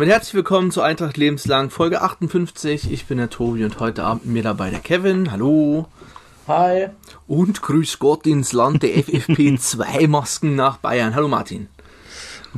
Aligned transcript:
Damit 0.00 0.14
herzlich 0.14 0.32
willkommen 0.32 0.70
zu 0.70 0.80
Eintracht 0.80 1.18
Lebenslang, 1.18 1.68
Folge 1.68 2.00
58. 2.00 2.90
Ich 2.90 3.04
bin 3.04 3.18
der 3.18 3.28
Tobi 3.28 3.66
und 3.66 3.80
heute 3.80 4.02
Abend 4.02 4.24
mit 4.24 4.32
mir 4.32 4.42
dabei 4.42 4.70
der 4.70 4.80
Kevin. 4.80 5.30
Hallo. 5.30 5.88
Hi. 6.48 6.86
Und 7.26 7.60
grüß 7.60 7.98
Gott 7.98 8.26
ins 8.26 8.54
Land 8.54 8.82
der 8.82 8.94
FFP2 8.94 10.08
Masken 10.08 10.56
nach 10.56 10.78
Bayern. 10.78 11.14
Hallo 11.14 11.28
Martin. 11.28 11.68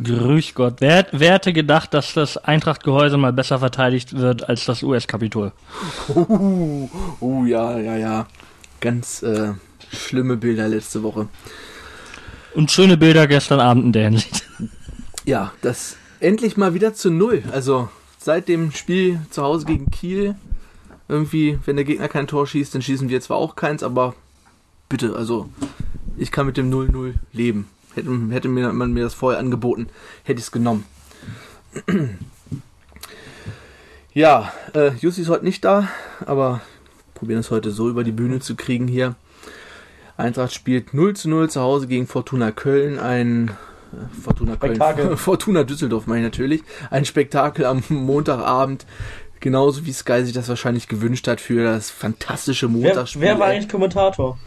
Grüß 0.01 0.55
Gott. 0.55 0.75
Wer, 0.79 1.09
wer 1.11 1.33
hätte 1.33 1.53
gedacht, 1.53 1.93
dass 1.95 2.15
das 2.15 2.37
Eintracht-Gehäuse 2.37 3.17
mal 3.17 3.33
besser 3.33 3.59
verteidigt 3.59 4.17
wird 4.17 4.49
als 4.49 4.65
das 4.65 4.85
US-Kapitol? 4.85 5.51
Oh, 6.15 6.89
oh, 7.19 7.45
ja, 7.45 7.77
ja, 7.77 7.97
ja. 7.97 8.27
Ganz 8.81 9.21
äh, 9.25 9.55
schlimme 9.93 10.37
Bilder 10.37 10.69
letzte 10.69 11.03
Woche. 11.03 11.27
Und 12.55 12.71
schöne 12.71 12.97
Bilder 12.97 13.27
gestern 13.27 13.59
Abend 13.59 13.87
in 13.87 13.93
der 13.93 14.05
Hinsicht. 14.05 14.49
Ja, 15.25 15.53
das 15.61 15.97
endlich 16.23 16.57
mal 16.57 16.75
wieder 16.75 16.95
zu 16.95 17.11
Null. 17.11 17.43
Also 17.53 17.89
seit 18.19 18.49
dem 18.49 18.73
Spiel 18.73 19.21
zu 19.31 19.43
Hause 19.43 19.67
gegen 19.67 19.91
Kiel, 19.91 20.37
irgendwie, 21.09 21.59
wenn 21.67 21.77
der 21.77 21.85
Gegner 21.85 22.09
kein 22.09 22.27
Tor 22.27 22.47
schießt, 22.47 22.75
dann 22.75 22.83
schießen 22.83 23.09
wir 23.09 23.21
zwar 23.21 23.37
auch 23.37 23.57
keins, 23.57 23.83
aber 23.83 24.15
bitte, 24.89 25.17
also 25.17 25.49
ich 26.17 26.31
kann 26.31 26.47
mit 26.47 26.57
dem 26.57 26.71
0-0 26.71 27.15
leben. 27.33 27.69
Hätte, 27.95 28.11
hätte 28.31 28.49
mir, 28.49 28.73
man 28.73 28.93
mir 28.93 29.05
das 29.05 29.15
vorher 29.15 29.41
angeboten, 29.41 29.89
hätte 30.23 30.39
ich 30.39 30.47
es 30.47 30.53
genommen. 30.53 30.85
ja, 34.15 34.53
äh, 34.75 34.93
Jussi 34.95 35.23
ist 35.23 35.29
heute 35.29 35.45
nicht 35.45 35.65
da, 35.65 35.89
aber 36.25 36.63
probieren 37.15 37.41
es 37.41 37.51
heute 37.51 37.71
so 37.71 37.91
über 37.91 38.05
die 38.05 38.13
Bühne 38.13 38.41
zu 38.41 38.55
kriegen 38.55 38.89
hier. 38.89 39.17
Eintracht 40.17 40.53
spielt 40.55 40.95
0 40.95 41.17
zu 41.17 41.29
0 41.29 41.51
zu 41.51 41.61
Hause 41.61 41.87
gegen 41.87 42.07
Fortuna 42.07 42.53
Köln. 42.53 42.99
Ein 42.99 43.51
Fortuna 44.23 44.57
Köln. 44.57 45.17
Fortuna 45.17 45.65
Düsseldorf 45.65 46.07
meine 46.07 46.21
ich 46.21 46.25
natürlich. 46.25 46.63
Ein 46.91 47.05
Spektakel 47.05 47.65
am 47.65 47.83
Montagabend. 47.89 48.87
Genauso 49.41 49.85
wie 49.87 49.93
Sky 49.93 50.25
sich 50.25 50.33
das 50.33 50.49
wahrscheinlich 50.49 50.87
gewünscht 50.87 51.27
hat 51.27 51.41
für 51.41 51.65
das 51.65 51.91
fantastische 51.91 52.69
Montagsspiel. 52.69 53.23
Wer, 53.23 53.35
wer 53.35 53.41
war 53.41 53.47
eigentlich 53.49 53.69
Kommentator? 53.69 54.39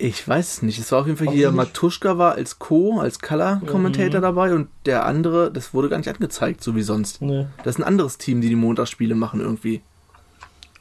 Ich 0.00 0.26
weiß 0.26 0.52
es 0.52 0.62
nicht. 0.62 0.78
Es 0.78 0.92
war 0.92 1.00
auf 1.00 1.06
jeden 1.06 1.18
Fall 1.18 1.34
hier, 1.34 1.50
Matuschka 1.50 2.18
war 2.18 2.34
als 2.34 2.60
Co., 2.60 3.00
als 3.00 3.18
Color-Kommentator 3.18 4.20
mhm. 4.20 4.22
dabei 4.22 4.54
und 4.54 4.68
der 4.86 5.04
andere, 5.04 5.50
das 5.50 5.74
wurde 5.74 5.88
gar 5.88 5.98
nicht 5.98 6.08
angezeigt, 6.08 6.62
so 6.62 6.76
wie 6.76 6.82
sonst. 6.82 7.20
Nee. 7.20 7.46
Das 7.64 7.74
ist 7.74 7.80
ein 7.80 7.84
anderes 7.84 8.16
Team, 8.16 8.40
die 8.40 8.48
die 8.48 8.54
Montagsspiele 8.54 9.16
machen 9.16 9.40
irgendwie. 9.40 9.82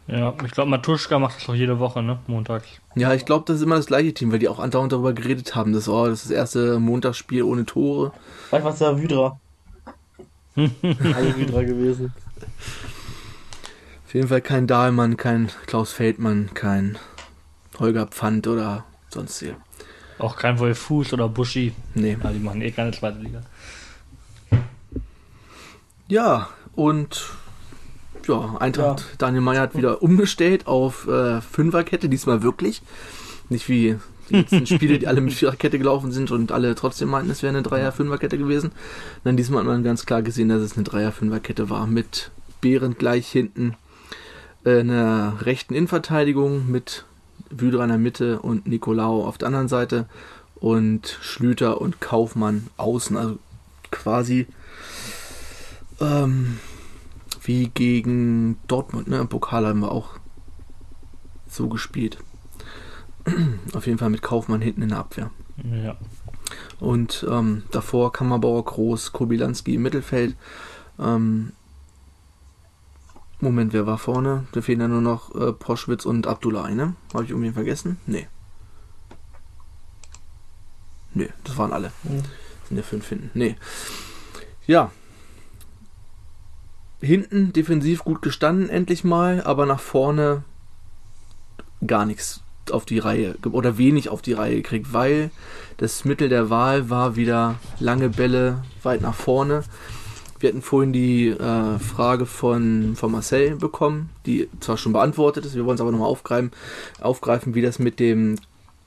Ja, 0.08 0.34
ich 0.46 0.52
glaube, 0.52 0.70
Matuschka 0.70 1.20
macht 1.20 1.36
das 1.36 1.46
doch 1.46 1.56
jede 1.56 1.80
Woche, 1.80 2.02
ne? 2.02 2.20
Montags. 2.28 2.68
Ja, 2.96 3.14
ich 3.14 3.26
glaube, 3.26 3.44
das 3.46 3.58
ist 3.58 3.64
immer 3.64 3.76
das 3.76 3.88
gleiche 3.88 4.14
Team, 4.14 4.32
weil 4.32 4.40
die 4.40 4.48
auch 4.48 4.60
andauernd 4.60 4.94
darüber 4.94 5.12
geredet 5.12 5.54
haben. 5.54 5.74
Das, 5.74 5.90
oh, 5.90 6.06
das 6.06 6.22
ist 6.22 6.26
das 6.26 6.32
erste 6.32 6.80
Montagsspiel 6.80 7.44
ohne 7.44 7.66
Tore. 7.66 8.14
Vielleicht 8.48 8.66
war 8.66 8.74
es 8.74 8.80
ja 8.80 8.98
Wydra. 8.98 9.40
Alle 10.56 11.38
Wydra 11.38 11.64
gewesen. 11.64 12.14
Auf 14.06 14.14
jeden 14.14 14.30
Fall 14.30 14.42
kein 14.42 14.66
Dahlmann, 14.66 15.18
kein 15.18 15.50
Klaus 15.66 15.92
Feldmann, 15.92 16.52
kein 16.54 16.98
Holger 17.78 18.08
Pfand 18.08 18.48
oder 18.48 18.86
sonst 19.10 19.40
hier. 19.40 19.58
Auch 20.20 20.38
kein 20.38 20.58
Wolf 20.60 20.80
Fuß 20.80 21.12
oder 21.14 21.28
Buschi. 21.28 21.74
Nee. 21.94 22.18
Ja, 22.24 22.32
die 22.32 22.40
machen 22.40 22.62
eh 22.62 22.72
keine 22.72 22.92
zweite 22.92 23.20
Liga. 23.20 23.42
Ja, 26.08 26.48
und 26.74 27.26
ja, 28.28 28.56
Eintracht 28.60 29.00
ja. 29.00 29.06
Daniel 29.18 29.42
Meyer 29.42 29.62
hat 29.62 29.76
wieder 29.76 30.02
umgestellt 30.02 30.68
auf 30.68 31.08
äh, 31.08 31.42
Fünferkette, 31.42 32.10
diesmal 32.10 32.44
wirklich. 32.44 32.82
Nicht 33.50 33.70
wie 33.70 33.98
die 34.30 34.36
letzten 34.36 34.68
Spiele, 34.68 35.00
die 35.00 35.08
alle 35.08 35.22
mit 35.22 35.34
Viererkette 35.34 35.78
gelaufen 35.78 36.12
sind 36.12 36.32
und 36.32 36.52
alle 36.52 36.76
trotzdem 36.76 37.10
meinten, 37.10 37.32
es 37.32 37.44
wäre 37.44 37.54
eine 37.54 37.64
Dreier-Fünferkette 37.64 38.38
gewesen. 38.38 38.72
Dann 39.24 39.38
diesmal 39.38 39.60
hat 39.60 39.68
man 39.68 39.84
ganz 39.84 40.06
klar 40.06 40.22
gesehen, 40.22 40.50
dass 40.50 40.62
es 40.62 40.74
eine 40.74 40.84
Dreier-Fünferkette 40.84 41.70
war. 41.70 41.88
Mit 41.88 42.32
Behrend 42.60 42.98
gleich 43.00 43.28
hinten, 43.28 43.76
äh, 44.66 44.80
einer 44.80 45.38
rechten 45.42 45.74
Innenverteidigung 45.74 46.70
mit 46.70 47.06
Wüder 47.50 47.84
in 47.84 47.90
der 47.90 47.98
Mitte 47.98 48.40
und 48.40 48.68
Nicolao 48.68 49.26
auf 49.26 49.38
der 49.38 49.48
anderen 49.48 49.68
Seite 49.68 50.06
und 50.56 51.18
Schlüter 51.22 51.80
und 51.80 52.02
Kaufmann 52.02 52.68
außen. 52.78 53.16
Also 53.16 53.38
quasi 53.92 54.48
ähm, 56.02 56.58
wie 57.48 57.70
gegen 57.70 58.60
Dortmund, 58.68 59.08
ne? 59.08 59.20
Im 59.20 59.30
Pokal 59.30 59.66
haben 59.66 59.80
wir 59.80 59.92
auch 59.92 60.20
so 61.48 61.70
gespielt. 61.70 62.18
Auf 63.74 63.88
jeden 63.88 63.98
Fall 63.98 64.10
mit 64.10 64.22
Kaufmann 64.22 64.62
hinten 64.62 64.82
in 64.82 64.90
der 64.90 65.00
Abwehr. 65.00 65.32
Ja. 65.64 65.98
Und 66.80 67.26
ähm, 67.30 67.64
davor 67.72 68.12
Kammerbauer 68.12 68.64
Groß, 68.66 69.14
Kobilanski 69.14 69.76
im 69.76 69.82
Mittelfeld. 69.82 70.36
Ähm, 71.00 71.54
Moment, 73.40 73.72
wer 73.74 73.86
war 73.86 73.98
vorne? 73.98 74.48
Da 74.52 74.62
fehlen 74.62 74.82
ja 74.82 74.88
nur 74.88 75.02
noch 75.02 75.34
äh, 75.36 75.54
Proschwitz 75.54 76.06
und 76.06 76.28
Abdullah, 76.28 76.70
ne? 76.70 76.96
Habe 77.14 77.24
ich 77.24 77.30
irgendwie 77.30 77.52
vergessen? 77.52 77.98
Nee. 78.06 78.28
Nee, 81.14 81.30
das 81.44 81.58
waren 81.58 81.72
alle. 81.72 81.92
Mhm. 82.04 82.24
Sind 82.68 82.78
ja 82.78 82.84
fünf 82.84 83.08
hinten. 83.08 83.32
Nee. 83.34 83.56
Ja, 84.66 84.92
hinten 87.02 87.54
defensiv 87.54 88.04
gut 88.04 88.22
gestanden, 88.22 88.70
endlich 88.70 89.04
mal, 89.04 89.42
aber 89.44 89.66
nach 89.66 89.80
vorne 89.80 90.44
gar 91.86 92.06
nichts 92.06 92.42
auf 92.72 92.86
die 92.86 93.00
Reihe 93.00 93.36
oder 93.52 93.78
wenig 93.78 94.10
auf 94.10 94.22
die 94.22 94.34
Reihe 94.34 94.58
gekriegt, 94.58 94.94
weil 94.94 95.32
das 95.78 96.06
Mittel 96.06 96.30
der 96.30 96.50
Wahl 96.50 96.90
war 96.90 97.16
wieder 97.16 97.56
lange 97.80 98.10
Bälle 98.10 98.64
weit 98.84 99.02
nach 99.02 99.16
vorne. 99.16 99.64
Wir 100.40 100.50
hatten 100.50 100.62
vorhin 100.62 100.94
die 100.94 101.30
äh, 101.30 101.80
Frage 101.80 102.26
von, 102.26 102.96
von 102.96 103.12
Marcel 103.12 103.56
bekommen, 103.56 104.10
die 104.26 104.48
zwar 104.60 104.78
schon 104.78 104.94
beantwortet 104.94 105.46
ist, 105.46 105.56
wir 105.56 105.66
wollen 105.66 105.76
es 105.76 105.82
aber 105.82 105.92
nochmal 105.92 106.10
aufgreifen, 106.10 106.52
aufgreifen, 107.02 107.56
wie 107.56 107.64
das 107.64 107.80
mit 107.80 108.00
dem, 108.00 108.36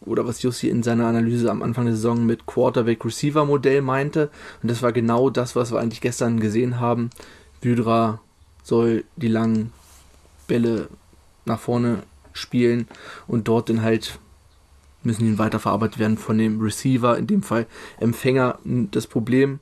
oder 0.02 0.26
was 0.26 0.42
Jussi 0.42 0.68
in 0.68 0.84
seiner 0.84 1.06
Analyse 1.06 1.50
am 1.50 1.62
Anfang 1.62 1.86
der 1.86 1.94
Saison 1.94 2.24
mit 2.24 2.46
Quarterback-Receiver-Modell 2.46 3.82
meinte. 3.82 4.30
Und 4.62 4.70
das 4.70 4.80
war 4.82 4.92
genau 4.92 5.28
das, 5.28 5.56
was 5.56 5.72
wir 5.72 5.80
eigentlich 5.80 6.00
gestern 6.00 6.38
gesehen 6.38 6.78
haben. 6.78 7.10
Wydra 7.62 8.20
soll 8.62 9.04
die 9.16 9.28
langen 9.28 9.72
Bälle 10.46 10.88
nach 11.44 11.60
vorne 11.60 12.02
spielen 12.32 12.88
und 13.26 13.48
dort 13.48 13.68
dann 13.68 13.82
halt 13.82 14.18
müssen 15.02 15.24
die 15.24 15.38
weiterverarbeitet 15.38 15.98
werden 15.98 16.18
von 16.18 16.36
dem 16.38 16.60
Receiver, 16.60 17.16
in 17.16 17.26
dem 17.26 17.42
Fall 17.42 17.66
Empfänger. 17.98 18.58
Das 18.64 19.06
Problem 19.06 19.60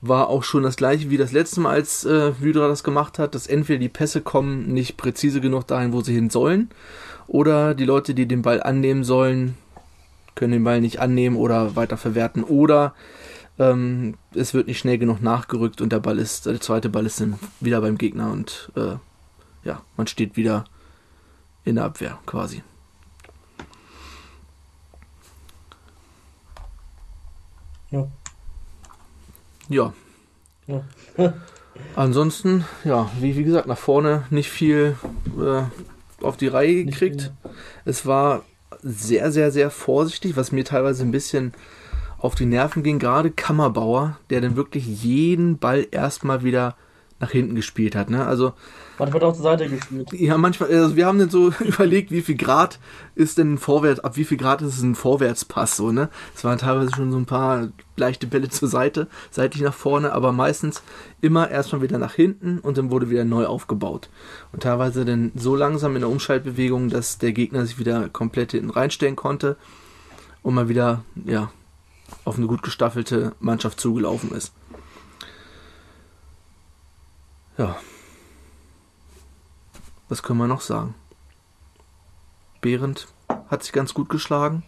war 0.00 0.28
auch 0.28 0.44
schon 0.44 0.62
das 0.62 0.76
gleiche 0.76 1.10
wie 1.10 1.16
das 1.16 1.32
letzte 1.32 1.60
Mal, 1.60 1.72
als 1.72 2.04
äh, 2.04 2.32
Wydra 2.40 2.68
das 2.68 2.84
gemacht 2.84 3.18
hat, 3.18 3.34
dass 3.34 3.46
entweder 3.46 3.78
die 3.78 3.88
Pässe 3.88 4.20
kommen 4.22 4.72
nicht 4.72 4.96
präzise 4.96 5.40
genug 5.40 5.66
dahin, 5.66 5.92
wo 5.92 6.00
sie 6.00 6.14
hin 6.14 6.30
sollen, 6.30 6.70
oder 7.26 7.74
die 7.74 7.84
Leute, 7.84 8.14
die 8.14 8.26
den 8.26 8.42
Ball 8.42 8.62
annehmen 8.62 9.04
sollen, 9.04 9.56
können 10.34 10.52
den 10.52 10.64
Ball 10.64 10.80
nicht 10.80 11.00
annehmen 11.00 11.36
oder 11.36 11.76
weiter 11.76 11.96
verwerten, 11.96 12.44
oder 12.44 12.94
ähm, 13.60 14.16
es 14.34 14.54
wird 14.54 14.68
nicht 14.68 14.78
schnell 14.78 14.96
genug 14.96 15.20
nachgerückt 15.20 15.82
und 15.82 15.92
der 15.92 16.00
Ball 16.00 16.18
ist, 16.18 16.46
der 16.46 16.60
zweite 16.60 16.88
Ball 16.88 17.04
ist 17.04 17.20
dann 17.20 17.38
wieder 17.60 17.82
beim 17.82 17.98
Gegner 17.98 18.32
und 18.32 18.72
äh, 18.74 18.96
ja, 19.62 19.82
man 19.98 20.06
steht 20.06 20.38
wieder 20.38 20.64
in 21.64 21.74
der 21.74 21.84
Abwehr 21.84 22.18
quasi. 22.24 22.62
Ja. 27.90 28.08
Ja. 29.68 29.92
ja. 30.66 30.82
Ansonsten, 31.96 32.64
ja, 32.84 33.10
wie, 33.20 33.36
wie 33.36 33.44
gesagt, 33.44 33.66
nach 33.66 33.78
vorne 33.78 34.24
nicht 34.30 34.48
viel 34.48 34.96
äh, 35.38 35.62
auf 36.24 36.38
die 36.38 36.48
Reihe 36.48 36.84
gekriegt. 36.86 37.30
Es 37.84 38.06
war 38.06 38.42
sehr, 38.82 39.30
sehr, 39.32 39.50
sehr 39.50 39.70
vorsichtig, 39.70 40.36
was 40.36 40.50
mir 40.50 40.64
teilweise 40.64 41.02
ein 41.02 41.10
bisschen 41.10 41.52
auf 42.20 42.34
die 42.34 42.46
Nerven 42.46 42.82
ging, 42.82 42.98
gerade 42.98 43.30
Kammerbauer, 43.30 44.18
der 44.28 44.40
dann 44.40 44.56
wirklich 44.56 44.86
jeden 45.02 45.58
Ball 45.58 45.86
erstmal 45.90 46.44
wieder 46.44 46.76
nach 47.20 47.30
hinten 47.30 47.54
gespielt 47.54 47.94
hat. 47.94 48.08
Ne? 48.08 48.26
Also 48.26 48.54
manchmal 48.98 49.22
auch 49.24 49.34
zur 49.34 49.42
Seite 49.42 49.68
gespielt. 49.68 50.10
Ja, 50.12 50.38
manchmal. 50.38 50.70
Also 50.70 50.96
wir 50.96 51.06
haben 51.06 51.18
dann 51.18 51.28
so 51.28 51.50
überlegt, 51.60 52.10
wie 52.10 52.22
viel 52.22 52.36
Grad 52.36 52.78
ist 53.14 53.36
denn 53.36 53.54
ein 53.54 53.58
Vorwärts, 53.58 54.00
ab 54.00 54.16
wie 54.16 54.24
viel 54.24 54.38
Grad 54.38 54.62
ist 54.62 54.78
es 54.78 54.82
ein 54.82 54.94
Vorwärtspass 54.94 55.76
so. 55.76 55.92
Ne, 55.92 56.08
es 56.34 56.44
waren 56.44 56.58
teilweise 56.58 56.94
schon 56.94 57.12
so 57.12 57.18
ein 57.18 57.26
paar 57.26 57.68
leichte 57.96 58.26
Bälle 58.26 58.48
zur 58.50 58.68
Seite, 58.68 59.06
seitlich 59.30 59.62
nach 59.62 59.74
vorne, 59.74 60.12
aber 60.12 60.32
meistens 60.32 60.82
immer 61.20 61.50
erstmal 61.50 61.82
wieder 61.82 61.98
nach 61.98 62.14
hinten 62.14 62.58
und 62.58 62.78
dann 62.78 62.90
wurde 62.90 63.10
wieder 63.10 63.24
neu 63.24 63.44
aufgebaut. 63.44 64.08
Und 64.52 64.62
teilweise 64.62 65.04
dann 65.04 65.30
so 65.34 65.54
langsam 65.54 65.94
in 65.96 66.00
der 66.00 66.10
Umschaltbewegung, 66.10 66.88
dass 66.88 67.18
der 67.18 67.32
Gegner 67.32 67.66
sich 67.66 67.78
wieder 67.78 68.08
komplett 68.08 68.52
hinten 68.52 68.70
reinstellen 68.70 69.16
konnte 69.16 69.56
und 70.42 70.54
mal 70.54 70.70
wieder 70.70 71.04
ja 71.26 71.50
auf 72.24 72.36
eine 72.36 72.46
gut 72.46 72.62
gestaffelte 72.62 73.34
Mannschaft 73.40 73.80
zugelaufen 73.80 74.32
ist. 74.32 74.52
Ja. 77.58 77.76
Was 80.08 80.22
können 80.22 80.38
wir 80.38 80.46
noch 80.46 80.60
sagen? 80.60 80.94
Behrendt 82.60 83.08
hat 83.48 83.62
sich 83.62 83.72
ganz 83.72 83.94
gut 83.94 84.08
geschlagen, 84.08 84.62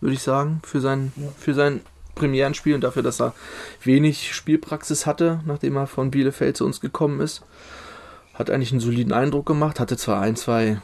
würde 0.00 0.14
ich 0.14 0.22
sagen, 0.22 0.60
für 0.64 0.80
sein, 0.80 1.12
für 1.38 1.54
sein 1.54 1.80
Premierenspiel 2.14 2.74
und 2.74 2.82
dafür, 2.82 3.02
dass 3.02 3.20
er 3.20 3.34
wenig 3.82 4.34
Spielpraxis 4.34 5.06
hatte, 5.06 5.40
nachdem 5.46 5.76
er 5.76 5.86
von 5.86 6.10
Bielefeld 6.10 6.56
zu 6.56 6.64
uns 6.64 6.80
gekommen 6.80 7.20
ist. 7.20 7.42
Hat 8.34 8.50
eigentlich 8.50 8.72
einen 8.72 8.80
soliden 8.80 9.12
Eindruck 9.12 9.46
gemacht, 9.46 9.80
hatte 9.80 9.96
zwar 9.96 10.20
ein, 10.20 10.36
zwei 10.36 10.80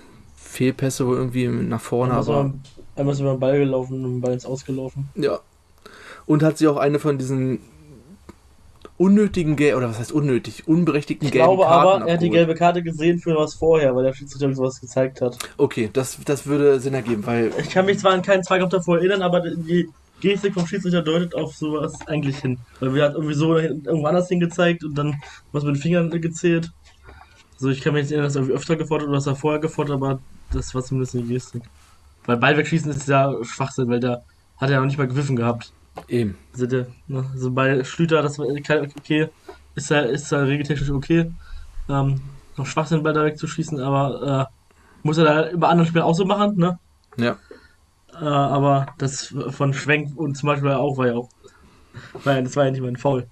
Fehlpässe 0.56 1.06
wo 1.06 1.14
irgendwie 1.14 1.48
nach 1.48 1.80
vorne, 1.80 2.16
Einmal, 2.16 2.34
aber. 2.34 2.54
einmal 2.96 3.14
ist 3.14 3.20
über 3.20 3.32
den 3.32 3.40
Ball 3.40 3.58
gelaufen 3.58 4.04
und 4.04 4.14
den 4.14 4.20
Ball 4.20 4.32
ins 4.32 4.46
Ausgelaufen. 4.46 5.08
Ja. 5.14 5.40
Und 6.24 6.42
hat 6.42 6.58
sie 6.58 6.66
auch 6.66 6.78
eine 6.78 6.98
von 6.98 7.18
diesen 7.18 7.60
unnötigen 8.98 9.56
Gel 9.56 9.74
oder 9.74 9.90
was 9.90 9.98
heißt 9.98 10.12
unnötig, 10.12 10.66
unberechtigten 10.66 11.26
Ich 11.26 11.32
gelben 11.32 11.48
glaube 11.48 11.64
Karten 11.64 12.02
aber, 12.02 12.08
er 12.08 12.14
hat 12.14 12.22
die 12.22 12.30
gelbe 12.30 12.54
Karte 12.54 12.82
gesehen 12.82 13.18
für 13.18 13.36
was 13.36 13.54
vorher, 13.54 13.94
weil 13.94 14.04
der 14.04 14.14
Schiedsrichter 14.14 14.52
sowas 14.54 14.80
gezeigt 14.80 15.20
hat. 15.20 15.38
Okay, 15.58 15.90
das, 15.92 16.18
das 16.24 16.46
würde 16.46 16.80
Sinn 16.80 16.94
ergeben, 16.94 17.26
weil 17.26 17.52
Ich 17.58 17.68
kann 17.68 17.84
mich 17.84 17.98
zwar 17.98 18.12
an 18.12 18.22
keinen 18.22 18.42
Zweikampf 18.42 18.72
davor 18.72 18.96
erinnern, 18.96 19.20
aber 19.20 19.40
die 19.40 19.88
Gestik 20.22 20.54
vom 20.54 20.66
Schiedsrichter 20.66 21.02
deutet 21.02 21.34
auf 21.34 21.54
sowas 21.54 21.94
eigentlich 22.06 22.38
hin. 22.38 22.58
Weil 22.80 22.94
wir 22.94 23.04
hat 23.04 23.14
irgendwie 23.14 23.34
so 23.34 23.58
irgendwo 23.58 24.06
anders 24.06 24.28
hingezeigt 24.28 24.82
und 24.82 24.94
dann 24.96 25.20
was 25.52 25.64
mit 25.64 25.76
den 25.76 25.82
Fingern 25.82 26.10
gezählt. 26.10 26.72
So, 27.58 27.68
ich 27.68 27.82
kann 27.82 27.92
mich 27.92 28.04
nicht 28.04 28.12
erinnern, 28.12 28.28
dass 28.28 28.36
er 28.36 28.40
irgendwie 28.42 28.56
öfter 28.56 28.76
gefordert 28.76 29.08
oder 29.08 29.18
dass 29.18 29.26
er 29.26 29.36
vorher 29.36 29.60
gefordert, 29.60 29.94
aber 29.94 30.20
das 30.52 30.74
war 30.74 30.82
zumindest 30.82 31.14
eine 31.14 31.24
Gestik. 31.24 31.62
Weil 32.24 32.36
Ball 32.36 32.56
wegschießen 32.56 32.90
ist 32.90 33.08
ja 33.08 33.32
Schwachsinn, 33.42 33.88
weil 33.88 34.00
der 34.00 34.22
hat 34.56 34.70
ja 34.70 34.78
noch 34.78 34.86
nicht 34.86 34.98
mal 34.98 35.08
gewiffen 35.08 35.36
gehabt. 35.36 35.72
eben. 36.08 36.36
Also, 36.52 36.66
der, 36.66 36.86
ne, 37.06 37.24
also 37.32 37.50
bei 37.50 37.84
Schlüter, 37.84 38.22
das 38.22 38.38
war 38.38 38.46
okay, 38.46 39.28
ist 39.74 39.90
ja, 39.90 40.00
ist 40.00 40.32
ja 40.32 40.38
regeltechnisch 40.38 40.90
okay. 40.90 41.30
Ähm, 41.88 42.20
noch 42.56 42.66
Schwachsinn, 42.66 43.02
Ball 43.02 43.12
da 43.12 43.24
wegzuschießen, 43.24 43.80
aber 43.80 44.48
äh, 44.50 45.06
muss 45.06 45.18
er 45.18 45.24
da 45.24 45.56
bei 45.56 45.68
anderen 45.68 45.88
Spielen 45.88 46.04
auch 46.04 46.14
so 46.14 46.24
machen, 46.24 46.56
ne? 46.56 46.78
Ja. 47.16 47.36
Äh, 48.20 48.24
aber 48.24 48.86
das 48.98 49.34
von 49.50 49.74
Schwenk 49.74 50.16
und 50.16 50.36
zum 50.36 50.48
Beispiel 50.48 50.70
auch 50.70 50.96
war 50.96 51.06
ja 51.06 51.14
auch. 51.14 51.28
Ja, 52.24 52.40
das 52.40 52.56
war 52.56 52.64
ja 52.64 52.70
nicht 52.70 52.82
mein 52.82 52.96
Foul. 52.96 53.26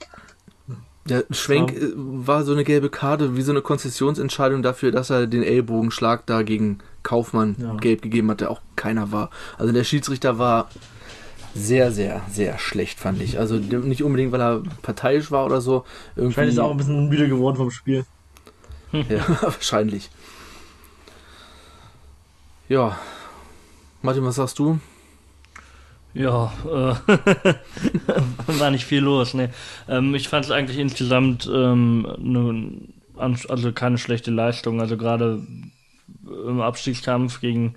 Der 1.09 1.25
Schwenk 1.31 1.73
äh, 1.73 1.93
war 1.97 2.45
so 2.45 2.53
eine 2.53 2.65
gelbe 2.65 2.89
Karte, 2.89 3.37
wie 3.37 3.43
so 3.43 3.53
eine 3.53 3.61
Konzessionsentscheidung 3.63 4.63
dafür, 4.63 4.91
dass 4.91 5.11
er 5.11 5.27
den 5.27 5.43
Ellbogenschlag 5.43 6.25
da 6.27 6.43
gegen 6.43 6.79
Kaufmann 7.03 7.57
Ja. 7.59 7.75
gelb 7.77 8.01
gegeben 8.03 8.31
hat, 8.31 8.41
der 8.41 8.51
auch 8.51 8.63
keiner 8.77 9.13
war. 9.13 9.31
Also 9.59 9.73
der 9.73 9.85
Schiedsrichter 9.85 10.39
war 10.39 10.71
sehr, 11.55 11.93
sehr, 11.93 12.23
sehr 12.31 12.59
schlecht, 12.59 12.99
fand 12.99 13.21
ich. 13.23 13.39
Also 13.39 13.57
nicht 13.57 14.03
unbedingt, 14.03 14.33
weil 14.33 14.41
er 14.41 14.63
parteiisch 14.83 15.31
war 15.31 15.45
oder 15.47 15.61
so. 15.61 15.85
Irgendwie, 16.17 16.35
Schwenk 16.35 16.51
ist 16.53 16.59
auch 16.59 16.71
ein 16.71 16.79
bisschen 16.79 17.09
müde 17.09 17.29
geworden 17.29 17.57
vom 17.57 17.71
Spiel. 17.71 18.05
Ja, 18.93 19.25
wahrscheinlich. 19.43 20.09
Ja. 22.69 22.97
Martin, 24.03 24.25
was 24.25 24.37
sagst 24.37 24.59
du? 24.59 24.79
Ja, 26.15 26.53
äh, 26.65 26.95
war 28.59 28.71
nicht 28.71 28.85
viel 28.85 29.01
los, 29.01 29.35
ne. 29.35 29.51
Ähm, 29.89 30.15
ich 30.15 30.29
fand 30.29 30.45
es 30.45 30.51
eigentlich 30.53 30.79
insgesamt 30.79 31.51
ähm, 31.53 32.07
ne, 32.19 32.71
also 33.17 33.73
keine 33.73 33.99
schlechte 33.99 34.31
Leistung. 34.31 34.81
Also 34.81 34.97
gerade 34.97 35.43
im 36.25 36.61
Abstiegskampf 36.61 37.41
gegen 37.41 37.75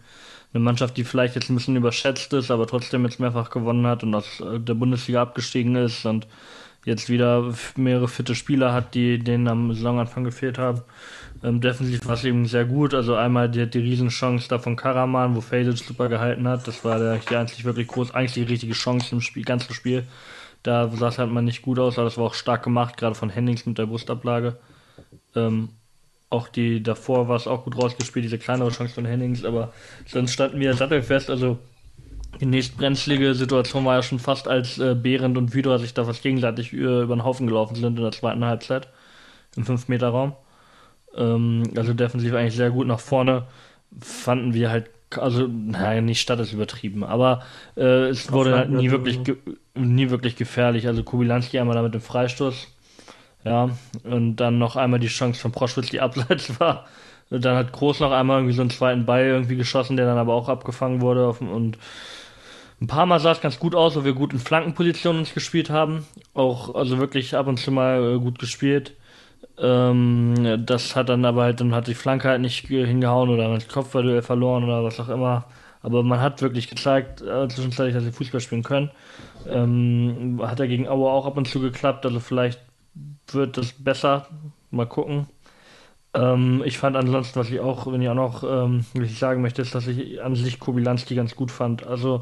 eine 0.54 0.64
Mannschaft, 0.64 0.98
die 0.98 1.04
vielleicht 1.04 1.36
jetzt 1.36 1.50
ein 1.50 1.56
bisschen 1.56 1.76
überschätzt 1.76 2.32
ist, 2.34 2.52
aber 2.52 2.68
trotzdem 2.68 3.04
jetzt 3.06 3.20
mehrfach 3.20 3.50
gewonnen 3.50 3.88
hat 3.88 4.04
und 4.04 4.14
aus 4.16 4.40
äh, 4.40 4.60
der 4.60 4.76
Bundesliga 4.76 5.22
abgestiegen 5.22 5.76
ist 5.76 6.06
und 6.06 6.28
jetzt 6.86 7.10
wieder 7.10 7.54
mehrere 7.76 8.08
fitte 8.08 8.34
Spieler 8.34 8.72
hat, 8.72 8.96
die 8.96 9.20
denen 9.20 9.48
am 9.48 9.74
Saisonanfang 9.74 10.24
gefehlt 10.24 10.58
haben. 10.58 10.82
Ähm, 11.44 11.62
defensiv 11.62 12.06
war 12.08 12.16
es 12.16 12.24
eben 12.24 12.46
sehr 12.46 12.66
gut. 12.66 12.94
Also 12.94 13.16
einmal 13.16 13.50
die, 13.50 13.70
die 13.70 13.80
Riesenchance 13.80 14.48
da 14.48 14.60
von 14.60 14.76
Karaman, 14.76 15.36
wo 15.36 15.42
Fadic 15.42 15.78
super 15.78 16.10
gehalten 16.10 16.48
hat. 16.48 16.68
Das 16.68 16.84
war 16.84 17.00
der, 17.00 17.18
die 17.18 17.36
einzig 17.36 17.64
wirklich 17.66 17.88
groß, 17.88 18.14
eigentlich 18.14 18.34
die 18.34 18.44
richtige 18.44 18.74
Chance 18.74 19.14
im 19.14 19.22
Spiel, 19.22 19.44
ganzen 19.44 19.74
Spiel. 19.74 20.04
Da 20.64 20.90
sah 20.90 21.10
es 21.10 21.20
halt 21.20 21.32
mal 21.32 21.42
nicht 21.42 21.62
gut 21.62 21.80
aus, 21.80 21.98
aber 21.98 22.06
das 22.06 22.18
war 22.18 22.26
auch 22.26 22.34
stark 22.34 22.64
gemacht, 22.64 22.98
gerade 22.98 23.16
von 23.16 23.30
Hennings 23.30 23.66
mit 23.66 23.78
der 23.78 23.86
Brustablage. 23.86 24.58
Ähm, 25.36 25.70
auch 26.30 26.50
die 26.50 26.84
davor 26.84 27.28
war 27.30 27.38
es 27.38 27.48
auch 27.48 27.64
gut 27.64 27.82
rausgespielt, 27.82 28.26
diese 28.26 28.38
kleinere 28.38 28.70
Chance 28.70 28.96
von 28.96 29.06
Hennings, 29.06 29.46
aber 29.46 29.72
sonst 30.06 30.34
standen 30.34 30.60
wir 30.60 30.74
sattelfest. 30.74 31.30
Also 31.30 31.60
die 32.42 32.46
nächstbrenzlige 32.46 33.34
Situation 33.34 33.86
war 33.86 33.96
ja 33.96 34.04
schon 34.04 34.20
fast, 34.20 34.48
als 34.48 34.78
äh, 34.78 34.96
Behrendt 34.96 35.38
und 35.38 35.54
Widor 35.54 35.80
sich 35.80 35.94
da 35.94 36.04
fast 36.04 36.22
gegenseitig 36.24 36.74
äh, 36.74 37.04
über 37.04 37.16
den 37.16 37.24
Haufen 37.24 37.48
gelaufen 37.48 37.76
sind 37.76 37.98
in 37.98 38.04
der 38.04 38.12
zweiten 38.12 38.44
Halbzeit 38.44 38.90
im 39.56 39.64
5-Meter-Raum. 39.64 40.34
Ähm, 41.18 41.64
also 41.76 41.94
defensiv 41.94 42.34
eigentlich 42.34 42.56
sehr 42.56 42.72
gut 42.72 42.88
nach 42.88 43.00
vorne. 43.00 43.46
Fanden 44.02 44.54
wir 44.54 44.70
halt, 44.70 44.90
also, 45.16 45.48
naja, 45.48 46.02
nicht 46.02 46.22
statt 46.22 46.40
ist 46.40 46.54
übertrieben, 46.54 47.04
aber 47.04 47.44
äh, 47.76 48.10
es 48.10 48.32
wurde 48.32 48.56
halt 48.56 48.70
nie 48.70 48.92
wirklich, 48.92 49.20
nie 49.76 50.10
wirklich 50.10 50.36
gefährlich. 50.36 50.88
Also 50.88 51.04
Kubilanski 51.04 51.60
einmal 51.60 51.76
da 51.76 51.82
mit 51.82 51.94
dem 51.94 52.02
Freistoß. 52.02 52.68
Ja, 53.46 53.70
und 54.04 54.36
dann 54.38 54.58
noch 54.58 54.76
einmal 54.76 55.00
die 55.00 55.08
Chance 55.08 55.40
von 55.40 55.52
Proschwitz, 55.52 55.90
die 55.90 56.02
abseits 56.02 56.60
war. 56.60 56.86
Und 57.30 57.44
dann 57.44 57.58
hat 57.58 57.74
Groß 57.74 58.00
noch 58.00 58.12
einmal 58.12 58.40
irgendwie 58.40 58.56
so 58.56 58.62
einen 58.62 58.70
zweiten 58.70 59.06
Ball 59.06 59.26
irgendwie 59.26 59.56
geschossen, 59.56 59.98
der 59.98 60.06
dann 60.06 60.18
aber 60.18 60.34
auch 60.34 60.50
abgefangen 60.50 61.02
wurde. 61.02 61.28
Und 61.30 61.78
ein 62.82 62.88
paar 62.88 63.06
Mal 63.06 63.20
sah 63.20 63.32
es 63.32 63.42
ganz 63.42 63.60
gut 63.60 63.76
aus, 63.76 63.96
wo 63.96 64.04
wir 64.04 64.14
gut 64.14 64.34
in 64.34 64.40
Flankenpositionen 64.40 65.20
uns 65.20 65.34
gespielt 65.34 65.70
haben. 65.70 66.06
Auch, 66.34 66.76
also 66.76 67.00
wirklich 67.00 67.36
ab 67.36 67.48
und 67.48 67.58
zu 67.58 67.72
mal 67.72 68.16
äh, 68.16 68.20
gut 68.20 68.40
gespielt. 68.40 68.94
Ähm, 69.60 70.64
das 70.66 70.96
hat 70.96 71.10
dann 71.10 71.26
aber 71.26 71.44
halt, 71.44 71.60
dann 71.62 71.74
hat 71.74 71.88
die 71.88 71.96
Flanke 71.96 72.30
halt 72.30 72.42
nicht 72.42 72.68
ge- 72.68 72.86
hingehauen 72.86 73.30
oder 73.30 73.50
hat 73.52 73.58
das 73.58 73.68
Kopfballduell 73.68 74.22
verloren 74.22 74.64
oder 74.64 74.84
was 74.84 75.00
auch 75.00 75.10
immer. 75.10 75.46
Aber 75.82 76.04
man 76.04 76.22
hat 76.22 76.42
wirklich 76.42 76.70
gezeigt, 76.70 77.22
äh, 77.22 77.48
zwischenzeitlich, 77.48 77.96
dass 77.96 78.04
sie 78.04 78.12
Fußball 78.12 78.42
spielen 78.42 78.64
können. 78.64 78.92
Ähm, 79.48 80.40
hat 80.44 80.60
ja 80.60 80.66
gegen 80.68 80.88
Aue 80.88 81.10
auch 81.12 81.26
ab 81.26 81.38
und 81.38 81.48
zu 81.48 81.60
geklappt, 81.62 82.06
also 82.06 82.20
vielleicht 82.20 82.62
wird 83.32 83.58
das 83.58 83.74
besser. 83.74 84.28
Mal 84.72 84.88
gucken. 84.88 85.28
Ähm, 86.14 86.64
ich 86.66 86.78
fand 86.78 86.96
ansonsten, 86.96 87.40
was 87.40 87.50
ich 87.50 87.60
auch, 87.60 87.92
wenn 87.92 88.02
ich 88.02 88.10
auch 88.10 88.14
noch 88.16 88.44
ähm, 88.44 88.86
ich 88.94 89.20
sagen 89.20 89.42
möchte, 89.42 89.62
ist, 89.62 89.76
dass 89.76 89.88
ich 89.88 90.22
an 90.22 90.36
sich 90.36 90.60
Kobilanski 90.60 91.16
ganz 91.16 91.36
gut 91.36 91.52
fand. 91.52 91.86
Also, 91.86 92.22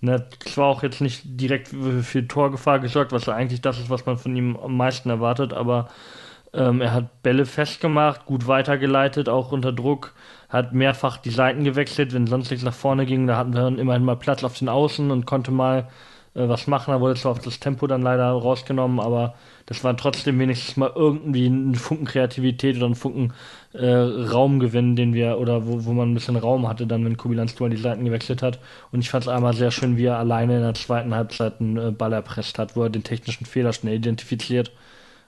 ne, 0.00 0.26
zwar 0.40 0.66
auch 0.68 0.82
jetzt 0.82 1.00
nicht 1.00 1.22
direkt 1.24 1.68
für, 1.68 2.02
für 2.02 2.26
Torgefahr 2.28 2.80
gesorgt, 2.80 3.12
was 3.12 3.26
ja 3.26 3.34
eigentlich 3.34 3.60
das 3.62 3.78
ist, 3.78 3.90
was 3.90 4.06
man 4.06 4.18
von 4.18 4.36
ihm 4.36 4.56
am 4.56 4.76
meisten 4.76 5.10
erwartet, 5.10 5.52
aber 5.52 5.88
ähm, 6.52 6.80
er 6.80 6.92
hat 6.92 7.22
Bälle 7.22 7.46
festgemacht, 7.46 8.26
gut 8.26 8.46
weitergeleitet, 8.46 9.28
auch 9.28 9.52
unter 9.52 9.72
Druck, 9.72 10.14
hat 10.48 10.72
mehrfach 10.72 11.16
die 11.16 11.30
Seiten 11.30 11.64
gewechselt, 11.64 12.12
wenn 12.12 12.26
sonst 12.26 12.50
nichts 12.50 12.64
nach 12.64 12.74
vorne 12.74 13.06
ging, 13.06 13.26
da 13.26 13.36
hatten 13.36 13.54
wir 13.54 13.62
dann 13.62 13.78
immerhin 13.78 14.04
mal 14.04 14.16
Platz 14.16 14.42
auf 14.42 14.58
den 14.58 14.68
Außen 14.68 15.10
und 15.10 15.26
konnte 15.26 15.52
mal 15.52 15.88
äh, 16.34 16.48
was 16.48 16.66
machen. 16.66 16.92
Da 16.92 17.00
wurde 17.00 17.14
zwar 17.14 17.32
auf 17.32 17.40
das 17.40 17.60
Tempo 17.60 17.86
dann 17.86 18.02
leider 18.02 18.30
rausgenommen, 18.30 19.00
aber 19.00 19.34
das 19.66 19.84
war 19.84 19.96
trotzdem 19.96 20.38
wenigstens 20.38 20.76
mal 20.76 20.92
irgendwie 20.94 21.46
ein 21.46 21.74
Funken 21.76 22.06
Kreativität 22.06 22.76
oder 22.76 22.86
ein 22.86 22.94
Funken 22.94 23.32
äh, 23.72 23.86
Raumgewinn, 23.86 24.96
den 24.96 25.14
wir, 25.14 25.38
oder 25.38 25.66
wo, 25.66 25.84
wo 25.84 25.92
man 25.92 26.10
ein 26.10 26.14
bisschen 26.14 26.36
Raum 26.36 26.68
hatte, 26.68 26.86
dann, 26.86 27.04
wenn 27.04 27.16
Kubilanz 27.16 27.54
die 27.54 27.76
Seiten 27.76 28.04
gewechselt 28.04 28.42
hat. 28.42 28.58
Und 28.90 29.00
ich 29.00 29.10
fand 29.10 29.24
es 29.24 29.28
einmal 29.28 29.54
sehr 29.54 29.70
schön, 29.70 29.96
wie 29.96 30.06
er 30.06 30.18
alleine 30.18 30.56
in 30.56 30.62
der 30.62 30.74
zweiten 30.74 31.14
Halbzeit 31.14 31.60
einen 31.60 31.76
äh, 31.76 31.90
Ball 31.92 32.12
erpresst 32.12 32.58
hat, 32.58 32.76
wo 32.76 32.82
er 32.82 32.90
den 32.90 33.04
technischen 33.04 33.46
Fehler 33.46 33.72
schnell 33.72 33.96
identifiziert 33.96 34.72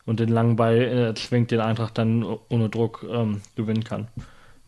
und 0.07 0.21
den 0.21 0.29
langen 0.29 0.57
Ball 0.57 0.81
äh, 0.81 1.15
zwingt, 1.15 1.51
den 1.51 1.61
Eintracht 1.61 1.99
dann 1.99 2.25
ohne 2.49 2.69
Druck 2.69 3.07
ähm, 3.09 3.41
gewinnen 3.55 3.85
kann. 3.85 4.09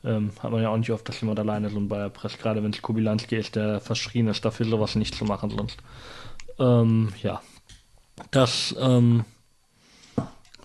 Ähm, 0.05 0.33
hat 0.43 0.51
man 0.51 0.63
ja 0.63 0.69
auch 0.69 0.77
nicht 0.77 0.91
oft, 0.91 1.09
dass 1.09 1.21
jemand 1.21 1.39
alleine 1.39 1.71
so 1.71 1.79
einen 1.79 1.89
Ball 1.89 2.03
erpresst, 2.03 2.39
gerade 2.41 2.63
wenn 2.63 2.73
es 2.73 2.83
Kubilanski 2.83 3.37
ist, 3.37 3.57
der 3.57 3.81
verschrien 3.81 4.29
ist, 4.29 4.45
dafür 4.45 4.67
sowas 4.67 4.97
nicht 4.97 5.15
zu 5.15 5.25
machen 5.25 5.51
sonst. 5.51 5.79
Ähm, 6.59 7.13
ja. 7.23 7.41
Das 8.31 8.75
ähm, 8.79 9.25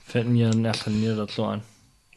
fällt 0.04 0.28
mir 0.28 0.52
in 0.52 0.66
erster 0.66 0.92
Linie 0.92 1.16
dazu 1.16 1.46
ein. 1.46 1.62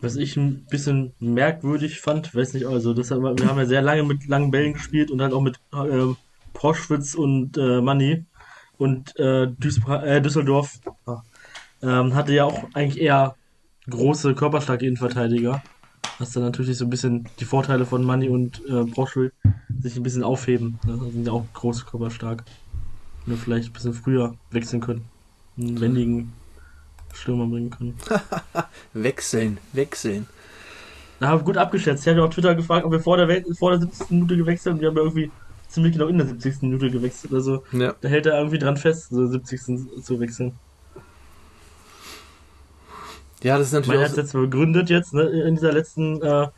Was 0.00 0.16
ich 0.16 0.36
ein 0.36 0.66
bisschen 0.68 1.12
merkwürdig 1.20 2.00
fand, 2.00 2.34
weiß 2.34 2.54
nicht, 2.54 2.66
also 2.66 2.92
das, 2.92 3.12
haben 3.12 3.22
wir 3.22 3.48
haben 3.48 3.58
ja 3.58 3.66
sehr 3.66 3.82
lange 3.82 4.02
mit 4.02 4.26
langen 4.26 4.50
Bällen 4.50 4.72
gespielt 4.72 5.12
und 5.12 5.22
halt 5.22 5.32
auch 5.32 5.40
mit 5.40 5.60
äh, 5.72 6.14
Proschwitz 6.52 7.14
und 7.14 7.56
äh, 7.56 7.80
Manni 7.80 8.24
und 8.78 9.16
äh, 9.18 9.44
äh, 9.44 10.20
Düsseldorf 10.20 10.80
ah, 11.06 11.22
ähm, 11.82 12.14
hatte 12.14 12.32
ja 12.32 12.44
auch 12.44 12.64
eigentlich 12.74 13.00
eher 13.02 13.36
große, 13.90 14.34
körperstarke 14.34 14.86
Innenverteidiger. 14.86 15.62
Was 16.18 16.32
dann 16.32 16.42
natürlich 16.44 16.76
so 16.78 16.84
ein 16.84 16.90
bisschen 16.90 17.28
die 17.40 17.44
Vorteile 17.44 17.84
von 17.86 18.04
Manni 18.04 18.28
und 18.28 18.62
äh, 18.68 18.84
Proschwitz 18.84 19.32
sich 19.80 19.96
ein 19.96 20.02
bisschen 20.02 20.22
aufheben. 20.22 20.78
Ne? 20.86 20.92
Also 20.92 21.10
sind 21.10 21.26
ja 21.26 21.32
auch 21.32 21.44
groß, 21.54 21.86
körperstark. 21.86 22.44
Nur 23.26 23.38
vielleicht 23.38 23.70
ein 23.70 23.72
bisschen 23.72 23.94
früher 23.94 24.34
wechseln 24.50 24.80
können. 24.80 25.04
Einen 25.58 25.80
wendigen 25.80 26.32
Stürmer 27.12 27.46
bringen 27.46 27.70
können. 27.70 27.94
Wechseln, 28.94 29.58
wechseln. 29.72 30.26
Da 31.20 31.28
haben 31.28 31.40
wir 31.40 31.44
gut 31.44 31.56
abgeschätzt. 31.56 32.02
Ich 32.02 32.08
habe 32.08 32.18
ja 32.20 32.24
auf 32.24 32.34
Twitter 32.34 32.54
gefragt, 32.54 32.84
ob 32.84 32.92
wir 32.92 33.00
vor 33.00 33.16
der, 33.16 33.28
Welt, 33.28 33.46
vor 33.58 33.70
der 33.70 33.80
70. 33.80 34.10
Minute 34.10 34.36
gewechselt 34.36 34.74
haben. 34.74 34.80
Wir 34.80 34.88
haben 34.88 34.96
ja 34.96 35.02
irgendwie 35.02 35.30
ziemlich 35.68 35.92
genau 35.92 36.06
in 36.06 36.18
der 36.18 36.26
70. 36.26 36.62
Minute 36.62 36.90
gewechselt. 36.90 37.32
Also 37.32 37.62
Ja. 37.72 37.94
da 38.00 38.08
hält 38.08 38.26
er 38.26 38.38
irgendwie 38.38 38.58
dran 38.58 38.76
fest, 38.76 39.10
so 39.10 39.26
70. 39.26 40.02
zu 40.02 40.20
wechseln. 40.20 40.52
Ja, 43.42 43.58
das 43.58 43.68
ist 43.68 43.72
Man 43.72 43.80
natürlich 43.82 44.00
hat 44.00 44.06
auch, 44.08 44.12
es 44.12 44.16
jetzt 44.16 44.32
begründet 44.32 44.90
jetzt 44.90 45.14
ne, 45.14 45.22
in 45.22 45.54
dieser 45.54 45.72
letzten 45.72 46.22
äh, 46.22 46.48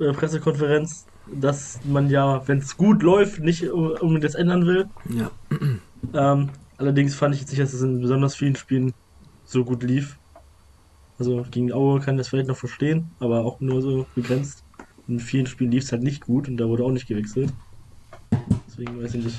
äh, 0.00 0.12
Pressekonferenz, 0.12 1.06
dass 1.32 1.80
man 1.84 2.10
ja, 2.10 2.46
wenn 2.46 2.58
es 2.58 2.76
gut 2.76 3.02
läuft, 3.02 3.40
nicht 3.40 3.70
um- 3.70 3.90
unbedingt 3.92 4.24
das 4.24 4.34
ändern 4.34 4.66
will. 4.66 4.86
ja. 5.08 5.30
Ähm, 6.14 6.50
Allerdings 6.78 7.14
fand 7.14 7.32
ich 7.32 7.40
jetzt 7.40 7.50
nicht, 7.50 7.62
dass 7.62 7.72
es 7.72 7.80
in 7.82 8.00
besonders 8.00 8.34
vielen 8.34 8.56
Spielen 8.56 8.92
so 9.44 9.64
gut 9.64 9.84
lief. 9.84 10.18
Also 11.16 11.46
gegen 11.48 11.72
Aue 11.72 12.00
kann 12.00 12.16
ich 12.16 12.22
das 12.22 12.28
vielleicht 12.28 12.48
noch 12.48 12.56
verstehen, 12.56 13.12
aber 13.20 13.44
auch 13.44 13.60
nur 13.60 13.80
so 13.82 14.04
begrenzt. 14.16 14.64
In 15.06 15.20
vielen 15.20 15.46
Spielen 15.46 15.70
lief 15.70 15.84
es 15.84 15.92
halt 15.92 16.02
nicht 16.02 16.26
gut 16.26 16.48
und 16.48 16.56
da 16.56 16.66
wurde 16.66 16.82
auch 16.82 16.90
nicht 16.90 17.06
gewechselt. 17.06 17.52
Deswegen 18.66 19.00
weiß 19.00 19.14
ich 19.14 19.24
nicht. 19.24 19.38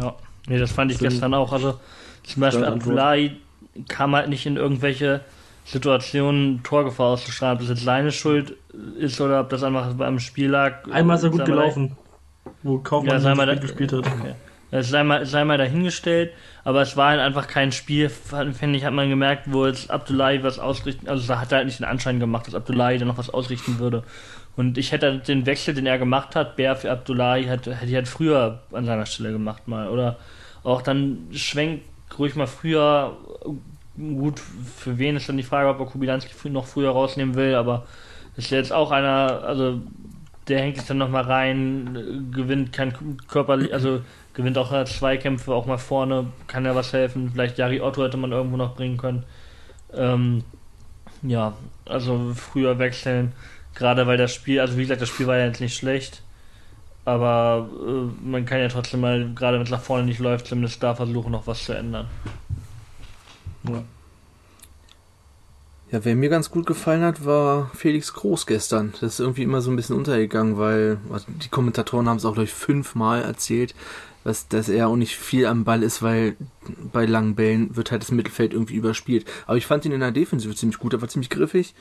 Ja, 0.00 0.16
nee, 0.48 0.58
das 0.58 0.72
fand 0.72 0.90
ich 0.90 0.98
gestern 0.98 1.34
auch. 1.34 1.52
Also 1.52 1.78
zum 2.22 2.40
Beispiel. 2.40 2.64
Abdullahi 2.64 3.36
kam 3.88 4.14
halt 4.16 4.30
nicht 4.30 4.46
in 4.46 4.56
irgendwelche 4.56 5.20
Situationen 5.70 6.62
Torgefahr 6.62 7.08
auszustrahlen, 7.08 7.56
ob 7.56 7.60
das 7.60 7.68
jetzt 7.70 7.84
seine 7.84 8.10
Schuld 8.10 8.54
ist 8.98 9.20
oder 9.20 9.40
ob 9.40 9.50
das 9.50 9.62
einfach 9.62 9.92
beim 9.94 10.18
Spiel 10.18 10.50
lag. 10.50 10.88
Einmal 10.90 11.16
ist 11.16 11.24
er 11.24 11.30
gut 11.30 11.44
gelaufen, 11.44 11.96
wo 12.62 12.78
Kaufmann 12.78 13.12
Ja, 13.14 13.20
sei 13.20 13.34
mal 13.34 13.46
nicht 13.46 13.58
da- 13.58 13.62
gespielt 13.62 13.92
hat. 13.92 14.06
Okay. 14.06 14.34
Das 14.70 14.88
sei 14.90 15.02
mal, 15.02 15.24
sei 15.24 15.44
mal 15.44 15.56
dahingestellt, 15.56 16.32
aber 16.62 16.82
es 16.82 16.94
war 16.96 17.10
halt 17.10 17.20
einfach 17.20 17.46
kein 17.48 17.72
Spiel, 17.72 18.10
finde 18.10 18.76
ich, 18.76 18.84
hat 18.84 18.92
man 18.92 19.08
gemerkt, 19.08 19.44
wo 19.46 19.66
jetzt 19.66 19.90
Abdullahi 19.90 20.42
was 20.42 20.58
ausrichten, 20.58 21.08
also 21.08 21.26
da 21.26 21.40
hat 21.40 21.52
er 21.52 21.58
halt 21.58 21.66
nicht 21.66 21.78
den 21.80 21.86
Anschein 21.86 22.20
gemacht, 22.20 22.46
dass 22.46 22.54
Abdullahi 22.54 22.98
da 22.98 23.06
noch 23.06 23.16
was 23.16 23.30
ausrichten 23.30 23.78
würde. 23.78 24.02
Und 24.56 24.76
ich 24.76 24.92
hätte 24.92 25.20
den 25.20 25.46
Wechsel, 25.46 25.72
den 25.72 25.86
er 25.86 25.98
gemacht 25.98 26.36
hat, 26.36 26.56
Bär 26.56 26.76
für 26.76 26.90
Abdullahi, 26.90 27.44
hätte, 27.44 27.74
hätte 27.76 27.86
ich 27.86 27.94
halt 27.94 28.08
früher 28.08 28.60
an 28.72 28.84
seiner 28.84 29.06
Stelle 29.06 29.32
gemacht 29.32 29.68
mal. 29.68 29.88
Oder 29.88 30.16
auch 30.64 30.82
dann 30.82 31.28
schwenkt 31.32 31.84
ruhig 32.18 32.34
mal 32.36 32.46
früher, 32.46 33.16
gut, 33.98 34.40
für 34.76 34.98
wen 34.98 35.16
ist 35.16 35.28
dann 35.28 35.36
die 35.36 35.42
Frage, 35.42 35.68
ob 35.68 35.80
er 35.80 35.86
Kubilanski 35.86 36.50
noch 36.50 36.66
früher 36.66 36.90
rausnehmen 36.90 37.34
will, 37.34 37.54
aber 37.54 37.86
ist 38.36 38.50
jetzt 38.50 38.72
auch 38.72 38.90
einer, 38.90 39.42
also 39.44 39.80
der 40.46 40.60
hängt 40.60 40.76
sich 40.76 40.86
dann 40.86 40.98
nochmal 40.98 41.24
rein, 41.24 42.30
gewinnt 42.32 42.72
kein 42.72 43.18
Körper, 43.26 43.58
also 43.72 44.00
gewinnt 44.34 44.56
auch 44.56 44.84
Zweikämpfe, 44.84 45.52
auch 45.52 45.66
mal 45.66 45.78
vorne, 45.78 46.26
kann 46.46 46.64
ja 46.64 46.74
was 46.74 46.92
helfen. 46.92 47.30
Vielleicht 47.32 47.58
Jari 47.58 47.80
Otto 47.80 48.04
hätte 48.04 48.16
man 48.16 48.32
irgendwo 48.32 48.56
noch 48.56 48.76
bringen 48.76 48.96
können. 48.96 49.24
Ähm, 49.92 50.44
ja, 51.22 51.54
also 51.86 52.32
früher 52.34 52.78
wechseln, 52.78 53.32
gerade 53.74 54.06
weil 54.06 54.16
das 54.16 54.32
Spiel, 54.32 54.60
also 54.60 54.76
wie 54.76 54.82
gesagt, 54.82 55.02
das 55.02 55.08
Spiel 55.08 55.26
war 55.26 55.36
ja 55.36 55.46
jetzt 55.46 55.60
nicht 55.60 55.76
schlecht, 55.76 56.22
aber 57.04 57.68
äh, 57.86 58.28
man 58.28 58.44
kann 58.44 58.60
ja 58.60 58.68
trotzdem 58.68 59.00
mal, 59.00 59.32
gerade 59.34 59.56
wenn 59.56 59.64
es 59.64 59.70
nach 59.70 59.80
vorne 59.80 60.04
nicht 60.04 60.20
läuft, 60.20 60.46
zumindest 60.46 60.82
da 60.82 60.94
versuchen, 60.94 61.32
noch 61.32 61.46
was 61.46 61.64
zu 61.64 61.72
ändern. 61.72 62.06
Ja. 63.64 63.82
Ja, 65.90 66.04
wer 66.04 66.16
mir 66.16 66.28
ganz 66.28 66.50
gut 66.50 66.66
gefallen 66.66 67.02
hat, 67.02 67.24
war 67.24 67.70
Felix 67.74 68.12
Groß 68.12 68.44
gestern. 68.46 68.92
Das 69.00 69.14
ist 69.14 69.20
irgendwie 69.20 69.42
immer 69.42 69.62
so 69.62 69.70
ein 69.70 69.76
bisschen 69.76 69.96
untergegangen, 69.96 70.58
weil 70.58 70.98
also 71.10 71.24
die 71.28 71.48
Kommentatoren 71.48 72.08
haben 72.08 72.18
es 72.18 72.26
auch 72.26 72.34
gleich 72.34 72.52
fünfmal 72.52 73.22
erzählt, 73.22 73.74
dass, 74.22 74.48
dass 74.48 74.68
er 74.68 74.88
auch 74.88 74.96
nicht 74.96 75.16
viel 75.16 75.46
am 75.46 75.64
Ball 75.64 75.82
ist, 75.82 76.02
weil 76.02 76.36
bei 76.92 77.06
langen 77.06 77.34
Bällen 77.36 77.74
wird 77.74 77.90
halt 77.90 78.02
das 78.02 78.10
Mittelfeld 78.10 78.52
irgendwie 78.52 78.74
überspielt. 78.74 79.24
Aber 79.46 79.56
ich 79.56 79.64
fand 79.64 79.86
ihn 79.86 79.92
in 79.92 80.00
der 80.00 80.10
Defensive 80.10 80.54
ziemlich 80.54 80.78
gut, 80.78 80.92
er 80.92 81.00
war 81.00 81.08
ziemlich 81.08 81.30
griffig, 81.30 81.74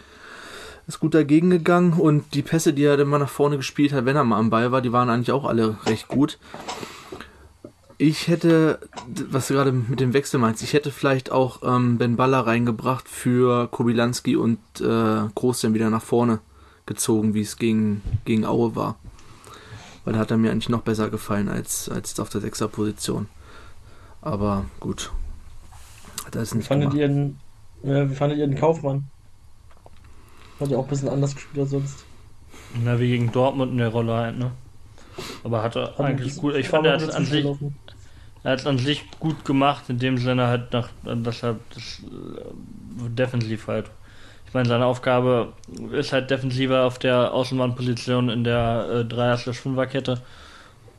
ist 0.87 1.01
gut 1.01 1.13
dagegen 1.13 1.49
gegangen 1.49 1.91
und 1.91 2.33
die 2.33 2.43
Pässe, 2.43 2.71
die 2.71 2.85
er 2.85 2.95
dann 2.95 3.09
mal 3.09 3.19
nach 3.19 3.27
vorne 3.27 3.57
gespielt 3.57 3.91
hat, 3.91 4.05
wenn 4.05 4.15
er 4.15 4.23
mal 4.23 4.39
am 4.39 4.49
Ball 4.49 4.71
war, 4.71 4.81
die 4.81 4.93
waren 4.93 5.09
eigentlich 5.09 5.33
auch 5.33 5.43
alle 5.43 5.77
recht 5.85 6.07
gut. 6.07 6.39
Ich 7.99 8.27
hätte, 8.27 8.79
was 9.07 9.47
du 9.47 9.55
gerade 9.55 9.71
mit 9.71 9.99
dem 9.99 10.13
Wechsel 10.13 10.39
meinst, 10.39 10.61
ich 10.61 10.73
hätte 10.73 10.91
vielleicht 10.91 11.31
auch 11.31 11.63
ähm, 11.63 11.97
Ben 11.97 12.15
Baller 12.15 12.45
reingebracht 12.45 13.09
für 13.09 13.67
Kobilanski 13.69 14.35
und 14.35 14.59
äh, 14.79 15.27
Groß 15.33 15.61
dann 15.61 15.73
wieder 15.73 15.89
nach 15.89 16.03
vorne 16.03 16.39
gezogen, 16.85 17.33
wie 17.33 17.41
es 17.41 17.57
gegen, 17.57 18.03
gegen 18.25 18.45
Aue 18.45 18.75
war. 18.75 18.97
Weil 20.05 20.13
da 20.13 20.19
hat 20.19 20.31
er 20.31 20.37
mir 20.37 20.51
eigentlich 20.51 20.69
noch 20.69 20.81
besser 20.83 21.09
gefallen 21.09 21.49
als, 21.49 21.89
als 21.89 22.19
auf 22.19 22.29
der 22.29 22.41
Sechser-Position. 22.41 23.27
Aber 24.21 24.65
gut. 24.79 25.11
Hat 26.25 26.35
er 26.35 26.43
es 26.43 26.53
Wie 26.53 26.57
nicht 26.57 26.67
fandet 26.67 26.91
gemacht. 26.91 27.01
ihr 27.01 27.07
den, 27.07 27.39
äh, 27.83 28.09
wie 28.09 28.15
fandet 28.15 28.37
ihr 28.37 28.47
den 28.47 28.57
Kaufmann? 28.57 29.05
Hat 30.59 30.69
ja 30.69 30.77
auch 30.77 30.83
ein 30.83 30.89
bisschen 30.89 31.09
anders 31.09 31.33
gespielt 31.35 31.61
als 31.61 31.71
sonst. 31.71 32.05
Na, 32.83 32.99
wie 32.99 33.07
gegen 33.09 33.31
Dortmund 33.31 33.71
in 33.71 33.77
der 33.79 33.89
Rolle 33.89 34.13
halt, 34.13 34.37
ne? 34.37 34.51
Aber 35.43 35.63
hat 35.63 35.75
er 35.75 35.97
Hat 35.97 35.99
eigentlich 35.99 36.35
gut, 36.35 36.55
ich 36.55 36.69
fand, 36.69 36.85
er 36.85 36.93
hat 36.93 37.01
es 37.01 37.09
an 37.09 37.25
sich, 37.25 37.41
gelaufen. 37.41 37.75
Er 38.47 38.53
hat 38.53 38.59
es 38.61 38.65
an 38.65 38.77
sich 38.77 39.03
gut 39.19 39.43
gemacht, 39.43 39.89
in 39.89 39.99
dem 39.99 40.17
Sinne 40.17 40.47
halt, 40.47 40.71
nach, 40.71 40.87
dass 41.03 41.43
er 41.43 41.57
das 41.75 42.01
äh, 42.01 43.09
defensiv 43.09 43.67
halt. 43.67 43.91
Ich 44.47 44.53
meine, 44.53 44.69
seine 44.69 44.85
Aufgabe 44.85 45.51
ist 45.91 46.13
halt 46.13 46.31
defensiver 46.31 46.85
auf 46.85 46.97
der 46.97 47.33
Außenbahnposition 47.33 48.29
in 48.29 48.45
der 48.45 48.87
äh, 48.89 49.13
3er-5er-Kette. 49.13 50.21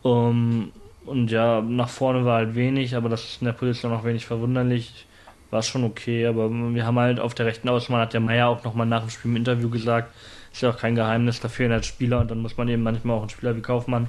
Um, 0.02 0.73
und 1.07 1.31
ja, 1.31 1.62
nach 1.62 1.88
vorne 1.88 2.26
war 2.26 2.37
halt 2.37 2.55
wenig, 2.55 2.95
aber 2.95 3.09
das 3.09 3.25
ist 3.25 3.40
in 3.40 3.47
der 3.47 3.55
Position 3.55 3.95
auch 3.95 4.05
wenig 4.05 4.26
verwunderlich. 4.26 5.07
War 5.50 5.62
schon 5.62 5.85
okay, 5.85 6.26
aber 6.26 6.50
wir 6.50 6.85
haben 6.85 6.99
halt 6.99 7.19
auf 7.19 7.33
der 7.33 7.47
rechten 7.47 7.71
Außenbahn, 7.71 8.02
hat 8.02 8.12
der 8.12 8.21
Meier 8.21 8.49
auch 8.49 8.62
nochmal 8.62 8.85
nach 8.85 9.00
dem 9.00 9.09
Spiel 9.09 9.31
im 9.31 9.37
Interview 9.38 9.71
gesagt, 9.71 10.14
ist 10.52 10.61
ja 10.61 10.69
auch 10.69 10.76
kein 10.76 10.97
Geheimnis, 10.97 11.40
da 11.40 11.49
fehlen 11.49 11.73
halt 11.73 11.87
Spieler 11.87 12.21
und 12.21 12.31
dann 12.31 12.43
muss 12.43 12.59
man 12.59 12.69
eben 12.69 12.83
manchmal 12.83 13.17
auch 13.17 13.23
einen 13.23 13.31
Spieler 13.31 13.57
wie 13.57 13.62
Kaufmann 13.62 14.09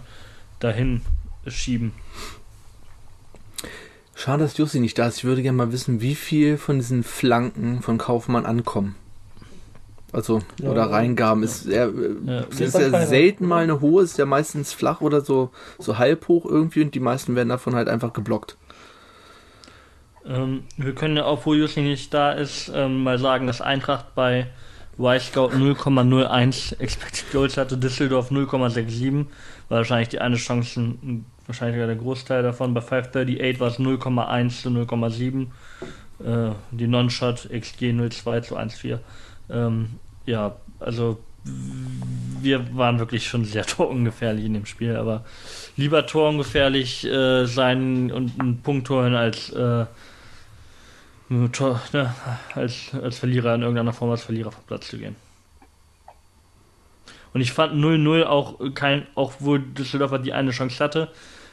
dahin 0.59 1.03
schieben. 1.47 1.93
Schade, 4.19 4.43
dass 4.43 4.57
Jussi 4.57 4.81
nicht 4.81 4.99
da 4.99 5.07
ist. 5.07 5.19
Ich 5.19 5.23
würde 5.23 5.41
gerne 5.41 5.55
mal 5.57 5.71
wissen, 5.71 6.01
wie 6.01 6.13
viel 6.13 6.57
von 6.57 6.77
diesen 6.77 7.03
Flanken 7.03 7.81
von 7.81 7.97
Kaufmann 7.97 8.45
ankommen. 8.45 8.95
Also, 10.11 10.41
Ja, 10.61 10.71
oder 10.71 10.91
Reingaben. 10.91 11.41
Ist, 11.41 11.67
er, 11.67 11.87
Ja. 12.25 12.33
ja, 12.33 12.39
es 12.49 12.59
Ist 12.59 12.75
ist 12.75 12.91
ja 12.91 13.05
selten 13.05 13.47
mal 13.47 13.63
eine 13.63 13.79
hohe, 13.79 14.03
ist 14.03 14.17
ja 14.17 14.25
meistens 14.25 14.73
flach 14.73 14.99
oder 14.99 15.21
so, 15.21 15.51
so 15.77 15.97
halb 15.97 16.27
hoch 16.27 16.45
irgendwie 16.45 16.81
und 16.81 16.93
die 16.95 16.99
meisten 16.99 17.33
werden 17.37 17.47
davon 17.47 17.75
halt 17.75 17.87
einfach 17.87 18.11
geblockt. 18.11 18.57
Ähm, 20.25 20.63
wir 20.75 20.93
können 20.95 21.15
ja, 21.15 21.25
obwohl 21.25 21.57
Jussi 21.57 21.79
nicht 21.79 22.13
da 22.13 22.33
ist, 22.33 22.69
ähm, 22.75 23.03
mal 23.03 23.19
sagen, 23.19 23.47
dass 23.47 23.61
Eintracht 23.61 24.15
bei 24.15 24.47
Y-Scout 24.99 25.51
0,01 25.53 26.77
Expected 26.81 27.31
Goals 27.31 27.55
hatte, 27.55 27.77
Düsseldorf 27.77 28.31
0,67. 28.31 29.27
War 29.69 29.77
wahrscheinlich 29.77 30.09
die 30.09 30.19
eine 30.19 30.35
Chance, 30.35 30.79
m, 30.81 31.23
wahrscheinlich 31.49 31.83
der 31.83 31.95
Großteil 31.95 32.43
davon. 32.43 32.73
Bei 32.73 32.81
538 32.81 33.59
war 33.59 33.67
es 33.67 33.79
0,1 33.79 34.61
zu 34.61 34.69
0,7. 34.69 35.47
Äh, 36.23 36.53
die 36.71 36.87
Non-Shot 36.87 37.49
XG 37.51 37.91
0,2 37.91 38.41
zu 38.43 38.57
1,4. 38.57 38.99
Ähm, 39.49 39.89
ja, 40.25 40.55
also 40.79 41.19
wir 41.43 42.75
waren 42.75 42.99
wirklich 42.99 43.27
schon 43.27 43.45
sehr 43.45 43.65
torungefährlich 43.65 44.45
in 44.45 44.53
dem 44.53 44.65
Spiel, 44.65 44.95
aber 44.95 45.25
lieber 45.75 46.05
torungefährlich 46.05 47.05
äh, 47.05 47.45
sein 47.45 48.11
und 48.11 48.39
einen 48.39 48.61
Punkt 48.61 48.89
holen 48.89 49.15
als 49.15 49.49
äh, 49.49 49.85
Tor, 51.51 51.81
ne, 51.93 52.13
als, 52.55 52.91
als 52.93 53.19
Verlierer 53.19 53.55
in 53.55 53.61
irgendeiner 53.61 53.93
Form 53.93 54.11
als 54.11 54.23
Verlierer 54.23 54.51
vom 54.51 54.63
Platz 54.65 54.87
zu 54.87 54.97
gehen. 54.97 55.15
Und 57.33 57.41
ich 57.41 57.53
fand 57.53 57.73
0-0 57.73 58.23
auch 58.23 58.59
kein, 58.73 59.05
auch 59.13 59.33
wo 59.39 59.57
Düsseldorfer 59.57 60.17
die 60.19 60.33
eine 60.33 60.51
Chance 60.51 60.83
hatte, 60.83 61.09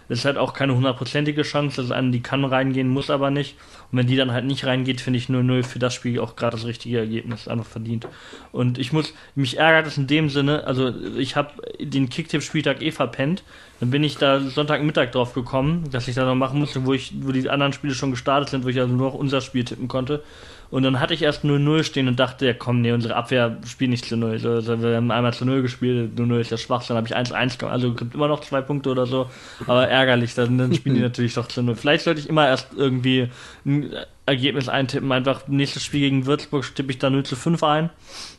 ist 0.09 0.25
halt 0.25 0.39
auch 0.39 0.53
keine 0.53 0.75
hundertprozentige 0.75 1.43
Chance. 1.43 1.77
Das 1.77 1.87
ist 1.87 1.93
eine, 1.93 2.11
die 2.11 2.23
kann 2.23 2.45
reingehen, 2.45 2.89
muss 2.89 3.11
aber 3.11 3.31
nicht. 3.31 3.57
Und 3.90 3.99
wenn 3.99 4.07
die 4.07 4.16
dann 4.16 4.33
halt 4.33 4.45
nicht 4.45 4.66
reingeht, 4.66 5.00
finde 5.00 5.19
ich 5.19 5.26
0-0 5.26 5.62
für 5.62 5.78
das 5.78 5.95
Spiel 5.95 6.19
auch 6.21 6.37
gerade 6.37 6.57
das 6.57 6.66
richtige 6.66 6.99
Ergebnis, 6.99 7.49
einfach 7.49 7.66
verdient. 7.66 8.09
Und 8.52 8.78
ich 8.78 8.93
muss, 8.93 9.14
mich 9.35 9.59
ärgert 9.59 9.87
es 9.87 9.97
in 9.97 10.07
dem 10.07 10.28
Sinne, 10.28 10.64
also 10.64 10.93
ich 11.16 11.37
habe 11.37 11.52
den 11.81 12.09
Kicktipp-Spieltag 12.09 12.83
eh 12.83 12.90
verpennt. 12.90 13.43
Dann 13.81 13.90
bin 13.90 14.02
ich 14.02 14.16
da 14.16 14.40
Sonntagmittag 14.40 15.11
drauf 15.11 15.35
gekommen, 15.35 15.85
dass 15.90 16.09
ich 16.09 16.14
da 16.14 16.25
noch 16.25 16.35
machen 16.35 16.59
musste, 16.59 16.87
wo 16.87 16.95
ich, 16.95 17.12
wo 17.21 17.31
die 17.31 17.49
anderen 17.50 17.73
Spiele 17.75 17.95
schon 17.95 18.11
gestartet 18.11 18.49
sind, 18.49 18.64
wo 18.64 18.69
ich 18.69 18.81
also 18.81 18.93
nur 18.93 19.11
noch 19.11 19.14
unser 19.14 19.40
Spiel 19.40 19.64
tippen 19.64 19.87
konnte. 19.87 20.23
Und 20.71 20.83
dann 20.83 20.99
hatte 20.99 21.14
ich 21.14 21.23
erst 21.23 21.45
0-0 21.45 21.85
stehen 21.85 22.09
und 22.09 22.19
dachte, 22.19 22.47
ja 22.47 22.52
komm, 22.52 22.81
nee, 22.81 22.90
unsere 22.90 23.14
Abwehr 23.14 23.59
spielt 23.66 23.90
nicht 23.90 24.05
zu 24.05 24.16
0. 24.16 24.33
Also, 24.33 24.83
wir 24.83 24.97
haben 24.97 25.11
einmal 25.11 25.33
zu 25.33 25.45
0 25.45 25.62
gespielt, 25.62 26.19
0-0 26.19 26.40
ist 26.40 26.50
ja 26.50 26.57
schwach, 26.57 26.85
dann 26.87 26.97
habe 26.97 27.07
ich 27.07 27.16
1-1 27.16 27.59
gemacht, 27.59 27.73
also 27.73 27.95
gibt 27.95 28.14
immer 28.14 28.28
noch 28.28 28.40
zwei 28.40 28.61
Punkte 28.61 28.90
oder 28.90 29.07
so. 29.07 29.31
Aber 29.66 29.88
ärgerlich, 29.88 30.35
dann, 30.35 30.59
dann 30.59 30.75
spielen 30.75 30.97
die 30.97 31.00
natürlich 31.02 31.35
doch 31.35 31.47
zu 31.47 31.62
0. 31.62 31.76
Vielleicht 31.76 32.05
sollte 32.05 32.21
ich 32.21 32.28
immer 32.28 32.49
erst 32.49 32.69
irgendwie 32.76 33.28
ein 33.64 33.86
Ergebnis 34.26 34.69
eintippen, 34.69 35.11
einfach 35.12 35.47
nächstes 35.49 35.85
Spiel 35.85 36.00
gegen 36.00 36.26
Würzburg 36.26 36.75
tippe 36.75 36.90
ich 36.93 36.99
da 36.99 37.11
0 37.11 37.25
zu 37.25 37.37
5 37.37 37.62
ein 37.62 37.90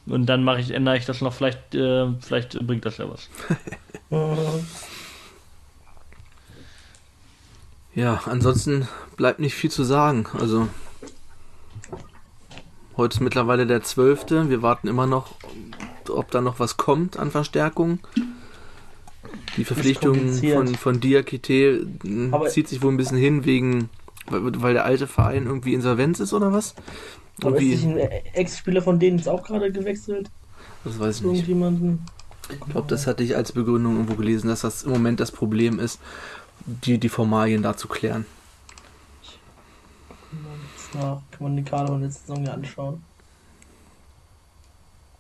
und 0.06 0.26
dann 0.28 0.44
mache 0.44 0.60
ich, 0.62 0.72
ändere 0.72 0.98
ich 0.98 1.06
das 1.06 1.22
noch, 1.22 1.34
vielleicht, 1.34 1.76
äh, 1.76 2.08
vielleicht 2.22 2.60
bringt 2.66 2.86
das 2.86 2.98
ja 2.98 3.10
was. 3.10 3.30
Äh, 4.12 4.36
Ja, 7.96 8.22
ansonsten 8.26 8.88
bleibt 9.16 9.40
nicht 9.40 9.56
viel 9.56 9.72
zu 9.72 9.84
sagen. 9.84 10.28
Also, 10.40 10.68
heute 12.96 13.16
ist 13.16 13.22
mittlerweile 13.22 13.66
der 13.66 13.82
12. 13.82 14.26
Wir 14.50 14.62
warten 14.62 14.88
immer 14.88 15.08
noch, 15.08 15.34
ob 16.10 16.30
da 16.30 16.42
noch 16.42 16.60
was 16.60 16.78
kommt 16.78 17.18
an 17.18 17.32
Verstärkung. 17.32 18.00
Die 19.58 19.66
Verpflichtung 19.66 20.32
von, 20.36 20.76
von 20.76 21.00
Diakite 21.00 21.88
Aber- 22.32 22.48
zieht 22.50 22.68
sich 22.68 22.84
wohl 22.84 22.92
ein 22.94 22.98
bisschen 22.98 23.18
hin 23.18 23.46
wegen, 23.46 23.90
weil, 24.30 24.74
der 24.74 24.86
alte 24.86 25.08
Verein 25.08 25.46
irgendwie 25.46 25.74
Insolvenz 25.74 26.20
ist 26.20 26.34
oder 26.34 26.52
was? 26.54 26.76
Aber 27.42 27.58
ist 27.58 27.64
nicht 27.64 27.84
Irgendwie, 27.84 28.02
ein 28.02 28.26
Ex-Spieler 28.34 28.82
von 28.82 29.00
denen 29.00 29.18
jetzt 29.18 29.30
auch 29.30 29.44
gerade 29.44 29.72
gewechselt? 29.72 30.30
das 30.84 31.00
weiß 31.00 31.18
ich 31.18 31.22
nicht. 31.24 31.32
Irgendjemanden? 31.34 32.06
Ich 32.50 32.60
glaube, 32.72 32.88
das 32.88 33.08
hatte 33.08 33.24
ich 33.24 33.36
als 33.36 33.52
Begründung 33.52 33.96
irgendwo 33.96 34.16
gelesen, 34.16 34.48
dass 34.48 34.62
das 34.62 34.84
im 34.84 34.92
Moment 34.92 35.20
das 35.20 35.32
Problem 35.32 35.80
ist, 35.80 36.00
die, 36.66 36.98
die 36.98 37.10
Formalien 37.10 37.62
da 37.62 37.76
zu 37.76 37.88
klären. 37.88 38.26
Ja, 40.94 41.22
kann 41.32 41.40
man 41.44 41.56
den 41.56 41.66
Kader 41.66 41.88
von 41.88 42.02
letzten 42.02 42.28
Saison 42.28 42.46
ja 42.46 42.54
anschauen. 42.54 43.04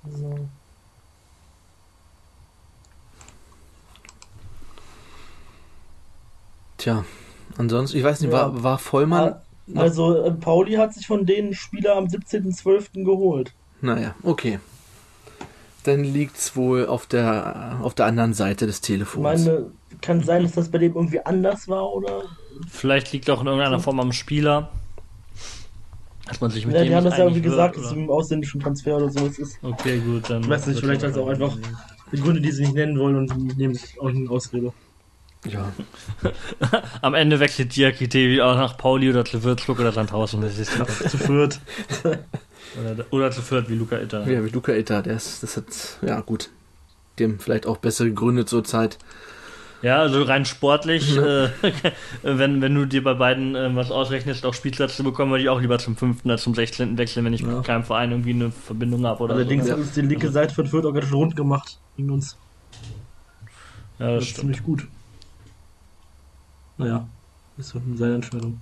So. 0.09 0.47
Tja, 6.77 7.03
ansonsten, 7.57 7.97
ich 7.97 8.03
weiß 8.03 8.21
nicht, 8.21 8.31
Ja. 8.31 8.37
war, 8.53 8.63
war 8.63 8.77
Vollmann. 8.77 9.35
Also, 9.75 10.23
äh, 10.23 10.31
Pauli 10.31 10.73
hat 10.73 10.93
sich 10.93 11.07
von 11.07 11.25
denen 11.25 11.53
Spieler 11.53 11.95
am 11.97 12.05
17.12. 12.05 13.03
geholt. 13.03 13.53
Naja, 13.81 14.15
okay. 14.23 14.59
Dann 15.83 16.03
liegt's 16.03 16.55
wohl 16.55 16.85
auf 16.85 17.05
der, 17.05 17.79
auf 17.81 17.93
der 17.93 18.05
anderen 18.07 18.33
Seite 18.33 18.65
des 18.65 18.77
Ich 18.77 18.81
Telefons. 18.81 19.23
meine, 19.23 19.71
kann 20.01 20.21
sein, 20.23 20.43
dass 20.43 20.53
das 20.53 20.69
bei 20.69 20.77
dem 20.77 20.95
irgendwie 20.95 21.25
anders 21.25 21.67
war, 21.67 21.93
oder? 21.93 22.23
Vielleicht 22.69 23.11
liegt 23.13 23.29
auch 23.29 23.41
in 23.41 23.47
irgendeiner 23.47 23.79
Form 23.79 23.99
am 23.99 24.11
Spieler. 24.13 24.69
Dass 26.27 26.41
man 26.41 26.51
sich 26.51 26.65
mit 26.65 26.75
Ja, 26.75 26.81
dem 26.81 26.89
die 26.89 26.95
haben 26.95 27.05
das 27.05 27.17
ja 27.17 27.23
irgendwie 27.23 27.41
gesagt, 27.41 27.77
dass 27.77 27.85
es 27.85 27.91
im 27.93 28.09
ausländischen 28.09 28.59
Transfer 28.59 28.97
oder 28.97 29.09
sowas 29.09 29.39
ist. 29.39 29.57
Okay, 29.61 29.99
gut, 29.99 30.29
dann. 30.29 30.41
Ich 30.43 30.49
weiß 30.49 30.67
nicht, 30.67 30.79
vielleicht 30.81 31.03
also 31.05 31.23
auch 31.23 31.29
einfach 31.29 31.57
die 32.11 32.19
Gründe, 32.21 32.41
die 32.41 32.51
sie 32.51 32.63
nicht 32.63 32.73
nennen 32.75 32.99
wollen 32.99 33.15
und 33.15 33.57
nehmen 33.57 33.73
sich 33.73 33.99
auch 34.01 34.07
eine 34.09 34.29
Ausrede. 34.29 34.73
Ja. 35.47 35.71
Am 37.01 37.13
Ende 37.13 37.39
wechselt 37.39 37.75
Diakite 37.75 38.43
auch 38.45 38.55
nach 38.55 38.77
Pauli 38.77 39.09
oder 39.09 39.25
zu 39.25 39.43
Würzburg 39.43 39.79
oder 39.79 39.91
Sandhausen. 39.91 40.41
Das 40.41 40.57
ist 40.57 40.71
Zu 41.09 41.17
viert. 41.17 41.59
oder, 42.03 43.05
oder 43.11 43.31
zu 43.31 43.41
Fürth 43.41 43.69
wie 43.69 43.75
Luca 43.75 43.97
Itter. 43.97 44.27
Ja, 44.29 44.43
wie 44.43 44.49
Luca 44.49 44.73
Itta, 44.73 45.01
der 45.01 45.15
ist, 45.15 45.43
das 45.43 45.57
hat, 45.57 45.65
ja 46.01 46.19
gut. 46.21 46.49
Dem 47.19 47.39
vielleicht 47.39 47.65
auch 47.65 47.77
bessere 47.77 48.11
Gründe 48.11 48.45
zur 48.45 48.63
Zeit. 48.63 48.97
Ja, 49.83 49.99
also 49.99 50.23
rein 50.23 50.43
sportlich, 50.45 51.15
äh, 51.17 51.49
wenn, 52.23 52.61
wenn 52.63 52.73
du 52.73 52.85
dir 52.85 53.03
bei 53.03 53.13
beiden 53.13 53.55
äh, 53.55 53.75
was 53.75 53.91
ausrechnest, 53.91 54.43
auch 54.43 54.55
Spielplätze 54.55 55.03
bekommen, 55.03 55.29
würde 55.31 55.43
ich 55.43 55.49
auch 55.49 55.61
lieber 55.61 55.77
zum 55.77 55.95
5. 55.95 56.25
als 56.25 56.41
zum 56.41 56.55
16. 56.55 56.97
wechseln, 56.97 57.25
wenn 57.25 57.33
ich 57.33 57.41
Ja. 57.41 57.47
mit 57.47 57.63
keinem 57.63 57.83
Verein 57.83 58.09
irgendwie 58.11 58.31
eine 58.31 58.51
Verbindung 58.51 59.05
habe 59.05 59.23
oder 59.23 59.35
Allerdings 59.35 59.65
so. 59.67 59.73
hat 59.73 59.77
uns 59.79 59.91
die 59.91 60.01
linke 60.01 60.31
Seite 60.31 60.53
von 60.55 60.65
Fürth 60.65 60.85
auch 60.85 60.93
ganz 60.93 61.05
schön 61.05 61.13
rund 61.17 61.35
gemacht 61.35 61.77
gegen 61.95 62.09
uns. 62.09 62.37
Ja, 63.99 64.07
Das 64.07 64.13
das 64.15 64.23
ist 64.23 64.29
stimmt. 64.29 64.39
ziemlich 64.41 64.63
gut. 64.63 64.87
Naja, 66.77 67.07
ist 67.57 67.69
so 67.69 67.81
seine 67.95 68.15
Entscheidung. 68.15 68.61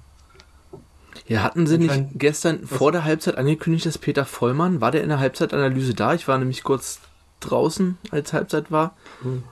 Ja, 1.27 1.43
hatten 1.43 1.65
sie 1.65 1.77
nicht 1.77 1.93
gestern 2.15 2.65
vor 2.67 2.91
der 2.91 3.03
Halbzeit 3.03 3.37
angekündigt, 3.37 3.85
dass 3.85 3.97
Peter 3.97 4.25
Vollmann, 4.25 4.81
war 4.81 4.91
der 4.91 5.01
in 5.01 5.09
der 5.09 5.19
Halbzeitanalyse 5.19 5.93
da? 5.93 6.13
Ich 6.13 6.27
war 6.27 6.37
nämlich 6.37 6.63
kurz 6.63 6.99
draußen, 7.39 7.97
als 8.11 8.33
Halbzeit 8.33 8.71
war. 8.71 8.95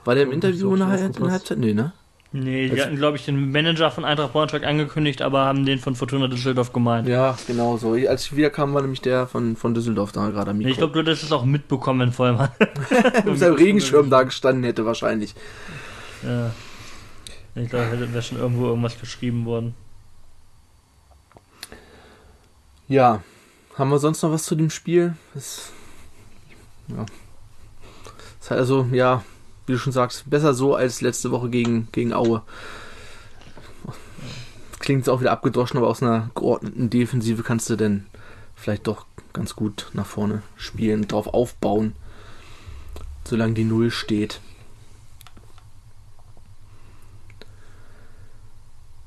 War 0.05 0.15
der 0.15 0.23
im 0.25 0.31
Interview 0.31 0.73
in 0.73 0.79
der. 0.79 0.87
Halbzeit? 0.89 1.57
Nee, 1.57 1.73
ne? 1.73 1.93
Nee, 2.35 2.65
die 2.65 2.71
Also- 2.71 2.85
hatten, 2.85 2.95
glaube 2.95 3.17
ich, 3.17 3.25
den 3.25 3.51
Manager 3.51 3.91
von 3.91 4.05
Eintracht 4.05 4.33
Braunschweig 4.33 4.65
angekündigt, 4.65 5.21
aber 5.21 5.45
haben 5.45 5.65
den 5.65 5.77
von 5.77 5.95
Fortuna 5.95 6.27
Düsseldorf 6.27 6.73
gemeint. 6.73 7.07
Ja, 7.07 7.37
genau 7.45 7.77
so. 7.77 7.93
Als 7.93 8.25
ich 8.25 8.35
wiederkam, 8.35 8.73
war 8.73 8.81
nämlich 8.81 9.01
der 9.01 9.27
von, 9.27 9.55
von 9.55 9.75
Düsseldorf 9.75 10.11
da 10.11 10.29
gerade 10.31 10.49
am 10.51 10.57
Mikro. 10.57 10.67
Nee, 10.67 10.71
ich 10.71 10.77
glaube, 10.79 10.93
du 10.93 10.99
hättest 11.01 11.23
es 11.23 11.31
auch 11.31 11.45
mitbekommen, 11.45 11.99
wenn 11.99 12.11
Vollmann. 12.11 12.49
mit 13.25 13.37
seinem 13.37 13.53
Regenschirm 13.55 14.09
da 14.09 14.23
gestanden 14.23 14.63
hätte 14.63 14.85
wahrscheinlich. 14.85 15.35
ja. 16.23 16.51
Ich 17.55 17.69
glaube, 17.69 17.85
hätte 17.85 18.11
wäre 18.11 18.23
schon 18.23 18.39
irgendwo 18.39 18.65
irgendwas 18.65 18.99
geschrieben 18.99 19.45
worden. 19.45 19.75
Ja, 22.87 23.23
haben 23.75 23.89
wir 23.89 23.99
sonst 23.99 24.21
noch 24.21 24.31
was 24.31 24.43
zu 24.43 24.55
dem 24.55 24.69
Spiel? 24.69 25.15
Das, 25.33 25.71
ja. 26.87 27.05
Heißt 28.41 28.51
also, 28.51 28.87
ja, 28.91 29.23
wie 29.65 29.73
du 29.73 29.79
schon 29.79 29.93
sagst, 29.93 30.29
besser 30.29 30.53
so 30.53 30.75
als 30.75 31.01
letzte 31.01 31.31
Woche 31.31 31.49
gegen, 31.49 31.87
gegen 31.91 32.13
Aue. 32.13 32.41
Klingt 34.79 34.99
jetzt 34.99 35.09
auch 35.09 35.21
wieder 35.21 35.31
abgedroschen, 35.31 35.77
aber 35.77 35.87
aus 35.87 36.01
einer 36.01 36.29
geordneten 36.35 36.89
Defensive 36.89 37.41
kannst 37.41 37.69
du 37.69 37.77
denn 37.77 38.05
vielleicht 38.55 38.87
doch 38.87 39.05
ganz 39.31 39.55
gut 39.55 39.89
nach 39.93 40.05
vorne 40.05 40.41
spielen, 40.57 41.07
drauf 41.07 41.27
aufbauen, 41.27 41.95
solange 43.23 43.53
die 43.53 43.63
Null 43.63 43.91
steht. 43.91 44.41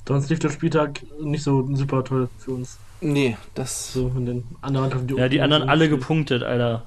Sonst 0.06 0.30
lief 0.30 0.38
der 0.38 0.50
Spieltag 0.50 1.00
nicht 1.20 1.42
so 1.42 1.68
super 1.74 2.04
toll 2.04 2.28
für 2.38 2.52
uns. 2.52 2.78
Nee, 3.00 3.36
das 3.54 3.92
So 3.92 4.08
von 4.10 4.24
den 4.24 4.44
anderen 4.62 4.88
Mannschaften, 4.88 5.16
Ja, 5.18 5.28
die 5.28 5.40
anderen 5.40 5.68
alle 5.68 5.88
gepunktet. 5.88 6.40
gepunktet, 6.40 6.42
Alter. 6.42 6.82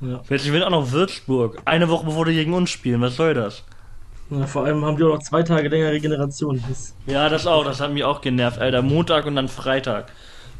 Ja. 0.00 0.20
Jetzt 0.28 0.46
gewinnt 0.46 0.64
auch 0.64 0.70
noch 0.70 0.90
Würzburg. 0.92 1.60
Eine 1.64 1.88
Woche 1.88 2.06
bevor 2.06 2.24
die 2.24 2.34
gegen 2.34 2.54
uns 2.54 2.70
spielen. 2.70 3.00
Was 3.00 3.16
soll 3.16 3.34
das? 3.34 3.64
ja, 4.30 4.46
vor 4.46 4.64
allem 4.64 4.84
haben 4.84 4.96
die 4.96 5.02
auch 5.04 5.14
noch 5.14 5.22
zwei 5.22 5.42
Tage 5.42 5.68
länger 5.68 5.90
Regeneration. 5.92 6.62
Das, 6.68 6.94
Ja, 7.06 7.28
das 7.28 7.46
auch. 7.46 7.64
Das 7.64 7.80
hat 7.80 7.92
mich 7.92 8.02
auch 8.04 8.20
genervt, 8.20 8.58
Alter. 8.58 8.80
Montag 8.82 9.26
und 9.26 9.36
dann 9.36 9.48
Freitag. 9.48 10.10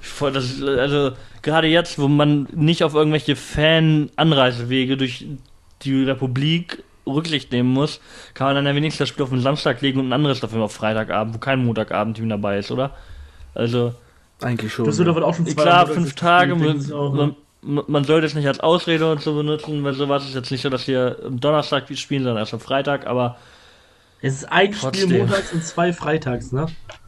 Voll, 0.01 0.33
das, 0.33 0.61
also, 0.63 1.13
gerade 1.43 1.69
jetzt, 1.69 1.99
wo 1.99 2.09
man 2.09 2.47
nicht 2.53 2.85
auf 2.85 2.95
irgendwelche 2.95 3.35
Fan-Anreisewege 3.37 4.97
durch 4.97 5.27
die 5.83 6.03
Republik 6.05 6.83
Rücksicht 7.07 7.51
nehmen 7.53 7.73
muss, 7.73 8.01
kann 8.35 8.49
man 8.49 8.57
dann 8.57 8.67
ja 8.67 8.75
wenigstens 8.75 8.99
das 9.01 9.09
Spiel 9.09 9.25
auf 9.25 9.31
den 9.31 9.41
Samstag 9.41 9.81
legen 9.81 9.99
und 10.01 10.09
ein 10.09 10.13
anderes 10.13 10.41
dafür 10.41 10.63
auf 10.63 10.73
Freitagabend, 10.73 11.35
wo 11.35 11.39
kein 11.39 11.65
Montagabend-Team 11.65 12.29
dabei 12.29 12.59
ist, 12.59 12.71
oder? 12.71 12.93
Also, 13.55 13.95
eigentlich 14.41 14.73
schon. 14.73 14.85
Düsseldorf 14.85 15.17
hat 15.17 15.25
auch 15.25 15.35
schon 15.35 15.47
zwei 15.47 15.63
klar, 15.63 15.87
fünf 15.87 16.15
Tage, 16.15 16.55
man, 16.55 16.93
auch, 16.93 17.13
man, 17.13 17.29
ne? 17.29 17.37
man 17.63 17.85
man 17.87 18.05
sollte 18.05 18.27
es 18.27 18.35
nicht 18.35 18.47
als 18.49 18.61
Ausrede 18.61 19.11
und 19.11 19.21
so 19.21 19.35
benutzen, 19.37 19.85
weil 19.85 19.95
sowas 19.95 20.25
ist 20.25 20.35
jetzt 20.35 20.51
nicht 20.51 20.63
so, 20.63 20.69
dass 20.71 20.87
wir 20.89 21.19
am 21.25 21.39
Donnerstag 21.39 21.85
spielen, 21.97 22.23
sondern 22.25 22.39
erst 22.43 22.55
am 22.55 22.61
Freitag, 22.61 23.07
aber 23.07 23.37
Es 24.21 24.35
ist 24.35 24.51
ein 24.51 24.73
Trotzdem. 24.73 25.09
Spiel 25.09 25.19
montags 25.21 25.53
und 25.53 25.65
zwei 25.65 25.93
freitags, 25.93 26.51
ne? 26.53 26.67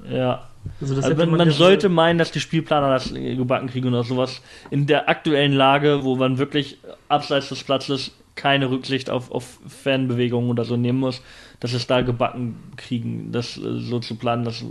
ja. 0.08 0.48
Also 0.80 0.94
das 0.94 1.04
Also 1.04 1.16
hätte 1.18 1.30
man, 1.30 1.38
man 1.38 1.48
ja- 1.48 1.54
sollte 1.54 1.88
meinen, 1.88 2.18
dass 2.18 2.30
die 2.32 2.40
Spielplaner 2.40 2.88
das 2.90 3.12
gebacken 3.12 3.68
kriegen 3.68 3.88
oder 3.88 4.02
sowas. 4.02 4.40
In 4.70 4.86
der 4.86 5.08
aktuellen 5.10 5.52
Lage, 5.52 6.04
wo 6.04 6.16
man 6.16 6.38
wirklich 6.38 6.78
abseits 7.08 7.50
des 7.50 7.62
Platzes 7.64 8.12
keine 8.34 8.70
Rücksicht 8.70 9.10
auf, 9.10 9.30
auf 9.30 9.58
Fanbewegungen 9.68 10.50
oder 10.50 10.64
so 10.64 10.76
nehmen 10.76 10.98
muss, 10.98 11.22
dass 11.60 11.72
es 11.72 11.86
da 11.86 12.02
gebacken 12.02 12.56
kriegen, 12.76 13.32
das 13.32 13.56
äh, 13.56 13.78
so 13.80 14.00
zu 14.00 14.16
planen, 14.16 14.44
dass 14.44 14.64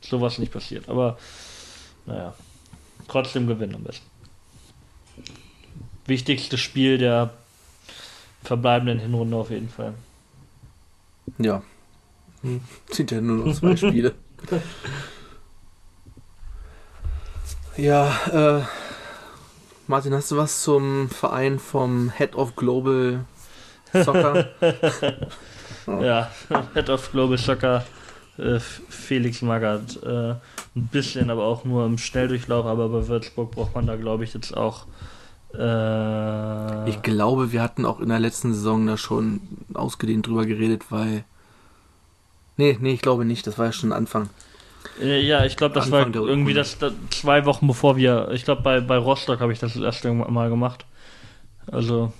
sowas 0.00 0.38
nicht 0.38 0.52
passiert. 0.52 0.88
Aber 0.88 1.18
naja, 2.06 2.34
trotzdem 3.08 3.46
gewinnen 3.46 3.74
am 3.74 3.84
besten. 3.84 4.06
Wichtigstes 6.06 6.60
Spiel 6.60 6.98
der 6.98 7.32
verbleibenden 8.42 8.98
Hinrunde 8.98 9.36
auf 9.36 9.50
jeden 9.50 9.68
Fall. 9.68 9.94
Ja. 11.38 11.62
Hm. 12.42 12.60
Sind 12.90 13.10
ja 13.10 13.20
nur 13.20 13.46
noch 13.46 13.54
zwei 13.54 13.76
Spiele. 13.76 14.14
ja, 17.76 18.60
äh, 18.60 18.62
Martin, 19.90 20.14
hast 20.14 20.30
du 20.30 20.36
was 20.36 20.62
zum 20.62 21.08
Verein 21.08 21.58
vom 21.58 22.10
Head 22.10 22.36
of 22.36 22.54
Global 22.54 23.24
Soccer? 23.92 24.48
Ja, 25.86 26.30
Head 26.74 26.88
of 26.90 27.10
Global 27.10 27.36
Soccer, 27.36 27.84
äh, 28.38 28.60
Felix 28.60 29.42
Magath. 29.42 30.00
Äh, 30.04 30.34
ein 30.76 30.86
bisschen, 30.92 31.28
aber 31.28 31.42
auch 31.42 31.64
nur 31.64 31.84
im 31.86 31.98
Schnelldurchlauf. 31.98 32.66
Aber 32.66 32.88
bei 32.88 33.08
Würzburg 33.08 33.50
braucht 33.50 33.74
man 33.74 33.88
da, 33.88 33.96
glaube 33.96 34.22
ich, 34.22 34.32
jetzt 34.32 34.56
auch. 34.56 34.86
Äh, 35.54 36.88
ich 36.88 37.02
glaube, 37.02 37.50
wir 37.50 37.60
hatten 37.60 37.84
auch 37.84 37.98
in 37.98 38.10
der 38.10 38.20
letzten 38.20 38.54
Saison 38.54 38.86
da 38.86 38.96
schon 38.96 39.40
ausgedehnt 39.74 40.28
drüber 40.28 40.46
geredet, 40.46 40.84
weil. 40.90 41.24
Nee, 42.56 42.78
nee, 42.80 42.92
ich 42.92 43.02
glaube 43.02 43.24
nicht. 43.24 43.44
Das 43.48 43.58
war 43.58 43.66
ja 43.66 43.72
schon 43.72 43.90
Anfang. 43.92 44.28
Äh, 45.00 45.20
ja, 45.20 45.44
ich 45.44 45.56
glaube, 45.56 45.74
das 45.74 45.92
Anfang 45.92 46.14
war 46.14 46.26
irgendwie 46.26 46.54
das, 46.54 46.78
das 46.78 46.92
zwei 47.10 47.44
Wochen 47.44 47.66
bevor 47.66 47.96
wir. 47.96 48.30
Ich 48.32 48.44
glaube, 48.44 48.62
bei, 48.62 48.80
bei 48.80 48.96
Rostock 48.96 49.40
habe 49.40 49.52
ich 49.52 49.58
das 49.58 49.76
erste 49.76 50.12
Mal 50.12 50.50
gemacht. 50.50 50.84
Also, 51.70 52.12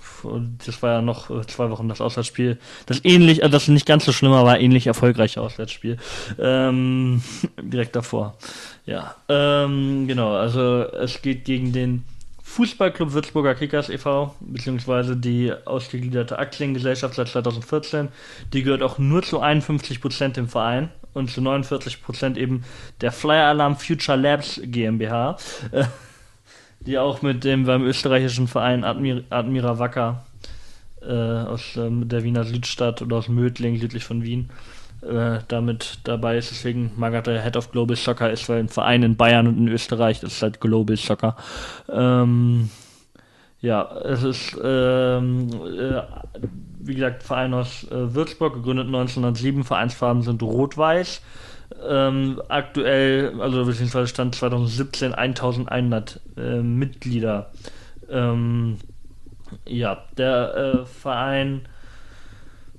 das 0.65 0.81
war 0.81 0.93
ja 0.93 1.01
noch 1.01 1.29
äh, 1.29 1.45
zwei 1.45 1.69
Wochen 1.69 1.89
das 1.89 1.99
Auswärtsspiel. 1.99 2.57
Das 2.85 3.03
ähnlich, 3.03 3.43
also 3.43 3.51
das 3.51 3.67
nicht 3.67 3.85
ganz 3.85 4.05
so 4.05 4.13
schlimm, 4.13 4.31
aber 4.31 4.59
ähnlich 4.59 4.87
erfolgreiche 4.87 5.41
Auswärtsspiel. 5.41 5.97
Ähm, 6.39 7.21
direkt 7.61 7.95
davor. 7.95 8.37
Ja, 8.85 9.15
ähm, 9.27 10.07
genau, 10.07 10.33
also 10.35 10.83
es 10.83 11.21
geht 11.21 11.43
gegen 11.43 11.73
den 11.73 12.05
Fußballclub 12.43 13.13
Würzburger 13.13 13.55
Kickers 13.55 13.89
e.V., 13.89 14.35
beziehungsweise 14.41 15.15
die 15.15 15.53
ausgegliederte 15.65 16.37
Aktiengesellschaft 16.37 17.15
seit 17.15 17.29
2014. 17.29 18.09
Die 18.53 18.63
gehört 18.63 18.83
auch 18.83 18.99
nur 18.99 19.23
zu 19.23 19.41
51% 19.41 20.29
dem 20.29 20.49
Verein 20.49 20.89
und 21.13 21.29
zu 21.29 21.41
49% 21.41 22.37
eben 22.37 22.63
der 23.01 23.11
Flyer 23.11 23.47
Alarm 23.47 23.75
Future 23.75 24.17
Labs 24.17 24.61
GmbH. 24.63 25.37
Äh, 25.71 25.85
die 26.85 26.97
auch 26.97 27.21
mit 27.21 27.43
dem 27.43 27.65
beim 27.65 27.83
österreichischen 27.83 28.47
Verein 28.47 28.83
Admir 28.83 29.23
Admira 29.29 29.79
Wacker 29.79 30.25
äh, 31.01 31.11
aus 31.11 31.75
ähm, 31.77 32.07
der 32.07 32.23
Wiener 32.23 32.43
Südstadt 32.43 33.01
oder 33.01 33.17
aus 33.17 33.27
Mödling, 33.27 33.77
südlich 33.79 34.03
von 34.03 34.23
Wien, 34.23 34.49
äh, 35.01 35.39
damit 35.47 35.99
dabei 36.03 36.37
ist. 36.37 36.51
Deswegen 36.51 36.91
Magath 36.95 37.27
der 37.27 37.43
Head 37.43 37.57
of 37.57 37.71
Global 37.71 37.95
Soccer 37.95 38.31
ist, 38.31 38.49
weil 38.49 38.59
ein 38.59 38.69
Verein 38.69 39.03
in 39.03 39.15
Bayern 39.15 39.47
und 39.47 39.57
in 39.57 39.67
Österreich 39.67 40.19
das 40.19 40.33
ist 40.33 40.41
halt 40.41 40.61
Global 40.61 40.97
Soccer. 40.97 41.35
Ähm, 41.89 42.69
ja, 43.59 43.95
es 44.03 44.23
ist, 44.23 44.57
ähm, 44.63 45.49
äh, 45.77 46.01
wie 46.83 46.95
gesagt, 46.95 47.23
Verein 47.23 47.53
aus 47.53 47.83
äh, 47.91 48.13
Würzburg, 48.13 48.55
gegründet 48.55 48.87
1907. 48.87 49.63
Vereinsfarben 49.63 50.21
sind 50.21 50.41
rot-weiß. 50.41 51.21
ähm, 51.87 52.41
aktuell, 52.49 53.39
also 53.39 53.65
beziehungsweise 53.65 54.07
Stand 54.07 54.35
2017 54.35 55.13
1100 55.13 56.19
äh, 56.37 56.61
Mitglieder. 56.61 57.51
Ähm, 58.09 58.77
ja, 59.65 60.03
der 60.17 60.55
äh, 60.55 60.85
Verein 60.85 61.61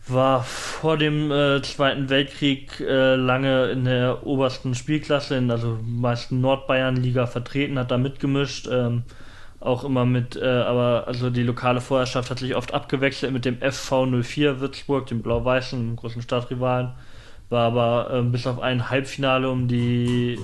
war 0.06 0.42
vor 0.42 0.96
dem 0.96 1.30
äh, 1.30 1.62
Zweiten 1.62 2.08
Weltkrieg 2.08 2.80
äh, 2.80 3.14
lange 3.14 3.66
in 3.70 3.84
der 3.84 4.26
obersten 4.26 4.74
Spielklasse, 4.74 5.36
in 5.36 5.50
also 5.50 5.78
meisten 5.84 6.40
Nordbayern-Liga 6.40 7.26
vertreten, 7.26 7.78
hat 7.78 7.90
da 7.90 7.98
mitgemischt. 7.98 8.68
Ähm, 8.70 9.04
auch 9.64 9.84
immer 9.84 10.04
mit, 10.04 10.36
äh, 10.36 10.44
aber 10.44 11.04
also 11.06 11.30
die 11.30 11.42
lokale 11.42 11.80
Vorherrschaft 11.80 12.30
hat 12.30 12.38
sich 12.38 12.54
oft 12.56 12.74
abgewechselt 12.74 13.32
mit 13.32 13.44
dem 13.44 13.58
FV04 13.58 14.60
Würzburg, 14.60 15.06
dem 15.06 15.22
Blau-Weißen, 15.22 15.96
großen 15.96 16.22
Stadtrivalen. 16.22 16.92
War 17.48 17.66
aber 17.66 18.18
äh, 18.18 18.22
bis 18.22 18.46
auf 18.46 18.60
ein 18.60 18.90
Halbfinale 18.90 19.50
um 19.50 19.68
die, 19.68 20.38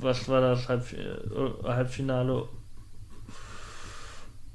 was 0.00 0.28
war 0.28 0.40
das, 0.40 0.68
Halb, 0.68 0.92
äh, 0.92 1.68
Halbfinale 1.68 2.48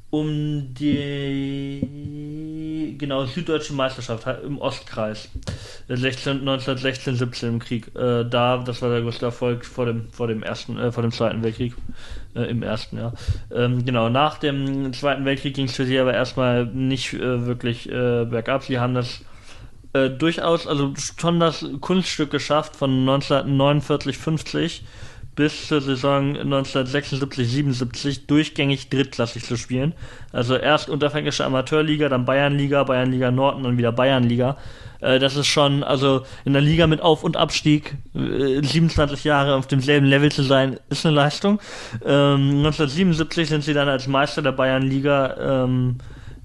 um 0.09 0.73
die 0.73 1.81
genau 2.97 3.25
süddeutsche 3.25 3.73
Meisterschaft 3.73 4.27
im 4.43 4.59
Ostkreis. 4.59 5.29
16, 5.87 6.39
1916 6.39 7.15
17 7.15 7.49
im 7.49 7.59
Krieg. 7.59 7.95
Äh, 7.95 8.25
da 8.25 8.57
das 8.57 8.81
war 8.81 8.89
der 8.89 9.01
größte 9.01 9.25
Erfolg 9.25 9.65
vor 9.65 9.85
dem 9.85 10.11
vor 10.11 10.27
dem 10.27 10.43
ersten 10.43 10.77
äh, 10.77 10.91
vor 10.91 11.03
dem 11.03 11.11
zweiten 11.11 11.43
Weltkrieg 11.43 11.73
äh, 12.35 12.43
im 12.43 12.63
ersten 12.63 12.97
ja 12.97 13.13
ähm, 13.53 13.85
genau 13.85 14.09
nach 14.09 14.37
dem 14.37 14.93
zweiten 14.93 15.25
Weltkrieg 15.25 15.55
ging 15.55 15.65
es 15.65 15.75
für 15.75 15.85
sie 15.85 15.99
aber 15.99 16.13
erstmal 16.13 16.65
nicht 16.65 17.13
äh, 17.13 17.45
wirklich 17.45 17.89
äh, 17.89 18.25
bergab. 18.25 18.63
Sie 18.63 18.79
haben 18.79 18.93
das 18.93 19.21
äh, 19.93 20.09
durchaus 20.09 20.67
also 20.67 20.93
schon 21.19 21.39
das 21.39 21.65
Kunststück 21.81 22.31
geschafft 22.31 22.75
von 22.75 22.91
1949 22.91 24.17
50 24.17 24.83
bis 25.37 25.67
zur 25.67 25.79
Saison 25.81 26.35
1976-77 26.35 28.25
durchgängig 28.27 28.89
drittklassig 28.89 29.45
zu 29.45 29.55
spielen. 29.55 29.93
Also 30.33 30.57
erst 30.57 30.89
unterfränkische 30.89 31.45
Amateurliga, 31.45 32.09
dann 32.09 32.25
Bayernliga, 32.25 32.83
Bayernliga 32.83 33.31
Nord 33.31 33.55
und 33.55 33.63
dann 33.63 33.77
wieder 33.77 33.91
Bayernliga. 33.93 34.57
Äh, 34.99 35.19
das 35.19 35.35
ist 35.35 35.47
schon, 35.47 35.83
also 35.83 36.23
in 36.43 36.53
der 36.53 36.61
Liga 36.63 36.87
mit 36.87 37.01
Auf- 37.01 37.23
und 37.23 37.37
Abstieg, 37.37 37.95
27 38.13 39.23
äh, 39.23 39.29
Jahre 39.29 39.55
auf 39.55 39.67
demselben 39.67 40.07
Level 40.07 40.31
zu 40.31 40.41
sein, 40.41 40.79
ist 40.89 41.05
eine 41.05 41.15
Leistung. 41.15 41.59
1977 42.01 43.37
ähm, 43.37 43.45
sind 43.47 43.63
sie 43.63 43.73
dann 43.73 43.87
als 43.87 44.07
Meister 44.07 44.41
der 44.41 44.53
Bayernliga 44.53 45.65
ähm, 45.65 45.97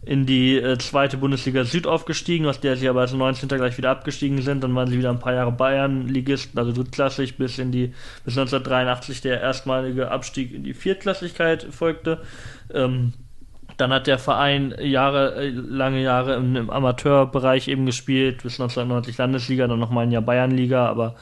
in 0.05 0.27
die 0.27 0.57
äh, 0.57 0.79
zweite 0.79 1.17
Bundesliga 1.17 1.65
Süd 1.65 1.87
aufgestiegen, 1.87 2.47
aus 2.47 2.61
der 2.61 2.77
sie 2.77 2.88
aber 2.88 3.03
als 3.03 3.12
19. 3.12 3.49
gleich 3.49 3.79
wieder 3.79 3.91
abgestiegen 3.91 4.43
sind. 4.43 4.62
Dann 4.65 4.75
waren 4.75 4.88
sie 4.88 4.99
wieder 4.99 5.11
ein 5.11 5.21
paar 5.21 5.35
Jahre 5.35 5.53
Bayern-Ligisten, 5.53 6.59
also 6.59 6.73
drittklassig, 6.73 7.37
bis 7.37 7.59
in 7.59 7.71
die 7.71 7.95
bis 8.25 8.37
1983 8.37 9.21
der 9.21 9.41
erstmalige 9.41 10.11
Abstieg 10.11 10.53
in 10.53 10.65
die 10.65 10.75
Viertklassigkeit 10.75 11.69
folgte. 11.71 12.21
Ähm, 12.75 13.12
dann 13.77 13.93
hat 13.93 14.07
der 14.07 14.19
Verein 14.19 14.75
Jahre, 14.81 15.37
äh, 15.37 15.51
lange 15.51 16.03
Jahre 16.03 16.35
im, 16.35 16.57
im 16.57 16.71
Amateurbereich 16.71 17.69
eben 17.69 17.87
gespielt, 17.87 18.43
bis 18.43 18.61
1990 18.61 19.17
Landesliga, 19.19 19.69
dann 19.69 19.79
nochmal 19.79 20.07
ein 20.07 20.12
Jahr 20.12 20.23
Bayernliga, 20.23 20.87
aber 20.87 21.15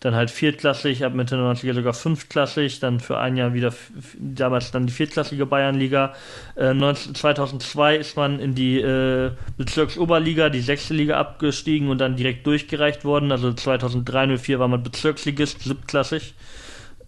dann 0.00 0.14
halt 0.14 0.30
viertklassig, 0.30 1.04
ab 1.04 1.14
Mitte 1.14 1.36
90er 1.36 1.74
sogar 1.74 1.94
fünftklassig, 1.94 2.80
dann 2.80 3.00
für 3.00 3.18
ein 3.18 3.36
Jahr 3.36 3.54
wieder, 3.54 3.72
damals 4.18 4.70
dann 4.70 4.86
die 4.86 4.92
viertklassige 4.92 5.46
Bayernliga. 5.46 6.14
Äh, 6.56 6.74
19, 6.74 7.14
2002 7.14 7.96
ist 7.96 8.16
man 8.16 8.38
in 8.38 8.54
die 8.54 8.78
äh, 8.80 9.30
Bezirksoberliga, 9.56 10.50
die 10.50 10.60
sechste 10.60 10.94
Liga 10.94 11.18
abgestiegen 11.18 11.88
und 11.88 11.98
dann 11.98 12.16
direkt 12.16 12.46
durchgereicht 12.46 13.04
worden. 13.04 13.32
Also 13.32 13.52
2003, 13.52 14.36
04 14.36 14.58
war 14.58 14.68
man 14.68 14.82
Bezirksligist, 14.82 15.62
siebtklassig. 15.62 16.34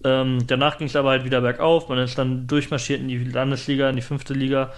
Ähm, 0.05 0.47
danach 0.47 0.79
ging 0.79 0.87
es 0.87 0.97
aber 0.97 1.11
halt 1.11 1.25
wieder 1.25 1.41
bergauf. 1.41 1.89
Man 1.89 1.99
ist 1.99 2.17
dann 2.17 2.47
durchmarschiert 2.47 3.01
in 3.01 3.09
die 3.09 3.19
Landesliga, 3.19 3.91
in 3.91 3.97
die 3.97 4.03
fünfte 4.03 4.33
Liga. 4.33 4.73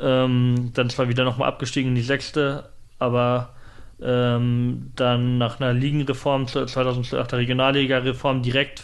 Ähm, 0.00 0.70
dann 0.74 0.88
zwar 0.88 1.08
wieder 1.08 1.24
nochmal 1.24 1.48
abgestiegen 1.48 1.90
in 1.90 1.94
die 1.94 2.02
sechste, 2.02 2.70
aber 2.98 3.54
ähm, 4.02 4.92
dann 4.96 5.38
nach 5.38 5.60
einer 5.60 5.72
Ligenreform 5.72 6.46
2008 6.46 7.32
der 7.32 7.38
Regionalliga-Reform 7.38 8.42
direkt 8.42 8.82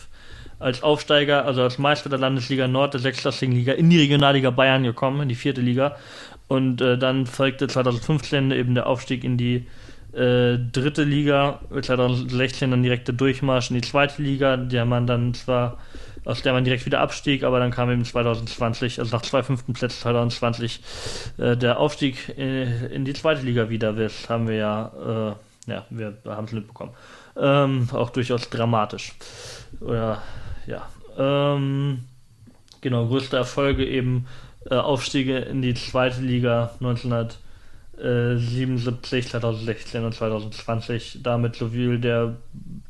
als 0.59 0.83
Aufsteiger, 0.83 1.45
also 1.45 1.63
als 1.63 1.79
Meister 1.79 2.09
der 2.09 2.19
Landesliga 2.19 2.67
Nord 2.67 2.95
der 2.95 3.01
sechsklassigen 3.01 3.55
Liga 3.55 3.73
in 3.73 3.91
die 3.91 3.99
Regionalliga 3.99 4.51
Bayern 4.51 4.85
gekommen, 4.85 5.23
in 5.23 5.29
die 5.29 5.35
vierte 5.35 5.61
Liga. 5.61 5.97
Und 6.49 6.81
äh, 6.81 6.97
dann 6.97 7.27
folgte 7.27 7.67
2015 7.67 8.51
eben 8.53 8.75
der 8.75 8.87
Aufstieg 8.87 9.25
in 9.25 9.37
die 9.37 9.67
äh, 10.13 10.59
dritte 10.73 11.05
Liga, 11.05 11.61
2016 11.81 12.71
dann 12.71 12.83
direkte 12.83 13.13
Durchmarsch 13.13 13.71
in 13.71 13.77
die 13.77 13.83
zweite 13.83 14.23
Liga, 14.23 14.57
der 14.57 14.85
man 14.85 15.07
dann 15.07 15.35
zwar 15.35 15.79
aus 16.27 16.43
der 16.43 16.53
man 16.53 16.65
direkt 16.65 16.85
wieder 16.85 17.01
abstieg, 17.01 17.45
aber 17.45 17.61
dann 17.61 17.71
kam 17.71 17.91
eben 17.91 18.05
2020, 18.05 18.99
also 18.99 19.17
nach 19.17 19.23
zwei 19.23 19.43
fünften 19.43 19.73
Plätzen 19.73 20.01
2020, 20.03 20.81
äh, 21.39 21.57
der 21.57 21.79
Aufstieg 21.79 22.29
in, 22.37 22.39
äh, 22.39 22.87
in, 22.89 23.05
die 23.05 23.15
zweite 23.15 23.43
Liga 23.43 23.71
wieder. 23.71 23.93
Das 23.93 24.29
haben 24.29 24.49
wir 24.49 24.57
ja, 24.57 25.37
äh, 25.67 25.71
ja, 25.71 25.87
wir 25.91 26.15
haben 26.27 26.45
es 26.45 26.53
mitbekommen. 26.53 26.93
Ähm, 27.37 27.89
auch 27.93 28.11
durchaus 28.11 28.51
dramatisch. 28.51 29.15
Oder, 29.81 30.23
ja. 30.67 30.89
Ähm, 31.17 32.05
genau, 32.81 33.07
größte 33.07 33.37
Erfolge 33.37 33.87
eben 33.87 34.27
äh, 34.69 34.75
Aufstiege 34.75 35.39
in 35.39 35.63
die 35.63 35.75
zweite 35.75 36.21
Liga 36.21 36.73
1900. 36.81 37.39
77, 37.99 39.29
2016 39.29 40.05
und 40.05 40.15
2020. 40.15 41.21
Damit 41.23 41.57
sowohl 41.57 41.99
der, 41.99 42.37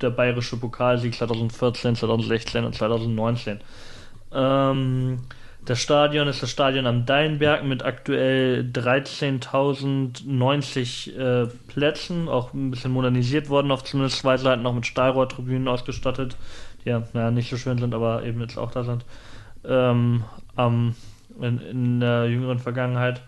der 0.01 0.11
bayerische 0.11 0.57
Pokalsieg 0.57 1.15
2014, 1.15 1.95
2016 1.97 2.65
und 2.65 2.75
2019. 2.75 3.59
Ähm, 4.33 5.19
das 5.65 5.81
Stadion 5.81 6.29
ist 6.29 6.43
das 6.43 6.51
Stadion 6.51 6.87
am 6.87 7.07
Deinberg 7.07 7.65
mit 7.65 7.83
aktuell 7.85 8.71
13.090 8.73 11.17
äh, 11.17 11.49
Plätzen, 11.67 12.29
auch 12.29 12.55
ein 12.55 12.71
bisschen 12.71 12.93
modernisiert 12.93 13.49
worden, 13.49 13.73
auf 13.73 13.83
zumindest 13.83 14.19
zwei 14.19 14.37
Seiten 14.37 14.63
noch 14.63 14.75
mit 14.75 14.87
Stahlrohrtribünen 14.87 15.67
ausgestattet, 15.67 16.37
die 16.85 16.91
ja 16.91 17.03
naja, 17.15 17.33
nicht 17.33 17.51
so 17.51 17.57
schön 17.57 17.79
sind, 17.79 17.95
aber 17.95 18.23
eben 18.23 18.41
jetzt 18.41 18.59
auch 18.59 18.71
da 18.71 18.85
sind. 18.85 19.05
Ähm, 19.65 20.23
ähm, 20.57 20.95
in, 21.41 21.59
in 21.59 21.99
der 22.01 22.29
jüngeren 22.29 22.61
Vergangenheit. 22.61 23.23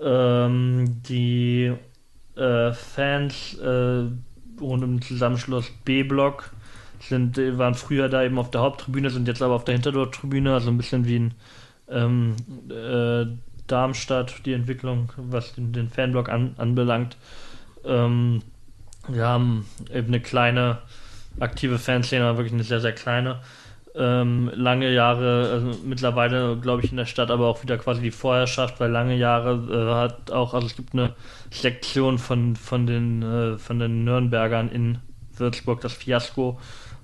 Ähm, 0.00 1.02
die 1.08 1.72
äh, 2.36 2.72
Fans 2.72 3.58
äh, 3.58 4.04
um 4.60 4.80
den 4.80 5.02
Zusammenschluss 5.02 5.70
B-Block 5.84 6.52
sind, 7.00 7.36
waren 7.36 7.74
früher 7.74 8.08
da 8.08 8.22
eben 8.22 8.38
auf 8.38 8.50
der 8.50 8.60
Haupttribüne, 8.60 9.10
sind 9.10 9.28
jetzt 9.28 9.42
aber 9.42 9.54
auf 9.54 9.64
der 9.64 9.74
Hinterdorf-Tribüne, 9.74 10.54
also 10.54 10.70
ein 10.70 10.76
bisschen 10.76 11.06
wie 11.06 11.16
in 11.16 11.34
ähm, 11.88 12.36
äh, 12.70 13.26
Darmstadt, 13.66 14.46
die 14.46 14.52
Entwicklung, 14.52 15.12
was 15.16 15.54
den, 15.54 15.72
den 15.72 15.88
Fanblock 15.88 16.28
an, 16.28 16.54
anbelangt. 16.58 17.16
Ähm, 17.84 18.42
wir 19.08 19.26
haben 19.26 19.66
eben 19.92 20.08
eine 20.08 20.20
kleine 20.20 20.78
aktive 21.40 21.78
Fanszene, 21.78 22.24
aber 22.24 22.38
wirklich 22.38 22.54
eine 22.54 22.64
sehr, 22.64 22.80
sehr 22.80 22.92
kleine 22.92 23.40
ähm, 23.94 24.50
lange 24.54 24.92
Jahre, 24.92 25.50
also 25.52 25.78
mittlerweile 25.84 26.56
glaube 26.56 26.82
ich 26.84 26.90
in 26.90 26.96
der 26.96 27.06
Stadt 27.06 27.30
aber 27.30 27.46
auch 27.46 27.62
wieder 27.62 27.76
quasi 27.78 28.00
die 28.00 28.10
Vorherrschaft, 28.10 28.80
weil 28.80 28.90
lange 28.90 29.16
Jahre 29.16 29.52
äh, 29.70 29.94
hat 29.94 30.30
auch, 30.30 30.54
also 30.54 30.66
es 30.66 30.76
gibt 30.76 30.94
eine 30.94 31.14
Sektion 31.50 32.18
von, 32.18 32.56
von, 32.56 32.86
den, 32.86 33.22
äh, 33.22 33.58
von 33.58 33.78
den 33.78 34.04
Nürnbergern 34.04 34.70
in 34.70 34.98
Würzburg, 35.36 35.80
das 35.80 35.92
Fiasko 35.92 36.58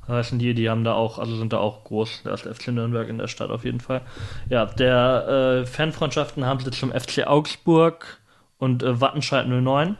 heißen 0.08 0.38
die, 0.38 0.54
die 0.54 0.70
haben 0.70 0.84
da 0.84 0.94
auch, 0.94 1.18
also 1.18 1.36
sind 1.36 1.52
da 1.52 1.58
auch 1.58 1.84
groß, 1.84 2.22
der 2.24 2.38
FC 2.38 2.68
Nürnberg 2.68 3.08
in 3.08 3.18
der 3.18 3.28
Stadt 3.28 3.50
auf 3.50 3.64
jeden 3.64 3.80
Fall. 3.80 4.00
Ja, 4.48 4.66
der 4.66 5.62
äh, 5.62 5.66
Fanfreundschaften 5.66 6.46
haben 6.46 6.60
sie 6.60 6.70
zum 6.70 6.92
FC 6.92 7.26
Augsburg 7.26 8.18
und 8.58 8.82
äh, 8.82 9.00
Wattenscheid 9.00 9.46
09. 9.46 9.96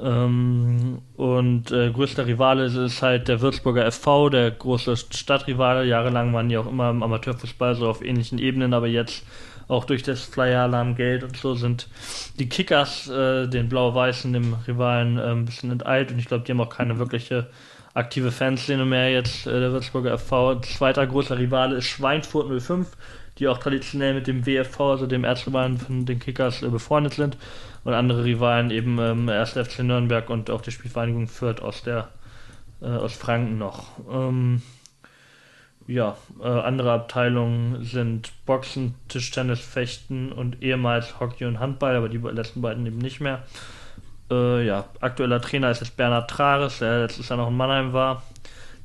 Ähm, 0.00 1.02
und 1.16 1.70
äh, 1.70 1.90
größter 1.90 2.26
Rivale 2.26 2.64
ist 2.64 3.02
halt 3.02 3.28
der 3.28 3.40
Würzburger 3.40 3.90
FV, 3.90 4.30
der 4.30 4.50
große 4.50 4.96
Stadtrivale. 4.96 5.84
Jahrelang 5.84 6.32
waren 6.32 6.48
die 6.48 6.56
auch 6.56 6.66
immer 6.66 6.90
im 6.90 7.02
Amateurfußball 7.02 7.74
so 7.74 7.88
auf 7.88 8.02
ähnlichen 8.02 8.38
Ebenen, 8.38 8.74
aber 8.74 8.86
jetzt 8.86 9.24
auch 9.68 9.84
durch 9.84 10.02
das 10.02 10.24
Flyer-Alarm 10.24 10.94
Geld 10.94 11.24
und 11.24 11.36
so 11.36 11.54
sind 11.54 11.88
die 12.38 12.48
Kickers 12.48 13.08
äh, 13.08 13.46
den 13.46 13.68
Blau-Weißen, 13.68 14.32
dem 14.32 14.54
Rivalen, 14.66 15.18
äh, 15.18 15.22
ein 15.22 15.44
bisschen 15.44 15.70
enteilt 15.70 16.10
und 16.12 16.18
ich 16.18 16.26
glaube, 16.26 16.44
die 16.44 16.52
haben 16.52 16.60
auch 16.60 16.68
keine 16.68 16.98
wirkliche 16.98 17.48
aktive 17.94 18.32
Fanszene 18.32 18.84
mehr 18.84 19.10
jetzt, 19.10 19.46
äh, 19.46 19.60
der 19.60 19.72
Würzburger 19.72 20.18
FV. 20.18 20.60
Zweiter 20.60 21.06
großer 21.06 21.38
Rivale 21.38 21.76
ist 21.76 21.86
Schweinfurt 21.86 22.62
05, 22.62 22.88
die 23.38 23.48
auch 23.48 23.58
traditionell 23.58 24.14
mit 24.14 24.26
dem 24.26 24.44
WFV, 24.46 24.80
also 24.80 25.06
dem 25.06 25.24
Erzrivalen 25.24 25.78
von 25.78 26.04
den 26.04 26.18
Kickers, 26.18 26.62
äh, 26.62 26.68
befreundet 26.68 27.14
sind 27.14 27.36
und 27.84 27.94
andere 27.94 28.24
Rivalen 28.24 28.70
eben 28.70 28.98
ähm, 28.98 29.28
1. 29.28 29.52
FC 29.52 29.80
Nürnberg 29.80 30.28
und 30.28 30.50
auch 30.50 30.60
die 30.60 30.72
Spielvereinigung 30.72 31.28
Fürth 31.28 31.62
aus 31.62 31.82
der 31.82 32.08
äh, 32.82 32.86
aus 32.86 33.14
Franken 33.14 33.58
noch. 33.58 33.86
Ähm, 34.10 34.62
ja, 35.86 36.16
äh, 36.42 36.46
andere 36.46 36.92
Abteilungen 36.92 37.84
sind 37.84 38.32
Boxen, 38.46 38.94
Tischtennis, 39.08 39.60
Fechten 39.60 40.32
und 40.32 40.62
ehemals 40.62 41.20
Hockey 41.20 41.44
und 41.44 41.60
Handball, 41.60 41.96
aber 41.96 42.08
die 42.08 42.18
letzten 42.18 42.62
beiden 42.62 42.86
eben 42.86 42.98
nicht 42.98 43.20
mehr. 43.20 43.42
Äh, 44.30 44.66
ja, 44.66 44.84
aktueller 45.00 45.40
Trainer 45.40 45.70
ist 45.70 45.80
jetzt 45.80 45.96
Bernhard 45.96 46.30
Trares, 46.30 46.78
der 46.78 47.00
letztes 47.00 47.28
Jahr 47.28 47.38
noch 47.38 47.48
in 47.48 47.56
Mannheim 47.56 47.92
war. 47.92 48.22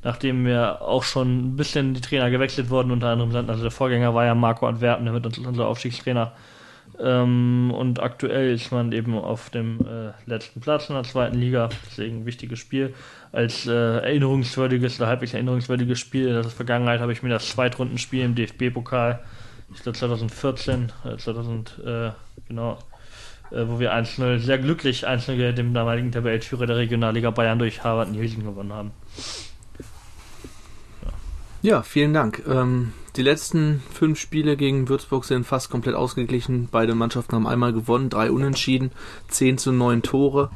nachdem 0.02 0.46
wir 0.46 0.80
auch 0.80 1.02
schon 1.02 1.48
ein 1.48 1.56
bisschen 1.56 1.94
die 1.94 2.00
Trainer 2.00 2.30
gewechselt 2.30 2.70
wurden, 2.70 2.90
unter 2.90 3.08
anderem 3.08 3.32
sind, 3.32 3.50
also 3.50 3.62
der 3.62 3.70
Vorgänger 3.70 4.14
war 4.14 4.24
ja 4.24 4.34
Marco 4.34 4.66
Antwerpen, 4.66 5.04
der 5.04 5.12
mit 5.12 5.26
uns 5.26 5.38
unser 5.38 5.66
Aufstiegstrainer. 5.66 6.32
Ähm, 6.98 7.72
und 7.74 8.00
aktuell 8.00 8.54
ist 8.54 8.72
man 8.72 8.92
eben 8.92 9.16
auf 9.16 9.50
dem 9.50 9.80
äh, 9.80 10.12
letzten 10.26 10.60
Platz 10.60 10.88
in 10.88 10.94
der 10.94 11.04
zweiten 11.04 11.38
Liga, 11.38 11.68
deswegen 11.86 12.20
ein 12.20 12.26
wichtiges 12.26 12.58
Spiel. 12.58 12.94
Als 13.32 13.66
äh, 13.66 13.72
erinnerungswürdiges 13.72 14.98
oder 14.98 15.08
halbwegs 15.08 15.32
erinnerungswürdiges 15.32 15.98
Spiel 15.98 16.28
in 16.28 16.34
der 16.34 16.44
Vergangenheit 16.44 17.00
habe 17.00 17.12
ich 17.12 17.22
mir 17.22 17.30
das 17.30 17.48
Zweitrundenspiel 17.48 18.24
im 18.24 18.34
DFB-Pokal, 18.34 19.20
ich 19.72 19.82
glaube 19.82 19.96
2014, 19.96 20.92
äh, 21.04 21.16
2000, 21.16 21.78
äh, 21.84 22.10
genau, 22.48 22.78
wo 23.50 23.80
wir 23.80 23.94
1-0 23.94 24.38
sehr 24.38 24.58
glücklich 24.58 25.08
1-0 25.08 25.52
dem 25.52 25.74
damaligen 25.74 26.12
Tabellenführer 26.12 26.66
der 26.66 26.76
Regionalliga 26.76 27.30
Bayern 27.30 27.58
durch 27.58 27.82
Harvard 27.82 28.10
Nielsen 28.10 28.44
gewonnen 28.44 28.72
haben. 28.72 28.90
Ja, 31.62 31.82
vielen 31.82 32.14
Dank. 32.14 32.42
Ähm, 32.48 32.92
die 33.16 33.22
letzten 33.22 33.82
fünf 33.92 34.18
Spiele 34.18 34.56
gegen 34.56 34.88
Würzburg 34.88 35.24
sind 35.24 35.46
fast 35.46 35.68
komplett 35.68 35.94
ausgeglichen. 35.94 36.68
Beide 36.70 36.94
Mannschaften 36.94 37.34
haben 37.34 37.46
einmal 37.46 37.72
gewonnen, 37.72 38.08
drei 38.08 38.30
Unentschieden, 38.30 38.92
10 39.28 39.58
zu 39.58 39.72
9 39.72 40.02
Tore. 40.02 40.50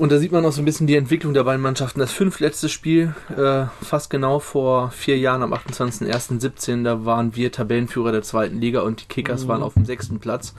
Und 0.00 0.10
da 0.10 0.18
sieht 0.18 0.32
man 0.32 0.46
auch 0.46 0.52
so 0.52 0.62
ein 0.62 0.64
bisschen 0.64 0.86
die 0.86 0.96
Entwicklung 0.96 1.34
der 1.34 1.44
beiden 1.44 1.60
Mannschaften. 1.60 2.00
Das 2.00 2.10
fünftletzte 2.10 2.70
Spiel, 2.70 3.14
äh, 3.36 3.66
fast 3.82 4.08
genau 4.08 4.38
vor 4.38 4.90
vier 4.92 5.18
Jahren, 5.18 5.42
am 5.42 5.52
28.01.17, 5.52 6.84
da 6.84 7.04
waren 7.04 7.36
wir 7.36 7.52
Tabellenführer 7.52 8.10
der 8.10 8.22
zweiten 8.22 8.62
Liga 8.62 8.80
und 8.80 9.02
die 9.02 9.04
Kickers 9.04 9.44
mhm. 9.44 9.48
waren 9.48 9.62
auf 9.62 9.74
dem 9.74 9.84
sechsten 9.84 10.18
Platz. 10.18 10.54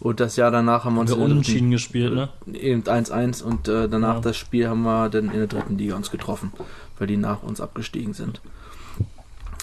Und 0.00 0.20
das 0.20 0.36
Jahr 0.36 0.50
danach 0.50 0.84
haben 0.84 0.96
wir 0.96 1.00
uns 1.00 1.10
wir 1.10 1.16
unentschieden 1.16 1.70
gespielt, 1.70 2.12
ne? 2.12 2.28
Eben 2.52 2.82
1-1 2.82 3.42
und 3.42 3.66
äh, 3.66 3.88
danach 3.88 4.16
ja. 4.16 4.20
das 4.20 4.36
Spiel 4.36 4.68
haben 4.68 4.82
wir 4.82 5.08
dann 5.08 5.30
in 5.30 5.38
der 5.38 5.46
dritten 5.46 5.78
Liga 5.78 5.96
uns 5.96 6.10
getroffen, 6.10 6.52
weil 6.98 7.06
die 7.06 7.16
nach 7.16 7.42
uns 7.42 7.62
abgestiegen 7.62 8.12
sind. 8.12 8.42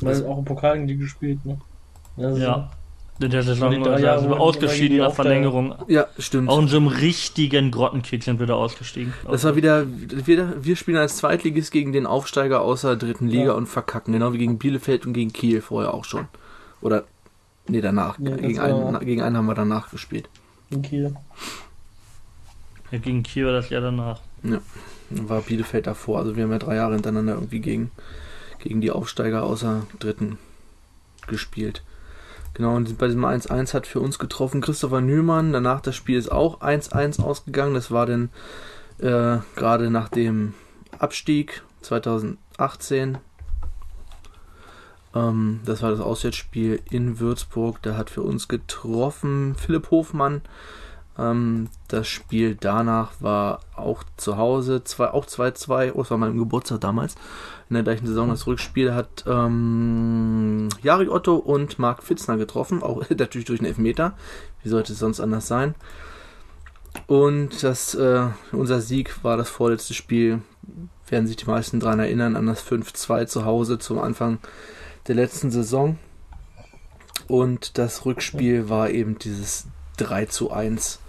Weil 0.01 0.15
also, 0.15 0.27
auch 0.27 0.39
im 0.39 0.45
Pokal 0.45 0.77
gegen 0.77 0.87
die 0.87 0.97
gespielt, 0.97 1.45
ne? 1.45 1.59
Also 2.17 2.41
ja. 2.41 2.71
In 3.21 3.32
der 3.32 3.43
Saison 3.43 3.71
die 3.71 3.82
drei 3.82 3.99
Jahre, 3.99 4.39
ausgeschieden 4.39 4.97
in 4.97 5.03
der 5.03 5.12
Verlängerung. 5.12 5.75
Ja, 5.88 6.08
stimmt. 6.17 6.49
Auch 6.49 6.60
in 6.60 6.67
so 6.67 6.77
einem 6.77 6.88
richtigen 6.88 7.69
Grottenkick 7.69 8.23
sind 8.23 8.39
wir 8.39 8.47
da 8.47 8.53
ausgestiegen. 8.53 9.13
Das 9.29 9.43
war 9.43 9.55
wieder, 9.55 9.86
wir, 9.88 10.63
wir 10.63 10.75
spielen 10.77 10.97
als 10.97 11.17
Zweitligist 11.17 11.71
gegen 11.71 11.91
den 11.91 12.05
Aufsteiger 12.05 12.62
außer 12.62 12.95
dritten 12.95 13.27
Liga 13.27 13.47
ja. 13.47 13.51
und 13.53 13.67
verkacken, 13.67 14.13
genau 14.13 14.32
wie 14.32 14.38
gegen 14.38 14.58
Bielefeld 14.58 15.05
und 15.05 15.13
gegen 15.13 15.34
Kiel 15.34 15.62
vorher 15.62 15.93
auch 15.93 16.05
schon. 16.05 16.27
Oder, 16.82 17.03
nee, 17.67 17.82
danach. 17.82 18.17
Ja, 18.19 18.38
gegen, 18.38 18.60
einen, 18.60 18.99
gegen 18.99 19.21
einen 19.21 19.36
haben 19.36 19.47
wir 19.47 19.55
danach 19.55 19.91
gespielt. 19.91 20.29
In 20.69 20.82
Kiel. 20.82 21.13
Ja, 22.91 22.97
gegen 22.99 23.23
Kiel 23.23 23.45
war 23.45 23.53
das 23.53 23.69
Jahr 23.69 23.82
danach. 23.82 24.21
Ja, 24.43 24.62
dann 25.10 25.29
war 25.29 25.41
Bielefeld 25.41 25.88
davor. 25.88 26.19
Also 26.19 26.38
wir 26.38 26.43
haben 26.43 26.51
ja 26.51 26.60
drei 26.60 26.75
Jahre 26.75 26.93
hintereinander 26.93 27.34
irgendwie 27.34 27.60
gegen 27.60 27.91
gegen 28.60 28.82
die 28.82 28.91
Aufsteiger 28.91 29.43
außer 29.43 29.88
Dritten 29.99 30.38
gespielt. 31.27 31.82
Genau, 32.59 32.75
und 32.75 32.97
bei 32.97 33.05
diesem 33.05 33.23
1-1 33.23 33.73
hat 33.73 33.87
für 33.87 34.01
uns 34.01 34.19
getroffen 34.19 34.59
Christopher 34.59 34.99
Nühlmann. 34.99 35.53
Danach 35.53 35.79
das 35.79 35.95
Spiel 35.95 36.17
ist 36.17 36.29
auch 36.29 36.59
1-1 36.59 37.21
ausgegangen. 37.23 37.73
Das 37.73 37.89
war 37.89 38.05
dann 38.05 38.31
äh, 38.97 39.37
gerade 39.55 39.89
nach 39.89 40.09
dem 40.09 40.53
Abstieg 40.97 41.63
2018. 41.79 43.17
Ähm, 45.15 45.61
das 45.63 45.81
war 45.81 45.91
das 45.91 46.01
Auswärtsspiel 46.01 46.81
in 46.89 47.21
Würzburg. 47.21 47.81
Da 47.81 47.95
hat 47.95 48.09
für 48.09 48.23
uns 48.23 48.49
getroffen 48.49 49.55
Philipp 49.55 49.89
Hofmann. 49.89 50.41
Ähm, 51.17 51.69
das 51.87 52.09
Spiel 52.09 52.55
danach 52.55 53.13
war 53.21 53.61
auch 53.77 54.03
zu 54.17 54.35
Hause, 54.35 54.83
zwei, 54.83 55.11
auch 55.11 55.25
2-2. 55.25 55.93
Oh, 55.93 55.99
das 55.99 56.11
war 56.11 56.17
mein 56.17 56.37
Geburtstag 56.37 56.81
damals. 56.81 57.15
In 57.69 57.75
der 57.75 57.84
gleichen 57.84 58.08
Saison 58.08 58.29
das 58.29 58.47
Rückspiel 58.47 58.95
hat 58.95 59.25
ähm, 59.27 60.69
Jari 60.82 61.08
Otto 61.08 61.36
und 61.36 61.77
Marc 61.77 62.01
Fitzner 62.01 62.38
getroffen, 62.38 62.82
auch 62.82 63.08
natürlich 63.15 63.45
durch 63.45 63.60
einen 63.60 63.67
Elfmeter. 63.67 64.17
Wie 64.63 64.69
sollte 64.69 64.93
es 64.93 64.99
sonst 64.99 65.19
anders 65.19 65.47
sein? 65.47 65.75
Und 67.05 67.62
das, 67.62 67.93
äh, 67.93 68.25
unser 68.51 68.82
Sieg 68.82 69.23
war 69.23 69.38
das 69.38 69.49
vorletzte 69.49 69.93
Spiel, 69.93 70.41
werden 71.08 71.27
sich 71.27 71.38
die 71.38 71.45
meisten 71.45 71.79
daran 71.79 71.99
erinnern, 71.99 72.36
an 72.36 72.47
das 72.47 72.63
5-2 72.65 73.27
zu 73.27 73.45
Hause 73.45 73.77
zum 73.77 73.99
Anfang 73.99 74.39
der 75.08 75.15
letzten 75.15 75.51
Saison. 75.51 75.99
Und 77.27 77.77
das 77.77 78.05
Rückspiel 78.05 78.69
war 78.69 78.89
eben 78.89 79.19
dieses 79.19 79.67
3 79.97 80.25
zu 80.25 80.51
1 80.51 80.99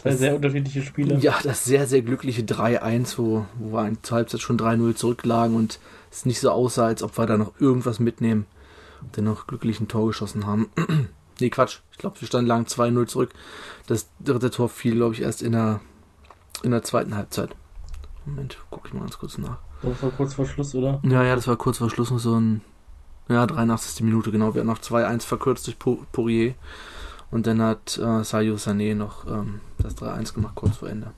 Zwei 0.00 0.16
sehr 0.16 0.34
unterschiedliche 0.34 0.82
Spiele. 0.82 1.18
Ja, 1.18 1.38
das 1.42 1.64
sehr, 1.64 1.86
sehr 1.86 2.00
glückliche 2.00 2.42
3-1, 2.42 3.18
wo, 3.18 3.44
wo 3.58 3.72
wir 3.72 3.92
zur 4.02 4.16
Halbzeit 4.16 4.40
schon 4.40 4.58
3-0 4.58 4.94
zurücklagen 4.94 5.54
und 5.54 5.78
es 6.10 6.24
nicht 6.24 6.40
so 6.40 6.50
aussah, 6.50 6.86
als 6.86 7.02
ob 7.02 7.18
wir 7.18 7.26
da 7.26 7.36
noch 7.36 7.52
irgendwas 7.60 8.00
mitnehmen 8.00 8.46
und 9.02 9.16
dann 9.16 9.24
noch 9.24 9.46
glücklich 9.46 9.78
ein 9.78 9.88
Tor 9.88 10.06
geschossen 10.06 10.46
haben. 10.46 10.70
nee, 11.40 11.50
Quatsch. 11.50 11.80
Ich 11.92 11.98
glaube, 11.98 12.18
wir 12.18 12.26
standen 12.26 12.48
lang 12.48 12.64
2-0 12.64 13.06
zurück. 13.08 13.30
Das 13.88 14.08
dritte 14.20 14.50
Tor 14.50 14.70
fiel, 14.70 14.94
glaube 14.94 15.14
ich, 15.14 15.20
erst 15.20 15.42
in 15.42 15.52
der, 15.52 15.80
in 16.62 16.70
der 16.70 16.82
zweiten 16.82 17.14
Halbzeit. 17.14 17.50
Moment, 18.24 18.56
gucke 18.70 18.88
ich 18.88 18.94
mal 18.94 19.00
ganz 19.00 19.18
kurz 19.18 19.36
nach. 19.36 19.58
Das 19.82 20.02
war 20.02 20.10
kurz 20.10 20.34
vor 20.34 20.46
Schluss, 20.46 20.74
oder? 20.74 21.00
Ja, 21.04 21.24
ja, 21.24 21.34
das 21.34 21.46
war 21.46 21.56
kurz 21.56 21.78
vor 21.78 21.90
Schluss 21.90 22.10
noch 22.10 22.18
so 22.18 22.38
ein. 22.38 22.62
Ja, 23.28 23.46
83. 23.46 24.02
Minute, 24.02 24.32
genau. 24.32 24.54
Wir 24.54 24.60
hatten 24.60 24.66
noch 24.66 24.80
2-1 24.80 25.22
verkürzt 25.22 25.66
durch 25.66 25.78
Poirier. 25.78 26.54
Und 27.30 27.46
dann 27.46 27.62
hat 27.62 27.98
äh, 27.98 28.24
Sayo 28.24 28.56
Sané 28.56 28.94
noch 28.94 29.26
ähm, 29.26 29.60
das 29.78 29.96
3-1 29.96 30.34
gemacht, 30.34 30.54
kurz 30.54 30.78
vor 30.78 30.88
Ende. 30.88 31.12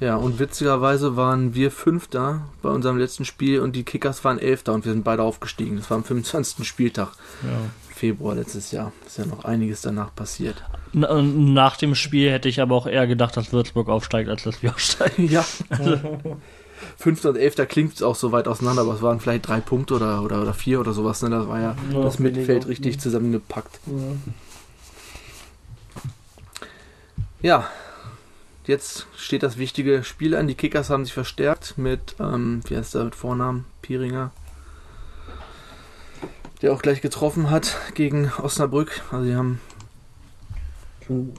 Ja, 0.00 0.14
und 0.14 0.38
witzigerweise 0.38 1.16
waren 1.16 1.54
wir 1.54 1.72
Fünfter 1.72 2.42
bei 2.62 2.68
unserem 2.68 2.98
letzten 2.98 3.24
Spiel 3.24 3.60
und 3.60 3.74
die 3.74 3.82
Kickers 3.82 4.24
waren 4.24 4.38
Elfter 4.38 4.72
und 4.72 4.84
wir 4.84 4.92
sind 4.92 5.02
beide 5.02 5.22
aufgestiegen. 5.22 5.76
Das 5.76 5.90
war 5.90 5.96
am 5.96 6.04
25. 6.04 6.66
Spieltag. 6.66 7.14
Ja. 7.42 7.58
Februar 7.92 8.36
letztes 8.36 8.70
Jahr. 8.70 8.92
Ist 9.04 9.18
ja 9.18 9.26
noch 9.26 9.44
einiges 9.44 9.80
danach 9.80 10.14
passiert. 10.14 10.62
Nach 10.92 11.76
dem 11.76 11.96
Spiel 11.96 12.30
hätte 12.30 12.48
ich 12.48 12.60
aber 12.60 12.76
auch 12.76 12.86
eher 12.86 13.08
gedacht, 13.08 13.36
dass 13.36 13.52
Würzburg 13.52 13.88
aufsteigt, 13.88 14.30
als 14.30 14.44
dass 14.44 14.62
wir 14.62 14.70
aufsteigen. 14.74 15.28
Ja. 15.28 15.44
Also, 15.68 15.96
Fünfter 16.96 17.30
und 17.30 17.36
Elfter 17.36 17.66
klingt 17.66 18.00
auch 18.04 18.14
so 18.14 18.30
weit 18.30 18.46
auseinander, 18.46 18.82
aber 18.82 18.94
es 18.94 19.02
waren 19.02 19.18
vielleicht 19.18 19.48
drei 19.48 19.58
Punkte 19.58 19.94
oder, 19.94 20.22
oder, 20.22 20.40
oder 20.42 20.54
vier 20.54 20.78
oder 20.78 20.92
sowas. 20.92 21.20
Ne? 21.22 21.30
Das 21.30 21.48
war 21.48 21.60
ja, 21.60 21.74
ja 21.92 22.00
das 22.00 22.20
Mittelfeld 22.20 22.68
richtig 22.68 23.00
zusammengepackt. 23.00 23.80
Ja. 23.86 23.92
Ja, 27.40 27.68
jetzt 28.66 29.06
steht 29.16 29.42
das 29.42 29.58
wichtige 29.58 30.02
Spiel 30.02 30.34
an. 30.34 30.48
Die 30.48 30.54
Kickers 30.54 30.90
haben 30.90 31.04
sich 31.04 31.14
verstärkt 31.14 31.78
mit, 31.78 32.16
ähm, 32.18 32.62
wie 32.66 32.76
heißt 32.76 32.94
der 32.94 33.04
mit 33.04 33.14
Vornamen? 33.14 33.64
Piringer. 33.80 34.32
Der 36.62 36.72
auch 36.72 36.82
gleich 36.82 37.00
getroffen 37.00 37.50
hat 37.50 37.76
gegen 37.94 38.32
Osnabrück. 38.42 39.02
Also 39.12 39.24
sie 39.24 39.36
haben 39.36 39.60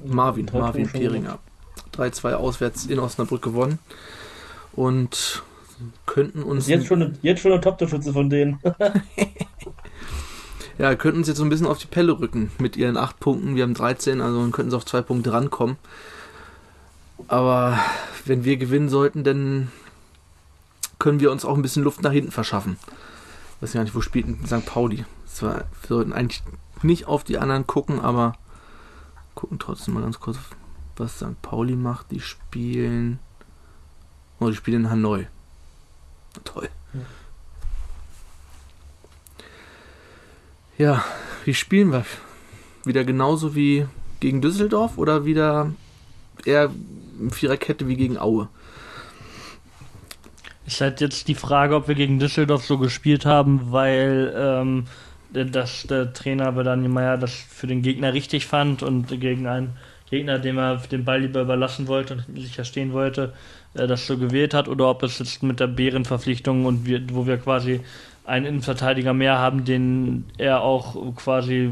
Marvin, 0.05 0.49
Marvin 0.53 0.87
Piringer. 0.87 1.39
3-2 1.97 2.33
auswärts 2.33 2.85
in 2.85 2.99
Osnabrück 2.99 3.41
gewonnen. 3.41 3.79
Und 4.71 5.43
könnten 6.05 6.43
uns. 6.43 6.67
Jetzt 6.67 6.87
schon, 6.87 7.17
jetzt 7.21 7.41
schon 7.41 7.51
ein 7.51 7.61
Top-Torschütze 7.61 8.13
von 8.13 8.29
denen. 8.29 8.59
ja, 10.79 10.95
könnten 10.95 11.19
uns 11.19 11.27
jetzt 11.27 11.37
so 11.37 11.43
ein 11.43 11.49
bisschen 11.49 11.67
auf 11.67 11.77
die 11.77 11.87
Pelle 11.87 12.19
rücken 12.19 12.51
mit 12.57 12.77
ihren 12.77 12.95
8 12.95 13.19
Punkten. 13.19 13.55
Wir 13.55 13.63
haben 13.63 13.73
13, 13.73 14.21
also 14.21 14.49
könnten 14.49 14.71
sie 14.71 14.77
auf 14.77 14.85
2 14.85 15.01
Punkte 15.01 15.33
rankommen. 15.33 15.77
Aber 17.27 17.77
wenn 18.23 18.45
wir 18.45 18.55
gewinnen 18.55 18.87
sollten, 18.87 19.25
dann 19.25 19.71
können 20.97 21.19
wir 21.19 21.31
uns 21.31 21.43
auch 21.43 21.55
ein 21.55 21.61
bisschen 21.61 21.83
Luft 21.83 22.01
nach 22.01 22.13
hinten 22.13 22.31
verschaffen. 22.31 22.77
Ich 23.57 23.61
weiß 23.63 23.73
gar 23.73 23.83
nicht, 23.83 23.93
wo 23.93 23.99
spielt 23.99 24.27
St. 24.47 24.65
Pauli. 24.65 25.05
Zwar, 25.27 25.65
wir 25.81 25.87
sollten 25.87 26.13
eigentlich 26.13 26.43
nicht 26.81 27.07
auf 27.07 27.25
die 27.25 27.37
anderen 27.37 27.67
gucken, 27.67 27.99
aber 27.99 28.37
gucken 29.35 29.59
trotzdem 29.59 29.95
mal 29.95 30.03
ganz 30.03 30.21
kurz, 30.21 30.37
was 30.95 31.17
St. 31.17 31.41
Pauli 31.41 31.75
macht. 31.75 32.09
Die 32.11 32.21
spielen. 32.21 33.19
Oh, 34.39 34.47
die 34.47 34.55
spielen 34.55 34.85
in 34.85 34.89
Hanoi. 34.89 35.27
Toll. 36.45 36.69
Ja. 40.79 41.03
Wie 41.43 41.53
spielen 41.53 41.91
wir? 41.91 42.05
Wieder 42.85 43.03
genauso 43.03 43.53
wie 43.53 43.85
gegen 44.21 44.41
Düsseldorf 44.41 44.97
oder 44.97 45.25
wieder 45.25 45.73
eher 46.45 46.71
Viererkette 47.31 47.89
wie 47.89 47.97
gegen 47.97 48.17
Aue? 48.17 48.47
Ist 50.65 50.79
halt 50.79 51.01
jetzt 51.01 51.27
die 51.27 51.35
Frage, 51.35 51.75
ob 51.75 51.89
wir 51.89 51.95
gegen 51.95 52.17
Düsseldorf 52.17 52.65
so 52.65 52.77
gespielt 52.77 53.25
haben, 53.25 53.73
weil 53.73 54.33
ähm, 54.33 54.85
dass 55.33 55.83
der 55.83 56.13
Trainer 56.13 56.53
Daniel 56.53 56.89
Meyer 56.89 57.17
das 57.17 57.33
für 57.33 57.67
den 57.67 57.81
Gegner 57.81 58.13
richtig 58.13 58.45
fand 58.45 58.81
und 58.81 59.07
gegen 59.19 59.47
einen 59.47 59.75
Gegner, 60.09 60.39
dem 60.39 60.57
er 60.57 60.77
den 60.77 61.03
Ball 61.03 61.19
lieber 61.19 61.41
überlassen 61.41 61.87
wollte 61.87 62.23
und 62.25 62.39
sicher 62.39 62.63
stehen 62.63 62.93
wollte, 62.93 63.33
äh, 63.73 63.85
das 63.85 64.07
so 64.07 64.17
gewählt 64.17 64.53
hat, 64.53 64.69
oder 64.69 64.89
ob 64.89 65.03
es 65.03 65.19
jetzt 65.19 65.43
mit 65.43 65.59
der 65.59 65.67
Bärenverpflichtung 65.67 66.65
und 66.65 66.85
wir, 66.85 67.01
wo 67.11 67.27
wir 67.27 67.37
quasi 67.37 67.81
einen 68.29 68.45
Innenverteidiger 68.45 69.13
mehr 69.13 69.37
haben, 69.37 69.65
den 69.65 70.25
er 70.37 70.61
auch 70.61 71.15
quasi 71.15 71.71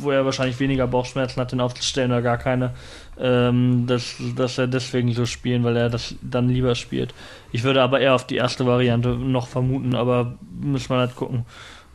wo 0.00 0.10
er 0.10 0.24
wahrscheinlich 0.24 0.60
weniger 0.60 0.86
Bauchschmerzen 0.86 1.40
hat, 1.40 1.52
den 1.52 1.60
aufzustellen 1.60 2.10
oder 2.10 2.22
gar 2.22 2.38
keine, 2.38 2.74
ähm, 3.18 3.86
dass, 3.86 4.16
dass 4.36 4.58
er 4.58 4.66
deswegen 4.66 5.12
so 5.12 5.26
spielen, 5.26 5.64
weil 5.64 5.76
er 5.76 5.90
das 5.90 6.14
dann 6.22 6.48
lieber 6.48 6.74
spielt. 6.74 7.14
Ich 7.52 7.64
würde 7.64 7.82
aber 7.82 8.00
eher 8.00 8.14
auf 8.14 8.26
die 8.26 8.36
erste 8.36 8.66
Variante 8.66 9.10
noch 9.10 9.48
vermuten, 9.48 9.94
aber 9.94 10.38
muss 10.60 10.88
man 10.88 11.00
halt 11.00 11.16
gucken. 11.16 11.44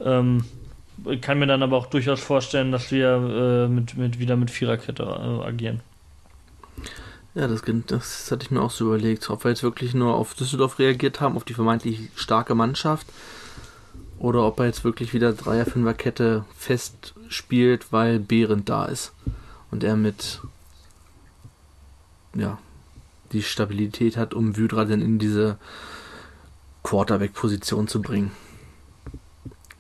Ähm, 0.02 0.46
ich 1.06 1.22
kann 1.22 1.40
mir 1.40 1.48
dann 1.48 1.64
aber 1.64 1.78
auch 1.78 1.88
durchaus 1.88 2.22
vorstellen, 2.22 2.72
dass 2.72 2.92
wir 2.92 3.68
äh, 3.68 3.68
mit, 3.68 3.98
mit, 3.98 4.20
wieder 4.20 4.36
mit 4.36 4.52
Viererkette 4.52 5.04
äh, 5.04 5.48
agieren. 5.48 5.82
Ja, 7.36 7.48
das, 7.48 7.64
das 7.88 8.32
hatte 8.32 8.46
ich 8.46 8.52
mir 8.52 8.62
auch 8.62 8.70
so 8.70 8.86
überlegt, 8.86 9.28
ob 9.30 9.44
wir 9.44 9.50
jetzt 9.50 9.64
wirklich 9.64 9.96
nur 9.96 10.14
auf 10.14 10.36
Düsseldorf 10.36 10.78
reagiert 10.78 11.20
haben, 11.20 11.36
auf 11.36 11.44
die 11.44 11.56
vermeintlich 11.56 12.10
starke 12.16 12.54
Mannschaft, 12.54 13.08
oder 14.20 14.46
ob 14.46 14.60
er 14.60 14.66
jetzt 14.66 14.84
wirklich 14.84 15.14
wieder 15.14 15.34
Dreier-Fünfer-Kette 15.34 16.46
fest 16.58 17.14
spielt, 17.30 17.92
weil 17.92 18.20
Behrendt 18.20 18.70
da 18.70 18.86
ist 18.86 19.14
und 19.72 19.84
er 19.84 19.96
mit 19.96 20.42
ja 22.36 22.58
die 23.32 23.44
Stabilität 23.44 24.16
hat, 24.16 24.34
um 24.34 24.56
Wydra 24.56 24.86
dann 24.86 25.02
in 25.02 25.20
diese 25.20 25.58
Quarterback-Position 26.84 27.88
zu 27.88 28.02
bringen. 28.02 28.32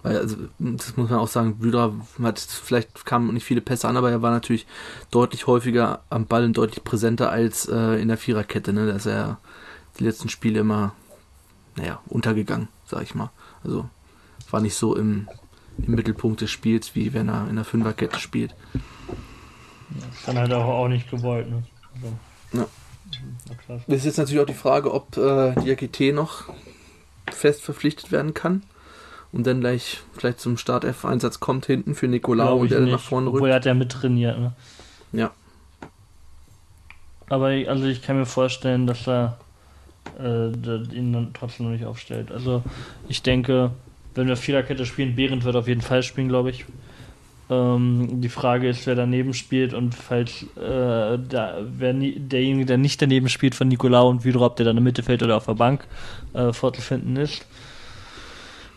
Weil, 0.01 0.17
also, 0.17 0.35
das 0.59 0.97
muss 0.97 1.09
man 1.09 1.19
auch 1.19 1.27
sagen, 1.27 1.57
Wydra 1.59 1.93
hat, 2.21 2.39
vielleicht 2.39 3.05
kamen 3.05 3.33
nicht 3.33 3.45
viele 3.45 3.61
Pässe 3.61 3.87
an, 3.87 3.95
aber 3.95 4.11
er 4.11 4.21
war 4.21 4.31
natürlich 4.31 4.67
deutlich 5.11 5.47
häufiger 5.47 6.03
am 6.09 6.25
Ball 6.25 6.43
und 6.43 6.57
deutlich 6.57 6.83
präsenter 6.83 7.29
als 7.29 7.67
äh, 7.67 8.01
in 8.01 8.09
der 8.09 8.17
Viererkette, 8.17 8.73
ne? 8.73 8.87
Da 8.87 8.95
ist 8.95 9.05
er 9.05 9.37
die 9.99 10.03
letzten 10.03 10.27
Spiele 10.27 10.59
immer, 10.59 10.93
naja, 11.77 12.01
untergegangen, 12.07 12.67
sag 12.85 13.03
ich 13.03 13.15
mal. 13.15 13.31
Also, 13.63 13.89
war 14.53 14.61
nicht 14.61 14.75
so 14.75 14.95
im, 14.95 15.27
im 15.79 15.95
Mittelpunkt 15.95 16.39
des 16.41 16.51
Spiels, 16.51 16.95
wie 16.95 17.13
wenn 17.13 17.27
er 17.27 17.49
in 17.49 17.55
der 17.55 17.65
Fünferkette 17.65 18.19
spielt. 18.19 18.55
Das 19.89 20.25
dann 20.27 20.37
halt 20.37 20.53
auch, 20.53 20.65
auch 20.65 20.87
nicht 20.87 21.09
gewollt, 21.09 21.49
ne? 21.49 21.63
Also, 21.95 22.17
ja. 22.53 22.67
Das 23.87 23.97
ist 23.97 24.05
jetzt 24.05 24.17
natürlich 24.17 24.41
auch 24.41 24.47
die 24.47 24.53
Frage, 24.53 24.93
ob 24.93 25.17
äh, 25.17 25.55
Diakite 25.55 26.13
noch 26.13 26.45
fest 27.31 27.61
verpflichtet 27.61 28.11
werden 28.11 28.33
kann 28.33 28.63
und 29.31 29.47
dann 29.47 29.59
gleich 29.59 30.01
vielleicht 30.13 30.39
zum 30.39 30.57
Startelf-Einsatz 30.57 31.39
kommt 31.39 31.65
hinten 31.65 31.95
für 31.95 32.07
Nicolau 32.07 32.57
und 32.57 32.71
der 32.71 32.79
dann 32.79 32.91
nach 32.91 32.99
vorne 32.99 33.27
rückt. 33.27 33.37
Obwohl 33.37 33.49
er 33.49 33.55
hat 33.55 33.65
ja 33.65 33.73
mittrainiert, 33.73 34.39
ne? 34.39 34.53
Ja. 35.11 35.31
Aber 37.29 37.47
also 37.47 37.85
ich 37.85 38.03
kann 38.03 38.17
mir 38.17 38.25
vorstellen, 38.25 38.85
dass 38.85 39.07
er 39.07 39.39
äh, 40.19 40.49
ihn 40.95 41.13
dann 41.13 41.33
trotzdem 41.33 41.65
noch 41.65 41.73
nicht 41.73 41.85
aufstellt. 41.85 42.31
Also 42.31 42.63
ich 43.07 43.23
denke, 43.23 43.71
wenn 44.15 44.28
wir 44.28 44.38
Viererkette 44.38 44.86
spielen, 44.86 45.15
Behrendt 45.15 45.43
wird 45.43 45.56
auf 45.56 45.67
jeden 45.67 45.82
Fall 45.82 46.04
spielen, 46.04 46.28
glaube 46.28 46.52
ich. 46.52 46.65
Ähm, 47.49 48.21
die 48.21 48.30
Frage 48.30 48.69
ist, 48.69 48.88
wer 48.88 48.95
daneben 48.95 49.34
spielt 49.34 49.73
und 49.73 49.93
falls 49.95 50.43
äh, 50.56 51.17
da, 51.17 51.58
wer 51.62 51.93
nie, 51.93 52.17
derjenige, 52.19 52.65
der 52.65 52.78
nicht 52.78 53.02
daneben 53.02 53.30
spielt 53.30 53.56
von 53.56 53.67
Nicolau 53.67 54.10
und 54.10 54.23
Wydra, 54.23 54.45
ob 54.45 54.56
der 54.56 54.65
dann 54.65 54.78
im 54.78 54.84
Mittelfeld 54.84 55.23
oder 55.23 55.38
auf 55.38 55.45
der 55.45 55.56
Bank 55.56 55.86
äh, 56.34 56.54
vorzufinden 56.54 57.17
ist. 57.17 57.45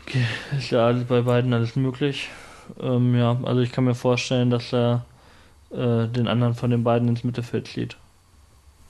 Okay, 0.02 0.24
ist 0.56 0.70
ja 0.70 0.92
bei 0.92 1.22
beiden 1.22 1.52
alles 1.52 1.76
möglich. 1.76 2.28
Ähm, 2.80 3.14
ja, 3.14 3.38
also 3.44 3.60
ich 3.60 3.72
kann 3.72 3.84
mir 3.84 3.94
vorstellen, 3.94 4.50
dass 4.50 4.72
er 4.72 5.04
äh, 5.70 6.08
den 6.08 6.28
anderen 6.28 6.54
von 6.54 6.70
den 6.70 6.84
beiden 6.84 7.08
ins 7.08 7.24
Mittelfeld 7.24 7.68
zieht. 7.68 7.96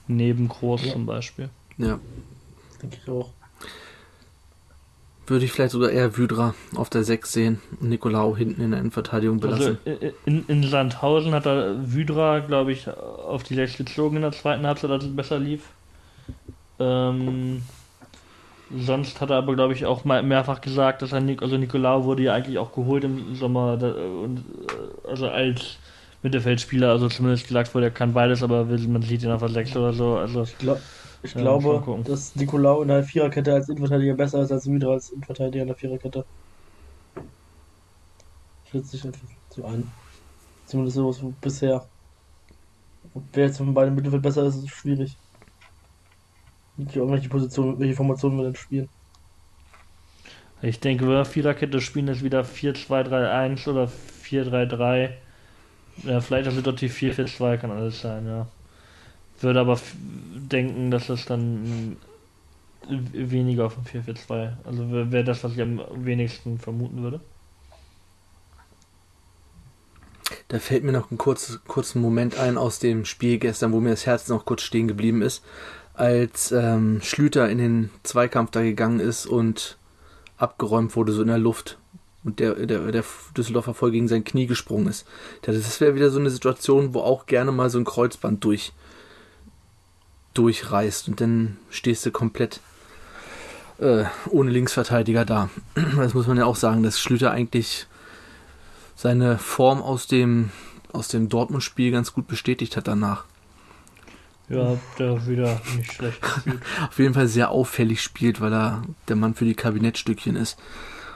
Neben 0.07 0.47
Groß 0.47 0.85
ja. 0.85 0.93
zum 0.93 1.05
Beispiel. 1.05 1.49
Ja. 1.77 1.99
Denke 2.81 2.97
ich 3.03 3.09
auch. 3.09 3.31
Würde 5.27 5.45
ich 5.45 5.51
vielleicht 5.51 5.71
sogar 5.71 5.89
eher 5.89 6.17
Wydra 6.17 6.55
auf 6.75 6.89
der 6.89 7.03
6 7.03 7.33
sehen 7.33 7.61
und 7.81 7.89
Nikolaou 7.89 8.35
hinten 8.35 8.61
in 8.61 8.71
der 8.71 8.79
Innenverteidigung 8.79 9.43
also, 9.43 9.47
belassen. 9.47 9.77
Also 9.85 10.13
in, 10.25 10.45
in 10.47 10.63
Sandhausen 10.63 11.33
hat 11.33 11.45
er 11.45 11.93
Wydra, 11.93 12.39
glaube 12.39 12.71
ich, 12.71 12.87
auf 12.89 13.43
die 13.43 13.55
6 13.55 13.77
gezogen 13.77 14.15
in 14.15 14.21
der 14.21 14.31
zweiten 14.31 14.65
Halbzeit, 14.65 14.89
als 14.89 15.03
es 15.03 15.15
besser 15.15 15.37
lief. 15.37 15.63
Ähm, 16.79 17.61
Sonst 18.75 19.21
hat 19.21 19.29
er 19.29 19.37
aber, 19.37 19.55
glaube 19.55 19.73
ich, 19.73 19.85
auch 19.85 20.03
mal 20.03 20.21
mehrfach 20.23 20.59
gesagt, 20.59 21.01
dass 21.01 21.13
er, 21.13 21.23
also 21.41 21.57
Nicolau 21.57 22.03
wurde 22.03 22.23
ja 22.23 22.33
eigentlich 22.33 22.57
auch 22.57 22.73
geholt 22.73 23.05
im 23.05 23.35
Sommer, 23.35 23.73
und, 23.73 24.39
äh, 24.39 25.09
also 25.09 25.29
als 25.29 25.77
Mittelfeldspieler, 26.21 26.89
also 26.89 27.07
zumindest 27.07 27.47
gesagt 27.47 27.73
wurde, 27.73 27.87
er 27.87 27.91
kann 27.91 28.13
beides, 28.13 28.43
aber 28.43 28.65
man 28.65 29.01
sieht 29.03 29.23
ihn 29.23 29.31
auf 29.31 29.39
der 29.39 29.49
6 29.49 29.75
oder 29.77 29.93
so. 29.93 30.17
Also, 30.17 30.43
ich, 30.43 30.57
glaub, 30.57 30.81
ich 31.23 31.33
ja, 31.33 31.41
glaube, 31.41 32.03
dass 32.03 32.35
Nicolau 32.35 32.81
in 32.81 32.89
der 32.89 33.03
Viererkette 33.03 33.53
als 33.53 33.69
Innenverteidiger 33.69 34.13
besser 34.13 34.41
ist 34.41 34.51
als 34.51 34.65
Müder 34.65 34.89
als 34.89 35.09
Innenverteidiger 35.09 35.61
in 35.63 35.67
der 35.67 35.75
Viererkette. 35.75 36.25
Schätze 38.71 38.97
ich 38.97 39.05
einfach 39.05 39.21
so 39.49 39.65
ein. 39.65 39.91
Zumindest 40.65 40.97
so 40.97 41.33
bisher. 41.41 41.87
Ob 43.13 43.23
wer 43.33 43.45
jetzt 43.45 43.57
von 43.57 43.73
beiden 43.73 43.95
Mittelfeld 43.95 44.21
besser 44.21 44.45
ist, 44.45 44.57
ist 44.57 44.69
schwierig. 44.69 45.17
Welche 46.75 47.29
Position, 47.29 47.79
welche 47.79 47.95
Formation 47.95 48.37
wir 48.37 48.43
denn 48.43 48.55
spielen? 48.55 48.89
Ich 50.61 50.79
denke, 50.79 51.05
wenn 51.05 51.13
wir 51.13 51.25
Viererkette 51.25 51.81
spielen, 51.81 52.07
ist 52.07 52.23
wieder 52.23 52.41
4-2-3-1 52.41 53.67
oder 53.69 53.89
4-3-3. 54.23 55.11
Ja, 56.03 56.21
vielleicht 56.21 56.47
also 56.47 56.61
dort 56.61 56.81
die 56.81 56.89
4-4-2 56.89 57.57
kann 57.57 57.71
alles 57.71 58.01
sein, 58.01 58.27
ja. 58.27 58.47
Würde 59.39 59.59
aber 59.59 59.79
denken, 60.35 60.91
dass 60.91 61.07
das 61.07 61.25
dann 61.25 61.97
weniger 62.89 63.65
auf 63.65 63.75
dem 63.75 64.03
4-4-2. 64.03 64.53
Also 64.65 64.91
wäre 64.91 65.23
das, 65.23 65.43
was 65.43 65.53
ich 65.53 65.61
am 65.61 65.81
wenigsten 65.93 66.57
vermuten 66.57 67.03
würde. 67.03 67.19
Da 70.47 70.59
fällt 70.59 70.83
mir 70.83 70.93
noch 70.93 71.11
ein 71.11 71.17
kurz, 71.17 71.59
kurzen 71.67 72.01
Moment 72.01 72.37
ein 72.37 72.57
aus 72.57 72.79
dem 72.79 73.05
Spiel 73.05 73.37
gestern, 73.37 73.73
wo 73.73 73.79
mir 73.79 73.91
das 73.91 74.05
Herz 74.05 74.27
noch 74.29 74.45
kurz 74.45 74.61
stehen 74.61 74.87
geblieben 74.87 75.21
ist 75.21 75.43
als 75.97 76.51
ähm, 76.51 77.01
Schlüter 77.01 77.49
in 77.49 77.57
den 77.57 77.89
Zweikampf 78.03 78.51
da 78.51 78.61
gegangen 78.61 78.99
ist 78.99 79.25
und 79.25 79.77
abgeräumt 80.37 80.95
wurde, 80.95 81.11
so 81.11 81.23
in 81.23 81.27
der 81.27 81.39
Luft. 81.39 81.79
Und 82.23 82.39
der, 82.39 82.53
der, 82.53 82.91
der 82.91 83.03
Düsseldorfer 83.35 83.73
voll 83.73 83.91
gegen 83.91 84.07
sein 84.07 84.23
Knie 84.23 84.47
gesprungen 84.47 84.87
ist. 84.87 85.07
Das 85.41 85.81
wäre 85.81 85.95
wieder 85.95 86.09
so 86.09 86.19
eine 86.19 86.29
Situation, 86.29 86.93
wo 86.93 86.99
auch 86.99 87.25
gerne 87.25 87.51
mal 87.51 87.69
so 87.69 87.79
ein 87.79 87.85
Kreuzband 87.85 88.43
durch, 88.43 88.73
durchreißt 90.37 91.07
und 91.07 91.21
dann 91.21 91.57
stehst 91.69 92.05
du 92.05 92.11
komplett 92.11 92.59
äh, 93.79 94.05
ohne 94.29 94.51
Linksverteidiger 94.51 95.25
da. 95.25 95.49
Das 95.97 96.13
muss 96.13 96.27
man 96.27 96.37
ja 96.37 96.45
auch 96.45 96.55
sagen, 96.55 96.83
dass 96.83 96.99
Schlüter 96.99 97.31
eigentlich 97.31 97.87
seine 98.95 99.37
Form 99.37 99.81
aus 99.81 100.07
dem, 100.07 100.49
aus 100.91 101.07
dem 101.07 101.29
Dortmund-Spiel 101.29 101.91
ganz 101.91 102.13
gut 102.13 102.27
bestätigt 102.27 102.77
hat 102.77 102.87
danach. 102.87 103.25
Ja, 104.49 104.77
der 104.97 105.27
wieder 105.27 105.59
nicht 105.75 105.91
schlecht 105.91 106.21
gespielt. 106.21 106.61
Auf 106.89 106.97
jeden 106.99 107.13
Fall 107.13 107.27
sehr 107.27 107.51
auffällig 107.51 108.01
spielt, 108.01 108.39
weil 108.39 108.53
er 108.53 108.83
der 109.09 109.17
Mann 109.17 109.35
für 109.35 109.43
die 109.43 109.55
Kabinettstückchen 109.55 110.37
ist. 110.37 110.57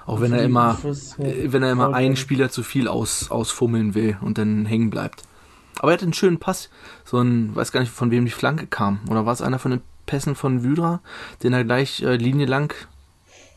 Auch 0.05 0.19
wenn 0.19 0.33
er 0.33 0.43
immer, 0.43 0.77
wenn 1.17 1.63
er 1.63 1.71
immer 1.71 1.93
einen 1.93 2.17
Spieler 2.17 2.49
zu 2.49 2.63
viel 2.63 2.87
aus, 2.87 3.31
ausfummeln 3.31 3.93
will 3.93 4.17
und 4.21 4.37
dann 4.37 4.65
hängen 4.65 4.89
bleibt. 4.89 5.23
Aber 5.79 5.91
er 5.91 5.93
hat 5.93 6.03
einen 6.03 6.13
schönen 6.13 6.39
Pass. 6.39 6.69
So 7.05 7.19
ein, 7.19 7.55
weiß 7.55 7.71
gar 7.71 7.79
nicht, 7.79 7.91
von 7.91 8.11
wem 8.11 8.25
die 8.25 8.31
Flanke 8.31 8.67
kam. 8.67 8.99
Oder 9.09 9.25
war 9.25 9.33
es 9.33 9.41
einer 9.41 9.59
von 9.59 9.71
den 9.71 9.81
Pässen 10.05 10.35
von 10.35 10.63
Wydra, 10.63 11.01
den 11.43 11.53
er 11.53 11.63
gleich 11.63 12.01
äh, 12.01 12.15
Linie 12.15 12.45
lang 12.45 12.73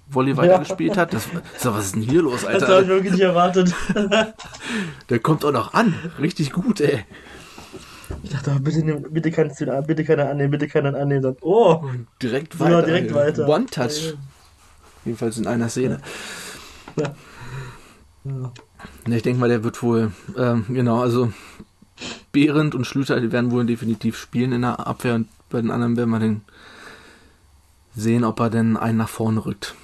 Volley 0.08 0.36
weitergespielt 0.36 0.96
ja. 0.96 1.02
hat. 1.02 1.14
Das, 1.14 1.28
so, 1.58 1.74
was 1.74 1.86
ist 1.86 1.94
denn 1.96 2.02
hier 2.02 2.22
los, 2.22 2.44
Alter? 2.44 2.60
Das 2.60 2.68
habe 2.68 2.82
ich 2.82 2.88
wirklich 2.88 3.12
nicht 3.12 3.22
erwartet. 3.22 3.74
Der 5.08 5.18
kommt 5.18 5.44
auch 5.44 5.52
noch 5.52 5.74
an. 5.74 5.94
Richtig 6.20 6.52
gut, 6.52 6.80
ey. 6.80 7.04
Ich 8.22 8.30
dachte, 8.30 8.52
oh, 8.54 8.60
bitte, 8.60 8.82
bitte 9.10 9.30
kannst 9.30 9.60
du 9.60 9.82
bitte 9.86 10.04
keiner 10.04 10.28
annehmen, 10.28 10.50
bitte 10.50 10.68
keiner 10.68 10.94
annehmen. 10.94 11.22
Dann, 11.22 11.36
oh, 11.40 11.84
direkt 12.22 12.60
weiter. 12.60 12.80
Ja, 12.80 12.82
direkt 12.82 13.14
weiter. 13.14 13.48
One-Touch. 13.48 14.14
Jedenfalls 15.04 15.38
in 15.38 15.46
einer 15.46 15.68
Szene. 15.68 16.00
Ja. 16.96 17.14
ja. 18.24 18.52
Ich 19.06 19.22
denke 19.22 19.40
mal, 19.40 19.48
der 19.48 19.64
wird 19.64 19.82
wohl, 19.82 20.12
ähm, 20.36 20.66
genau, 20.68 21.00
also 21.00 21.32
Behrendt 22.32 22.74
und 22.74 22.86
Schlüter, 22.86 23.20
die 23.20 23.32
werden 23.32 23.50
wohl 23.50 23.64
definitiv 23.64 24.18
spielen 24.18 24.52
in 24.52 24.62
der 24.62 24.86
Abwehr 24.86 25.14
und 25.14 25.28
bei 25.50 25.60
den 25.60 25.70
anderen 25.70 25.96
werden 25.96 26.10
wir 26.10 26.18
den 26.18 26.42
sehen, 27.94 28.24
ob 28.24 28.40
er 28.40 28.50
denn 28.50 28.76
einen 28.76 28.98
nach 28.98 29.08
vorne 29.08 29.44
rückt. 29.44 29.74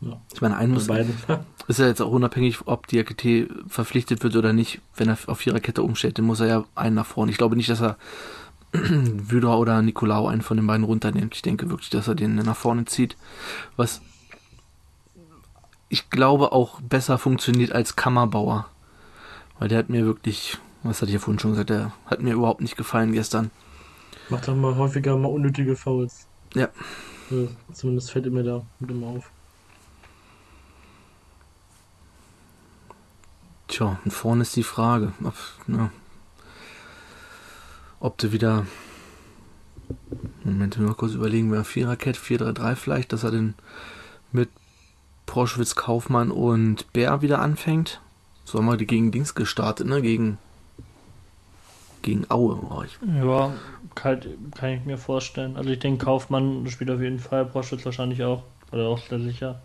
Ja. 0.00 0.20
Ich 0.32 0.40
meine, 0.40 0.56
einen 0.56 0.72
muss, 0.72 0.86
beiden. 0.86 1.14
ist 1.68 1.78
ja 1.78 1.86
jetzt 1.86 2.00
auch 2.00 2.10
unabhängig, 2.10 2.66
ob 2.66 2.86
die 2.86 3.00
AKT 3.00 3.48
verpflichtet 3.68 4.22
wird 4.22 4.36
oder 4.36 4.52
nicht, 4.52 4.80
wenn 4.96 5.08
er 5.08 5.18
auf 5.26 5.38
Viererkette 5.38 5.82
umstellt, 5.82 6.18
dann 6.18 6.26
muss 6.26 6.40
er 6.40 6.46
ja 6.46 6.64
einen 6.74 6.96
nach 6.96 7.06
vorne. 7.06 7.30
Ich 7.30 7.38
glaube 7.38 7.56
nicht, 7.56 7.68
dass 7.68 7.82
er 7.82 7.96
Wydra 8.72 9.56
oder 9.56 9.82
Nicolau 9.82 10.26
einen 10.26 10.42
von 10.42 10.56
den 10.56 10.66
beiden 10.66 10.84
runternimmt. 10.84 11.34
Ich 11.34 11.42
denke 11.42 11.70
wirklich, 11.70 11.90
dass 11.90 12.08
er 12.08 12.14
den 12.14 12.36
nach 12.36 12.56
vorne 12.56 12.84
zieht. 12.86 13.16
Was 13.76 14.00
ich 15.88 16.10
glaube 16.10 16.52
auch 16.52 16.80
besser 16.80 17.18
funktioniert 17.18 17.72
als 17.72 17.94
Kammerbauer. 17.94 18.66
Weil 19.64 19.70
der 19.70 19.78
hat 19.78 19.88
mir 19.88 20.04
wirklich, 20.04 20.58
was 20.82 21.00
hatte 21.00 21.06
ich 21.08 21.14
ja 21.14 21.18
vorhin 21.18 21.38
schon 21.38 21.52
gesagt, 21.52 21.70
der 21.70 21.90
hat 22.04 22.20
mir 22.20 22.34
überhaupt 22.34 22.60
nicht 22.60 22.76
gefallen 22.76 23.12
gestern. 23.12 23.50
Macht 24.28 24.46
dann 24.46 24.60
mal 24.60 24.76
häufiger 24.76 25.16
mal 25.16 25.28
unnötige 25.28 25.74
Fouls. 25.74 26.26
Ja. 26.54 26.68
ja 27.30 27.48
zumindest 27.72 28.10
fällt 28.10 28.30
mir 28.30 28.42
da 28.42 28.60
immer 28.86 29.06
auf. 29.06 29.30
Tja, 33.68 33.98
und 34.04 34.10
vorne 34.10 34.42
ist 34.42 34.54
die 34.54 34.64
Frage, 34.64 35.14
ob, 35.24 35.34
ne, 35.66 35.90
ob 38.00 38.18
du 38.18 38.32
wieder. 38.32 38.66
Moment, 40.44 40.78
mal 40.78 40.92
kurz 40.92 41.14
überlegen, 41.14 41.50
wer 41.50 41.64
Viererkette, 41.64 42.20
4-3-3 42.20 42.74
vielleicht, 42.74 43.14
dass 43.14 43.24
er 43.24 43.30
den 43.30 43.54
mit 44.30 44.50
Proschwitz, 45.24 45.74
Kaufmann 45.74 46.30
und 46.30 46.92
Bär 46.92 47.22
wieder 47.22 47.40
anfängt. 47.40 48.02
So 48.54 48.60
haben 48.60 48.66
wir 48.66 48.76
die 48.76 48.86
gegen 48.86 49.10
Dings 49.10 49.34
gestartet, 49.34 49.88
ne? 49.88 50.00
Gegen. 50.00 50.38
Gegen 52.02 52.24
Aue. 52.30 52.56
Oh, 52.70 52.84
ich, 52.84 52.96
Ja, 53.20 53.50
kann, 53.96 54.20
kann 54.54 54.70
ich 54.70 54.84
mir 54.84 54.96
vorstellen. 54.96 55.56
Also 55.56 55.70
ich 55.70 55.80
denke, 55.80 56.04
Kaufmann 56.04 56.64
spielt 56.68 56.88
auf 56.92 57.00
jeden 57.00 57.18
Fall, 57.18 57.46
Proschwitz 57.46 57.84
wahrscheinlich 57.84 58.22
auch. 58.22 58.44
Oder 58.70 58.86
auch 58.86 58.98
sehr 58.98 59.18
sicher. 59.18 59.60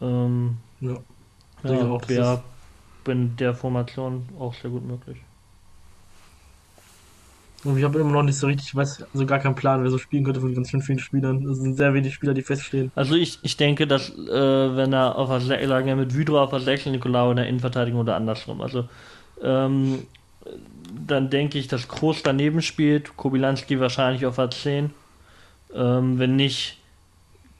Ähm, 0.00 0.56
Ja. 0.80 0.96
ja, 1.62 1.86
auch 1.86 2.04
Bär 2.06 2.42
in 3.06 3.36
der 3.36 3.54
Formation 3.54 4.28
auch 4.40 4.54
sehr 4.54 4.70
gut 4.72 4.84
möglich. 4.84 5.18
Und 7.66 7.78
ich 7.78 7.84
habe 7.84 7.98
immer 7.98 8.12
noch 8.12 8.22
nicht 8.22 8.36
so 8.38 8.46
richtig, 8.46 8.68
ich 8.68 8.74
weiß, 8.74 9.02
also 9.12 9.26
gar 9.26 9.38
keinen 9.38 9.54
Plan, 9.54 9.82
wer 9.82 9.90
so 9.90 9.98
spielen 9.98 10.24
könnte 10.24 10.40
von 10.40 10.54
ganz 10.54 10.70
schön 10.70 10.82
vielen 10.82 10.98
Spielern. 10.98 11.44
Es 11.48 11.58
sind 11.58 11.76
sehr 11.76 11.94
wenig 11.94 12.14
Spieler, 12.14 12.34
die 12.34 12.42
feststehen. 12.42 12.92
Also 12.94 13.14
ich, 13.14 13.38
ich 13.42 13.56
denke, 13.56 13.86
dass 13.86 14.10
äh, 14.10 14.76
wenn 14.76 14.92
er 14.92 15.16
auf 15.16 15.28
der 15.30 15.40
Se- 15.40 15.66
sagen 15.66 15.86
wir 15.86 15.96
mit 15.96 16.14
Wydra 16.14 16.44
auf 16.44 16.50
der 16.50 16.60
6 16.60 16.86
und 16.86 16.92
Nicolau 16.92 17.30
in 17.30 17.36
der 17.36 17.46
Innenverteidigung 17.48 18.00
oder 18.00 18.16
andersrum. 18.16 18.60
Also 18.60 18.88
ähm, 19.42 20.06
dann 21.06 21.30
denke 21.30 21.58
ich, 21.58 21.68
dass 21.68 21.88
Groß 21.88 22.22
daneben 22.22 22.62
spielt, 22.62 23.16
Kobilanski 23.16 23.80
wahrscheinlich 23.80 24.26
auf 24.26 24.36
der 24.36 24.50
10. 24.50 24.90
Ähm, 25.74 26.18
wenn 26.18 26.36
nicht 26.36 26.78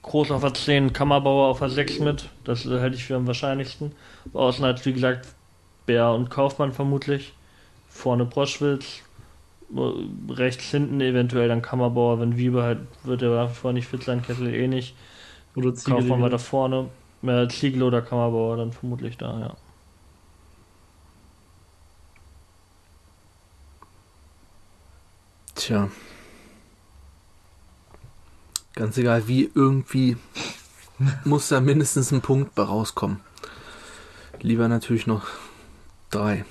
Groß 0.03 0.31
auf 0.31 0.41
der 0.41 0.53
10, 0.53 0.93
Kammerbauer 0.93 1.47
auf 1.49 1.59
der 1.59 1.69
6 1.69 1.99
mit. 1.99 2.29
Das 2.45 2.65
äh, 2.65 2.79
hätte 2.79 2.95
ich 2.95 3.05
für 3.05 3.15
am 3.15 3.27
wahrscheinlichsten. 3.27 3.91
Außen 4.33 4.63
halt, 4.65 4.85
wie 4.85 4.93
gesagt, 4.93 5.27
Bär 5.85 6.11
und 6.11 6.29
Kaufmann 6.29 6.73
vermutlich. 6.73 7.33
Vorne 7.89 8.25
Proschwitz. 8.25 9.01
Äh, 9.75 10.33
Rechts 10.33 10.65
hinten 10.65 11.01
eventuell 11.01 11.47
dann 11.47 11.61
Kammerbauer, 11.61 12.19
wenn 12.19 12.37
Wiebe 12.37 12.63
halt, 12.63 12.79
wird 13.03 13.21
er 13.21 13.35
nach 13.35 13.49
wie 13.51 13.55
vor 13.55 13.73
nicht 13.73 13.87
fit 13.87 14.03
sein, 14.03 14.21
Kessel 14.21 14.53
eh 14.53 14.67
nicht. 14.67 14.95
Oder 15.55 15.73
Ziegel. 15.73 15.99
Kaufmann 15.99 16.21
weiter 16.21 16.39
vorne. 16.39 16.89
Äh, 17.23 17.47
Ziegel 17.47 17.83
oder 17.83 18.01
Kammerbauer 18.01 18.57
dann 18.57 18.71
vermutlich 18.71 19.17
da, 19.17 19.39
ja. 19.39 19.55
tja. 25.67 25.89
Ganz 28.73 28.97
egal 28.97 29.27
wie, 29.27 29.49
irgendwie 29.53 30.17
muss 31.25 31.49
da 31.49 31.59
mindestens 31.59 32.11
ein 32.11 32.21
Punkt 32.21 32.55
bei 32.55 32.63
rauskommen. 32.63 33.19
Lieber 34.39 34.67
natürlich 34.67 35.07
noch 35.07 35.27
drei. 36.09 36.45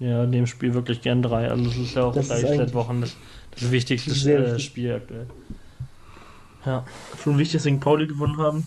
Ja, 0.00 0.24
in 0.24 0.32
dem 0.32 0.46
Spiel 0.46 0.74
wirklich 0.74 1.02
gern 1.02 1.22
drei. 1.22 1.48
Also 1.48 1.66
es 1.66 1.76
ist 1.76 1.94
ja 1.94 2.04
auch 2.04 2.14
Das 2.14 2.26
gleich 2.26 2.40
seit 2.42 2.74
Wochen 2.74 3.00
das, 3.00 3.16
das 3.52 3.70
wichtigste 3.70 4.10
Sehr 4.10 4.54
äh. 4.54 4.58
Spiel 4.58 4.94
aktuell. 4.94 5.26
Ja. 6.66 6.84
Schon 7.22 7.38
wichtig, 7.38 7.62
dass 7.62 7.72
St. 7.72 7.80
Pauli 7.80 8.06
gewonnen 8.06 8.38
haben. 8.38 8.66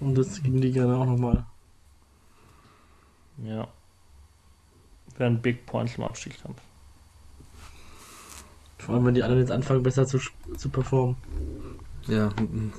Und 0.00 0.16
das 0.16 0.42
gegen 0.42 0.60
die 0.60 0.70
gerne 0.70 0.96
auch 0.96 1.06
nochmal. 1.06 1.44
Ja. 3.44 3.68
Wären 5.16 5.40
Big 5.40 5.66
Points 5.66 5.96
im 5.96 6.04
Abstiegskampf. 6.04 6.60
Vor 8.78 8.94
allem, 8.94 9.06
wenn 9.06 9.14
die 9.14 9.22
anderen 9.22 9.40
jetzt 9.40 9.50
anfangen, 9.50 9.82
besser 9.82 10.06
zu, 10.06 10.18
zu 10.56 10.68
performen. 10.68 11.16
Ja, 12.06 12.30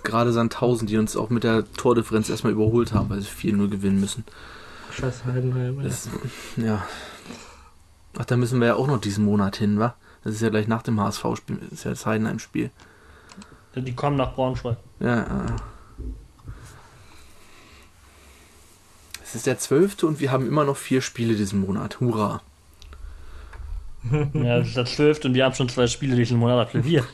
gerade 0.03 0.31
Sandhausen, 0.31 0.87
die 0.87 0.97
uns 0.97 1.17
auch 1.17 1.31
mit 1.31 1.43
der 1.43 1.65
Tordifferenz 1.73 2.29
erstmal 2.29 2.53
überholt 2.53 2.93
haben, 2.93 3.09
weil 3.09 3.21
sie 3.21 3.29
4-0 3.29 3.69
gewinnen 3.69 3.99
müssen. 3.99 4.23
Scheiß 4.95 5.25
Heidenheim. 5.25 5.83
Das, 5.83 6.09
ja. 6.57 6.85
Ach, 8.17 8.25
da 8.25 8.37
müssen 8.37 8.59
wir 8.59 8.67
ja 8.67 8.75
auch 8.75 8.87
noch 8.87 8.99
diesen 8.99 9.25
Monat 9.25 9.57
hin, 9.57 9.79
wa? 9.79 9.95
Das 10.23 10.33
ist 10.33 10.41
ja 10.41 10.49
gleich 10.49 10.67
nach 10.67 10.81
dem 10.81 10.99
HSV-Spiel, 10.99 11.57
das 11.57 11.71
ist 11.71 11.83
ja 11.83 11.91
das 11.91 12.05
Heidenheim-Spiel. 12.05 12.71
Die 13.75 13.93
kommen 13.93 14.15
nach 14.15 14.33
Braunschweig. 14.33 14.77
Ja, 14.99 15.21
äh. 15.21 15.51
Es 19.21 19.35
ist 19.35 19.47
der 19.47 19.59
12. 19.59 20.03
und 20.03 20.19
wir 20.21 20.31
haben 20.31 20.47
immer 20.47 20.63
noch 20.63 20.77
vier 20.77 21.01
Spiele 21.01 21.35
diesen 21.35 21.59
Monat. 21.59 21.99
Hurra. 21.99 22.41
Ja, 24.33 24.59
das 24.59 24.67
ist 24.67 24.77
der 24.77 24.85
12. 24.85 25.25
und 25.25 25.33
wir 25.33 25.45
haben 25.45 25.55
schon 25.55 25.67
zwei 25.69 25.87
Spiele 25.87 26.15
diesen 26.15 26.37
Monat 26.37 26.59
absolviert. 26.67 27.05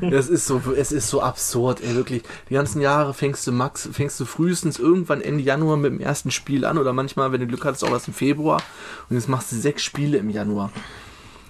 Das 0.00 0.28
ist 0.28 0.46
so, 0.46 0.60
es 0.76 0.92
ist 0.92 1.08
so 1.08 1.20
absurd, 1.22 1.80
ey, 1.82 1.94
wirklich. 1.94 2.22
Die 2.48 2.54
ganzen 2.54 2.80
Jahre 2.80 3.12
fängst 3.14 3.46
du 3.46 3.52
Max, 3.52 3.88
fängst 3.92 4.18
du 4.20 4.24
frühestens 4.24 4.78
irgendwann 4.78 5.20
Ende 5.20 5.42
Januar 5.44 5.76
mit 5.76 5.92
dem 5.92 6.00
ersten 6.00 6.30
Spiel 6.30 6.64
an 6.64 6.78
oder 6.78 6.92
manchmal, 6.92 7.32
wenn 7.32 7.40
du 7.40 7.46
Glück 7.46 7.64
hattest, 7.64 7.84
auch 7.84 7.90
was 7.90 8.08
im 8.08 8.14
Februar. 8.14 8.62
Und 9.08 9.16
jetzt 9.16 9.28
machst 9.28 9.52
du 9.52 9.56
sechs 9.56 9.82
Spiele 9.82 10.18
im 10.18 10.30
Januar. 10.30 10.70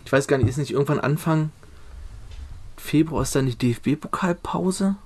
Ich 0.05 0.13
weiß 0.13 0.27
gar 0.27 0.39
nicht, 0.39 0.49
ist 0.49 0.59
nicht 0.59 0.73
irgendwann 0.73 1.01
Anfang 1.01 1.51
Februar 2.77 3.23
ist 3.23 3.35
da 3.35 3.41
nicht 3.41 3.63
DFB-Pokalpause? 3.63 4.97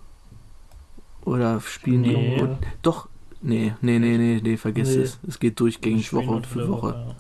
Oder 1.25 1.61
spielen 1.61 2.03
die 2.03 2.11
Nee. 2.17 2.37
irgendwo? 2.37 2.59
Doch, 2.83 3.09
nee, 3.43 3.75
nee, 3.83 3.99
nee, 3.99 4.17
nee, 4.19 4.41
nee, 4.43 4.57
vergiss 4.57 4.89
Nee. 4.97 5.03
es. 5.03 5.19
Es 5.29 5.39
geht 5.39 5.61
durchgängig 5.61 6.13
Woche 6.13 6.43
für 6.43 6.69
Woche. 6.69 6.89
ja. 7.09 7.15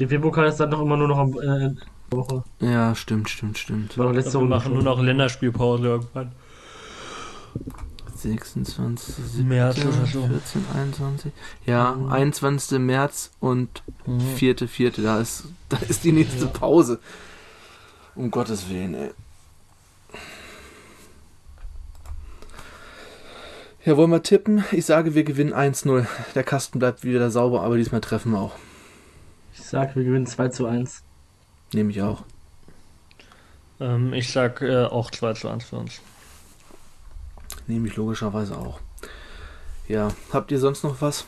Der 0.00 0.06
DFB-Pokal 0.08 0.48
ist 0.48 0.56
dann 0.58 0.70
noch 0.70 0.80
immer 0.80 0.96
nur 0.96 1.08
noch 1.08 1.18
am 1.18 1.32
äh, 1.38 1.70
Woche. 2.10 2.42
Ja, 2.60 2.94
stimmt, 2.94 3.28
stimmt, 3.28 3.58
stimmt. 3.58 3.96
War 3.98 4.06
doch 4.06 4.10
Ich 4.12 4.16
letzte 4.16 4.30
glaub, 4.32 4.42
wir 4.44 4.48
machen 4.48 4.72
nur 4.72 4.82
schon. 4.82 4.84
noch 4.92 5.00
Länderspielpause 5.02 5.86
irgendwann. 5.86 6.32
26, 8.16 9.14
17, 9.14 9.48
März 9.48 9.78
oder 9.84 10.06
so. 10.06 10.26
14, 10.26 10.64
21. 10.74 11.32
Ja, 11.66 11.92
Mhm. 11.92 12.10
21. 12.10 12.78
März 12.78 13.30
und 13.40 13.82
Mhm. 14.06 14.20
4. 14.36 14.56
4. 14.68 14.90
Da 14.92 15.20
ist, 15.20 15.44
da 15.68 15.76
ist 15.88 16.04
die 16.04 16.12
nächste 16.12 16.44
Ja. 16.46 16.50
Pause. 16.50 16.98
Um 18.14 18.30
Gottes 18.30 18.68
Willen, 18.68 18.94
ey. 18.94 19.10
Ja, 23.84 23.96
wollen 23.96 24.10
wir 24.10 24.22
tippen? 24.22 24.64
Ich 24.72 24.84
sage, 24.84 25.14
wir 25.14 25.24
gewinnen 25.24 25.54
1-0. 25.54 26.06
Der 26.34 26.42
Kasten 26.44 26.78
bleibt 26.78 27.02
wieder 27.04 27.30
sauber, 27.30 27.62
aber 27.62 27.76
diesmal 27.78 28.02
treffen 28.02 28.32
wir 28.32 28.40
auch. 28.40 28.52
Ich 29.70 29.72
sag, 29.72 29.94
wir 29.94 30.02
gewinnen 30.02 30.26
2 30.26 30.48
zu 30.48 30.66
1. 30.66 31.04
Nehme 31.72 31.92
ich 31.92 32.02
auch. 32.02 32.24
Ähm, 33.78 34.12
ich 34.12 34.32
sag 34.32 34.62
äh, 34.62 34.86
auch 34.86 35.12
2 35.12 35.34
zu 35.34 35.48
1 35.48 35.64
für 35.64 35.76
uns. 35.76 36.00
Nehme 37.68 37.86
ich 37.86 37.94
logischerweise 37.94 38.58
auch. 38.58 38.80
Ja, 39.86 40.08
habt 40.32 40.50
ihr 40.50 40.58
sonst 40.58 40.82
noch 40.82 41.00
was? 41.00 41.24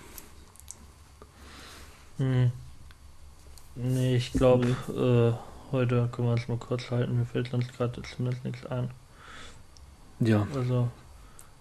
Hm. 2.19 2.51
Nee, 3.77 4.17
ich 4.17 4.33
glaube, 4.33 4.71
äh, 4.89 5.71
heute 5.71 6.09
können 6.11 6.27
wir 6.27 6.33
uns 6.33 6.49
mal 6.49 6.59
kurz 6.59 6.91
halten. 6.91 7.17
Mir 7.21 7.27
fällt 7.27 7.53
sonst 7.53 7.73
gerade 7.73 8.03
zumindest 8.03 8.45
nichts 8.45 8.67
ein. 8.67 8.91
Ja, 10.19 10.49
Also, 10.53 10.89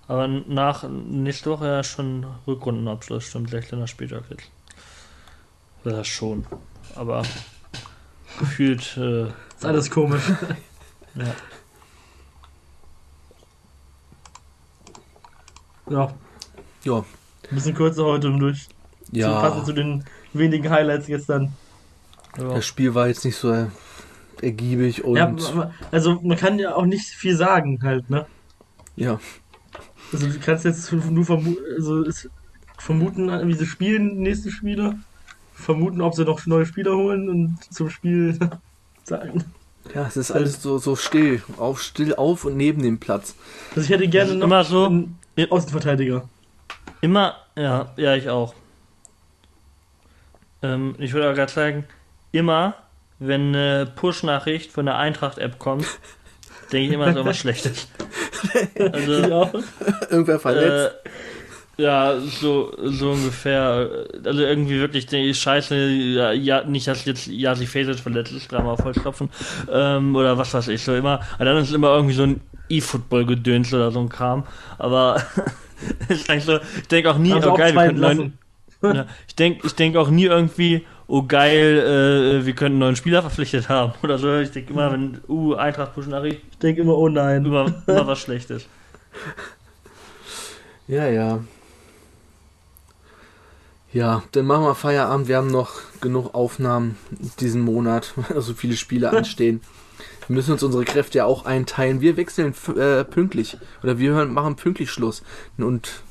aber 0.08 0.28
nach 0.28 0.90
nächste 0.90 1.52
Woche 1.52 1.68
ja 1.68 1.84
schon 1.84 2.26
Rückrundenabschluss, 2.48 3.26
stimmt, 3.26 3.52
16. 3.52 3.88
Spieltag 3.88 4.24
jetzt. 4.32 4.50
Ja, 5.86 6.04
schon. 6.04 6.48
Aber 6.96 7.24
gefühlt, 8.40 8.98
äh, 8.98 9.28
Ist 9.28 9.66
alles 9.66 9.90
komisch. 9.90 10.24
ja. 11.16 11.26
ja, 15.90 16.14
ja, 16.84 16.98
ein 16.98 17.56
bisschen 17.56 17.76
kürzer 17.76 18.06
heute 18.06 18.28
um 18.28 18.40
durch. 18.40 18.68
Zu, 18.68 19.18
ja. 19.18 19.42
passend 19.42 19.66
zu 19.66 19.74
den 19.74 20.06
wenigen 20.34 20.70
Highlights 20.70 21.08
gestern. 21.08 21.54
ja. 22.38 22.54
Das 22.54 22.66
Spiel 22.66 22.94
war 22.96 23.08
jetzt 23.08 23.26
nicht 23.26 23.36
so 23.36 23.68
ergiebig 24.42 25.04
und 25.04 25.18
Ja, 25.18 25.34
also 25.92 26.20
man 26.22 26.38
kann 26.38 26.58
ja 26.60 26.76
auch 26.76 26.86
nicht 26.86 27.06
viel 27.06 27.36
sagen 27.36 27.80
halt, 27.84 28.10
ne? 28.10 28.26
ja, 28.96 29.20
Also 30.12 30.28
du 30.28 30.40
kannst 30.40 30.66
jetzt 30.66 30.92
nur 30.92 31.26
vermuten, 31.26 31.64
also 31.76 32.04
vermuten, 32.78 33.48
wie 33.48 33.54
sie 33.54 33.66
spielen, 33.66 34.22
nächste 34.22 34.50
Spiele. 34.52 34.96
Vermuten, 35.62 36.02
ob 36.02 36.14
sie 36.16 36.26
noch 36.26 36.46
neue 36.46 36.66
Spieler 36.66 36.96
holen 36.96 37.30
und 37.30 37.58
zum 37.74 37.90
Spiel 37.90 38.38
sagen. 39.04 39.46
ja, 39.96 40.06
es 40.08 40.18
ist 40.18 40.32
alles 40.32 40.62
so, 40.62 40.78
so 40.78 40.96
still, 40.96 41.42
auf, 41.58 41.82
still 41.82 42.16
auf 42.16 42.46
und 42.46 42.58
neben 42.58 42.82
dem 42.84 43.00
Platz. 43.00 43.36
Also 43.72 43.82
ich 43.82 43.90
hätte 43.90 44.08
gerne 44.08 44.36
noch 44.36 44.46
Immer 44.46 44.64
so. 44.64 44.86
einen 44.86 45.18
Außenverteidiger. 45.50 46.28
Immer, 47.02 47.36
ja, 47.56 47.92
ja, 47.98 48.16
ich 48.16 48.30
auch. 48.30 48.54
Ähm, 50.62 50.96
ich 51.00 51.14
würde 51.14 51.30
auch 51.32 51.36
gerade 51.36 51.52
sagen, 51.52 51.86
immer, 52.32 52.76
wenn 53.20 53.56
eine 53.56 53.92
Push-Nachricht 53.96 54.72
von 54.72 54.86
der 54.86 54.98
Eintracht-App 54.98 55.58
kommt, 55.60 55.88
denke 56.72 56.88
ich 56.88 56.94
immer 56.94 57.14
so 57.14 57.26
was 57.26 57.38
Schlechtes. 57.40 57.88
Also, 58.80 59.20
Ich 59.24 59.32
auch. 59.32 59.54
Irgendwer 60.10 60.40
verletzt. 60.40 60.96
Äh, 61.06 61.10
ja, 61.78 62.20
so, 62.20 62.74
so 62.84 63.12
ungefähr. 63.12 64.06
Also 64.24 64.42
irgendwie 64.42 64.80
wirklich 64.80 65.08
die 65.08 65.34
Scheiße, 65.34 65.76
ja, 65.76 66.32
ja 66.32 66.64
nicht, 66.64 66.88
dass 66.88 67.06
jetzt 67.06 67.28
Yasi 67.28 67.66
Faces 67.66 68.02
verletzt 68.02 68.34
ist, 68.34 68.52
dreimal 68.52 68.74
auf 68.74 68.84
Holzklopfen, 68.84 69.30
ähm, 69.72 70.16
oder 70.16 70.38
was 70.38 70.54
weiß 70.54 70.68
ich, 70.68 70.84
so 70.84 70.96
immer. 70.96 71.22
Aber 71.36 71.46
dann 71.46 71.58
ist 71.58 71.74
immer 71.74 71.96
irgendwie 71.96 72.14
so 72.14 72.24
ein 72.24 72.42
E-Football-Gedöns 72.70 73.74
oder 73.74 73.92
so 73.92 74.00
ein 74.00 74.10
Kram. 74.10 74.44
Aber 74.78 75.24
ist 76.10 76.30
eigentlich 76.30 76.46
so, 76.46 76.60
ich 76.78 76.88
denke 76.88 77.12
auch 77.12 77.18
nie, 77.18 77.34
oh 77.34 77.54
geil, 77.54 77.74
wir 77.74 77.86
können 77.88 78.00
neuen. 78.00 78.38
Ja, 78.84 79.06
ich 79.28 79.36
denke 79.36 79.68
ich 79.68 79.76
denk 79.76 79.96
auch 79.96 80.10
nie 80.10 80.26
irgendwie, 80.26 80.88
oh 81.06 81.22
geil, 81.22 82.40
äh, 82.42 82.46
wir 82.48 82.54
könnten 82.54 82.74
einen 82.74 82.80
neuen 82.80 82.96
Spieler 82.96 83.22
verpflichtet 83.22 83.70
haben 83.70 83.94
oder 84.02 84.18
so. 84.18 84.40
Ich 84.40 84.50
denke 84.50 84.74
immer, 84.74 84.92
wenn, 84.92 85.20
uh, 85.28 85.54
Eintracht 85.54 85.94
Puschnari, 85.94 86.42
Ich 86.52 86.58
denke 86.58 86.82
immer, 86.82 86.98
oh 86.98 87.08
nein. 87.08 87.46
immer, 87.46 87.72
immer 87.86 88.08
was 88.08 88.22
Schlechtes. 88.22 88.66
Ja, 90.88 91.08
ja. 91.08 91.40
Ja, 93.94 94.24
dann 94.32 94.46
machen 94.46 94.64
wir 94.64 94.76
Feierabend. 94.76 95.28
Wir 95.28 95.38
haben 95.38 95.48
noch 95.52 95.72
genug 96.00 96.34
Aufnahmen 96.34 96.98
diesen 97.40 97.62
Monat, 97.62 98.14
weil 98.16 98.42
so 98.42 98.54
viele 98.54 98.78
Spiele 98.78 99.10
anstehen. 99.18 99.62
Wir 100.28 100.36
müssen 100.36 100.54
uns 100.54 100.64
unsere 100.64 100.86
Kräfte 100.86 101.20
ja 101.20 101.26
auch 101.26 101.46
einteilen. 101.46 102.00
Wir 102.00 102.16
wechseln 102.16 102.54
äh, 102.78 103.04
pünktlich. 103.04 103.58
Oder 103.84 104.00
wir 104.00 104.14
hören, 104.14 104.34
machen 104.34 104.56
pünktlich 104.56 104.90
Schluss. 104.90 105.24
Und 105.58 106.04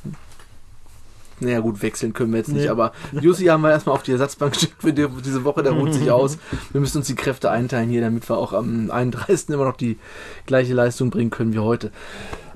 naja 1.43 1.61
gut, 1.61 1.81
wechseln 1.81 2.13
können 2.13 2.33
wir 2.33 2.39
jetzt 2.39 2.53
nicht, 2.53 2.65
Nee. 2.65 2.69
aber 2.69 2.93
Jussi 3.13 3.47
haben 3.47 3.63
wir 3.63 3.71
erstmal 3.71 3.95
auf 3.95 4.03
die 4.03 4.13
Ersatzbank 4.13 4.53
geschickt 4.53 4.75
für 4.79 4.93
die, 4.93 5.07
diese 5.25 5.43
Woche, 5.43 5.63
der 5.63 5.73
ruht 5.73 5.95
sich 5.95 6.11
aus. 6.11 6.37
Wir 6.73 6.83
müssen 6.83 6.99
uns 6.99 7.07
die 7.07 7.15
Kräfte 7.15 7.51
einteilen 7.51 7.89
hier, 7.89 8.03
damit 8.03 8.29
wir 8.29 8.37
auch 8.37 8.53
am 8.53 8.91
31. 8.91 9.49
immer 9.49 9.65
noch 9.65 9.79
die 9.79 9.99
gleiche 10.45 10.75
Leistung 10.75 11.09
bringen 11.09 11.31
können 11.31 11.55
wie 11.55 11.61
heute. 11.61 11.93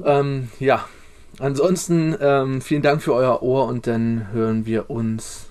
Ähm, 0.05 0.49
ja, 0.61 0.85
ansonsten 1.39 2.17
ähm, 2.21 2.61
vielen 2.61 2.83
Dank 2.83 3.03
für 3.03 3.15
euer 3.15 3.43
Ohr 3.43 3.67
und 3.67 3.87
dann 3.87 4.29
hören 4.33 4.67
wir 4.67 4.91
uns. 4.91 5.49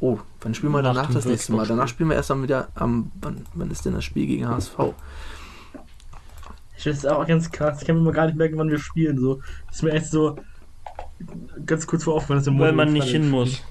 Oh, 0.00 0.18
wann 0.40 0.54
spielen 0.54 0.72
wir 0.72 0.82
Nach 0.82 0.94
danach 0.94 1.12
das 1.12 1.24
nächste 1.24 1.52
Mal? 1.52 1.66
Danach 1.66 1.88
spielen 1.88 2.08
wir 2.08 2.16
erst 2.16 2.30
dann 2.30 2.42
wieder 2.42 2.68
am. 2.74 3.10
Wann, 3.20 3.44
wann 3.54 3.70
ist 3.70 3.84
denn 3.84 3.94
das 3.94 4.04
Spiel 4.04 4.26
gegen 4.26 4.48
HSV? 4.48 4.78
Ich 6.76 6.86
weiß 6.86 7.06
auch 7.06 7.26
ganz 7.26 7.50
krass. 7.50 7.80
Ich 7.80 7.86
kann 7.86 7.96
mir 7.96 8.02
mal 8.02 8.12
gar 8.12 8.26
nicht 8.26 8.38
merken, 8.38 8.56
wann 8.56 8.70
wir 8.70 8.78
spielen. 8.78 9.18
So, 9.18 9.40
das 9.66 9.76
ist 9.76 9.82
mir 9.82 9.92
echt 9.92 10.06
so 10.06 10.36
ganz 11.66 11.86
kurz 11.86 12.04
vor 12.04 12.14
aufgefallen, 12.14 12.40
dass 12.44 12.52
wir 12.52 12.58
Weil 12.58 12.72
man 12.72 12.92
nicht 12.92 13.08
hin 13.08 13.28
muss. 13.28 13.62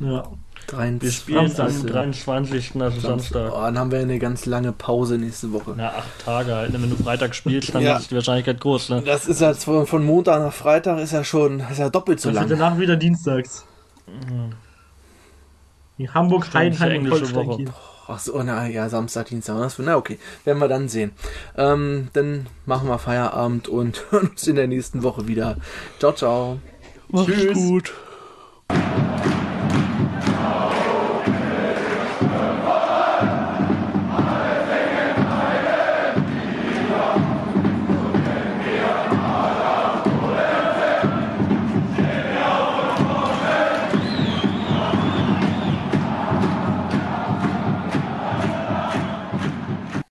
Ja. 0.00 0.24
23. 0.68 1.02
Wir 1.02 1.12
spielen 1.12 1.48
Samstag. 1.50 1.86
am 1.88 1.92
23. 1.92 2.80
also 2.80 3.00
Samstag. 3.00 3.52
Oh, 3.52 3.60
dann 3.60 3.78
haben 3.78 3.90
wir 3.90 3.98
eine 3.98 4.18
ganz 4.18 4.46
lange 4.46 4.72
Pause 4.72 5.18
nächste 5.18 5.52
Woche. 5.52 5.74
Na, 5.76 5.88
acht 5.88 6.24
Tage 6.24 6.54
halt. 6.54 6.72
ne? 6.72 6.80
Wenn 6.82 6.90
du 6.90 6.96
Freitag 6.96 7.34
spielst, 7.34 7.74
dann 7.74 7.82
Ja. 7.82 7.96
ist 7.96 8.10
die 8.10 8.14
Wahrscheinlichkeit 8.14 8.60
groß, 8.60 8.90
ne? 8.90 9.02
Das 9.04 9.26
ist 9.26 9.40
ja 9.40 9.52
von, 9.54 9.86
von 9.86 10.04
Montag 10.04 10.40
nach 10.40 10.52
Freitag 10.52 10.98
ist 11.00 11.12
ja 11.12 11.24
schon 11.24 11.60
ist 11.60 11.78
ja 11.78 11.90
doppelt 11.90 12.20
so 12.20 12.28
Das 12.30 12.36
lang. 12.40 12.48
danach 12.48 12.78
wieder 12.78 12.96
dienstags. 12.96 13.64
In 15.98 16.14
Hamburg, 16.14 16.46
Stimmt, 16.46 16.54
ist 16.74 16.78
ja 16.80 16.86
Heidenheim 16.86 17.06
englische 17.06 17.34
Woche. 17.34 17.64
Ach 18.10 18.18
so, 18.18 18.42
na 18.42 18.66
ja, 18.68 18.88
Samstag, 18.88 19.26
Dienstag. 19.26 19.58
Das, 19.58 19.78
na 19.78 19.96
okay, 19.96 20.18
werden 20.44 20.58
wir 20.60 20.68
dann 20.68 20.88
sehen. 20.88 21.12
Ähm, 21.56 22.08
dann 22.14 22.46
machen 22.64 22.88
wir 22.88 22.98
Feierabend 22.98 23.68
und 23.68 24.02
hören 24.10 24.28
uns 24.28 24.46
in 24.46 24.56
der 24.56 24.66
nächsten 24.66 25.02
Woche 25.02 25.28
wieder. 25.28 25.56
Ciao, 25.98 26.12
ciao. 26.12 26.58
Macht's 27.10 27.32
Tschüss. 27.32 27.54
gut. 27.54 27.92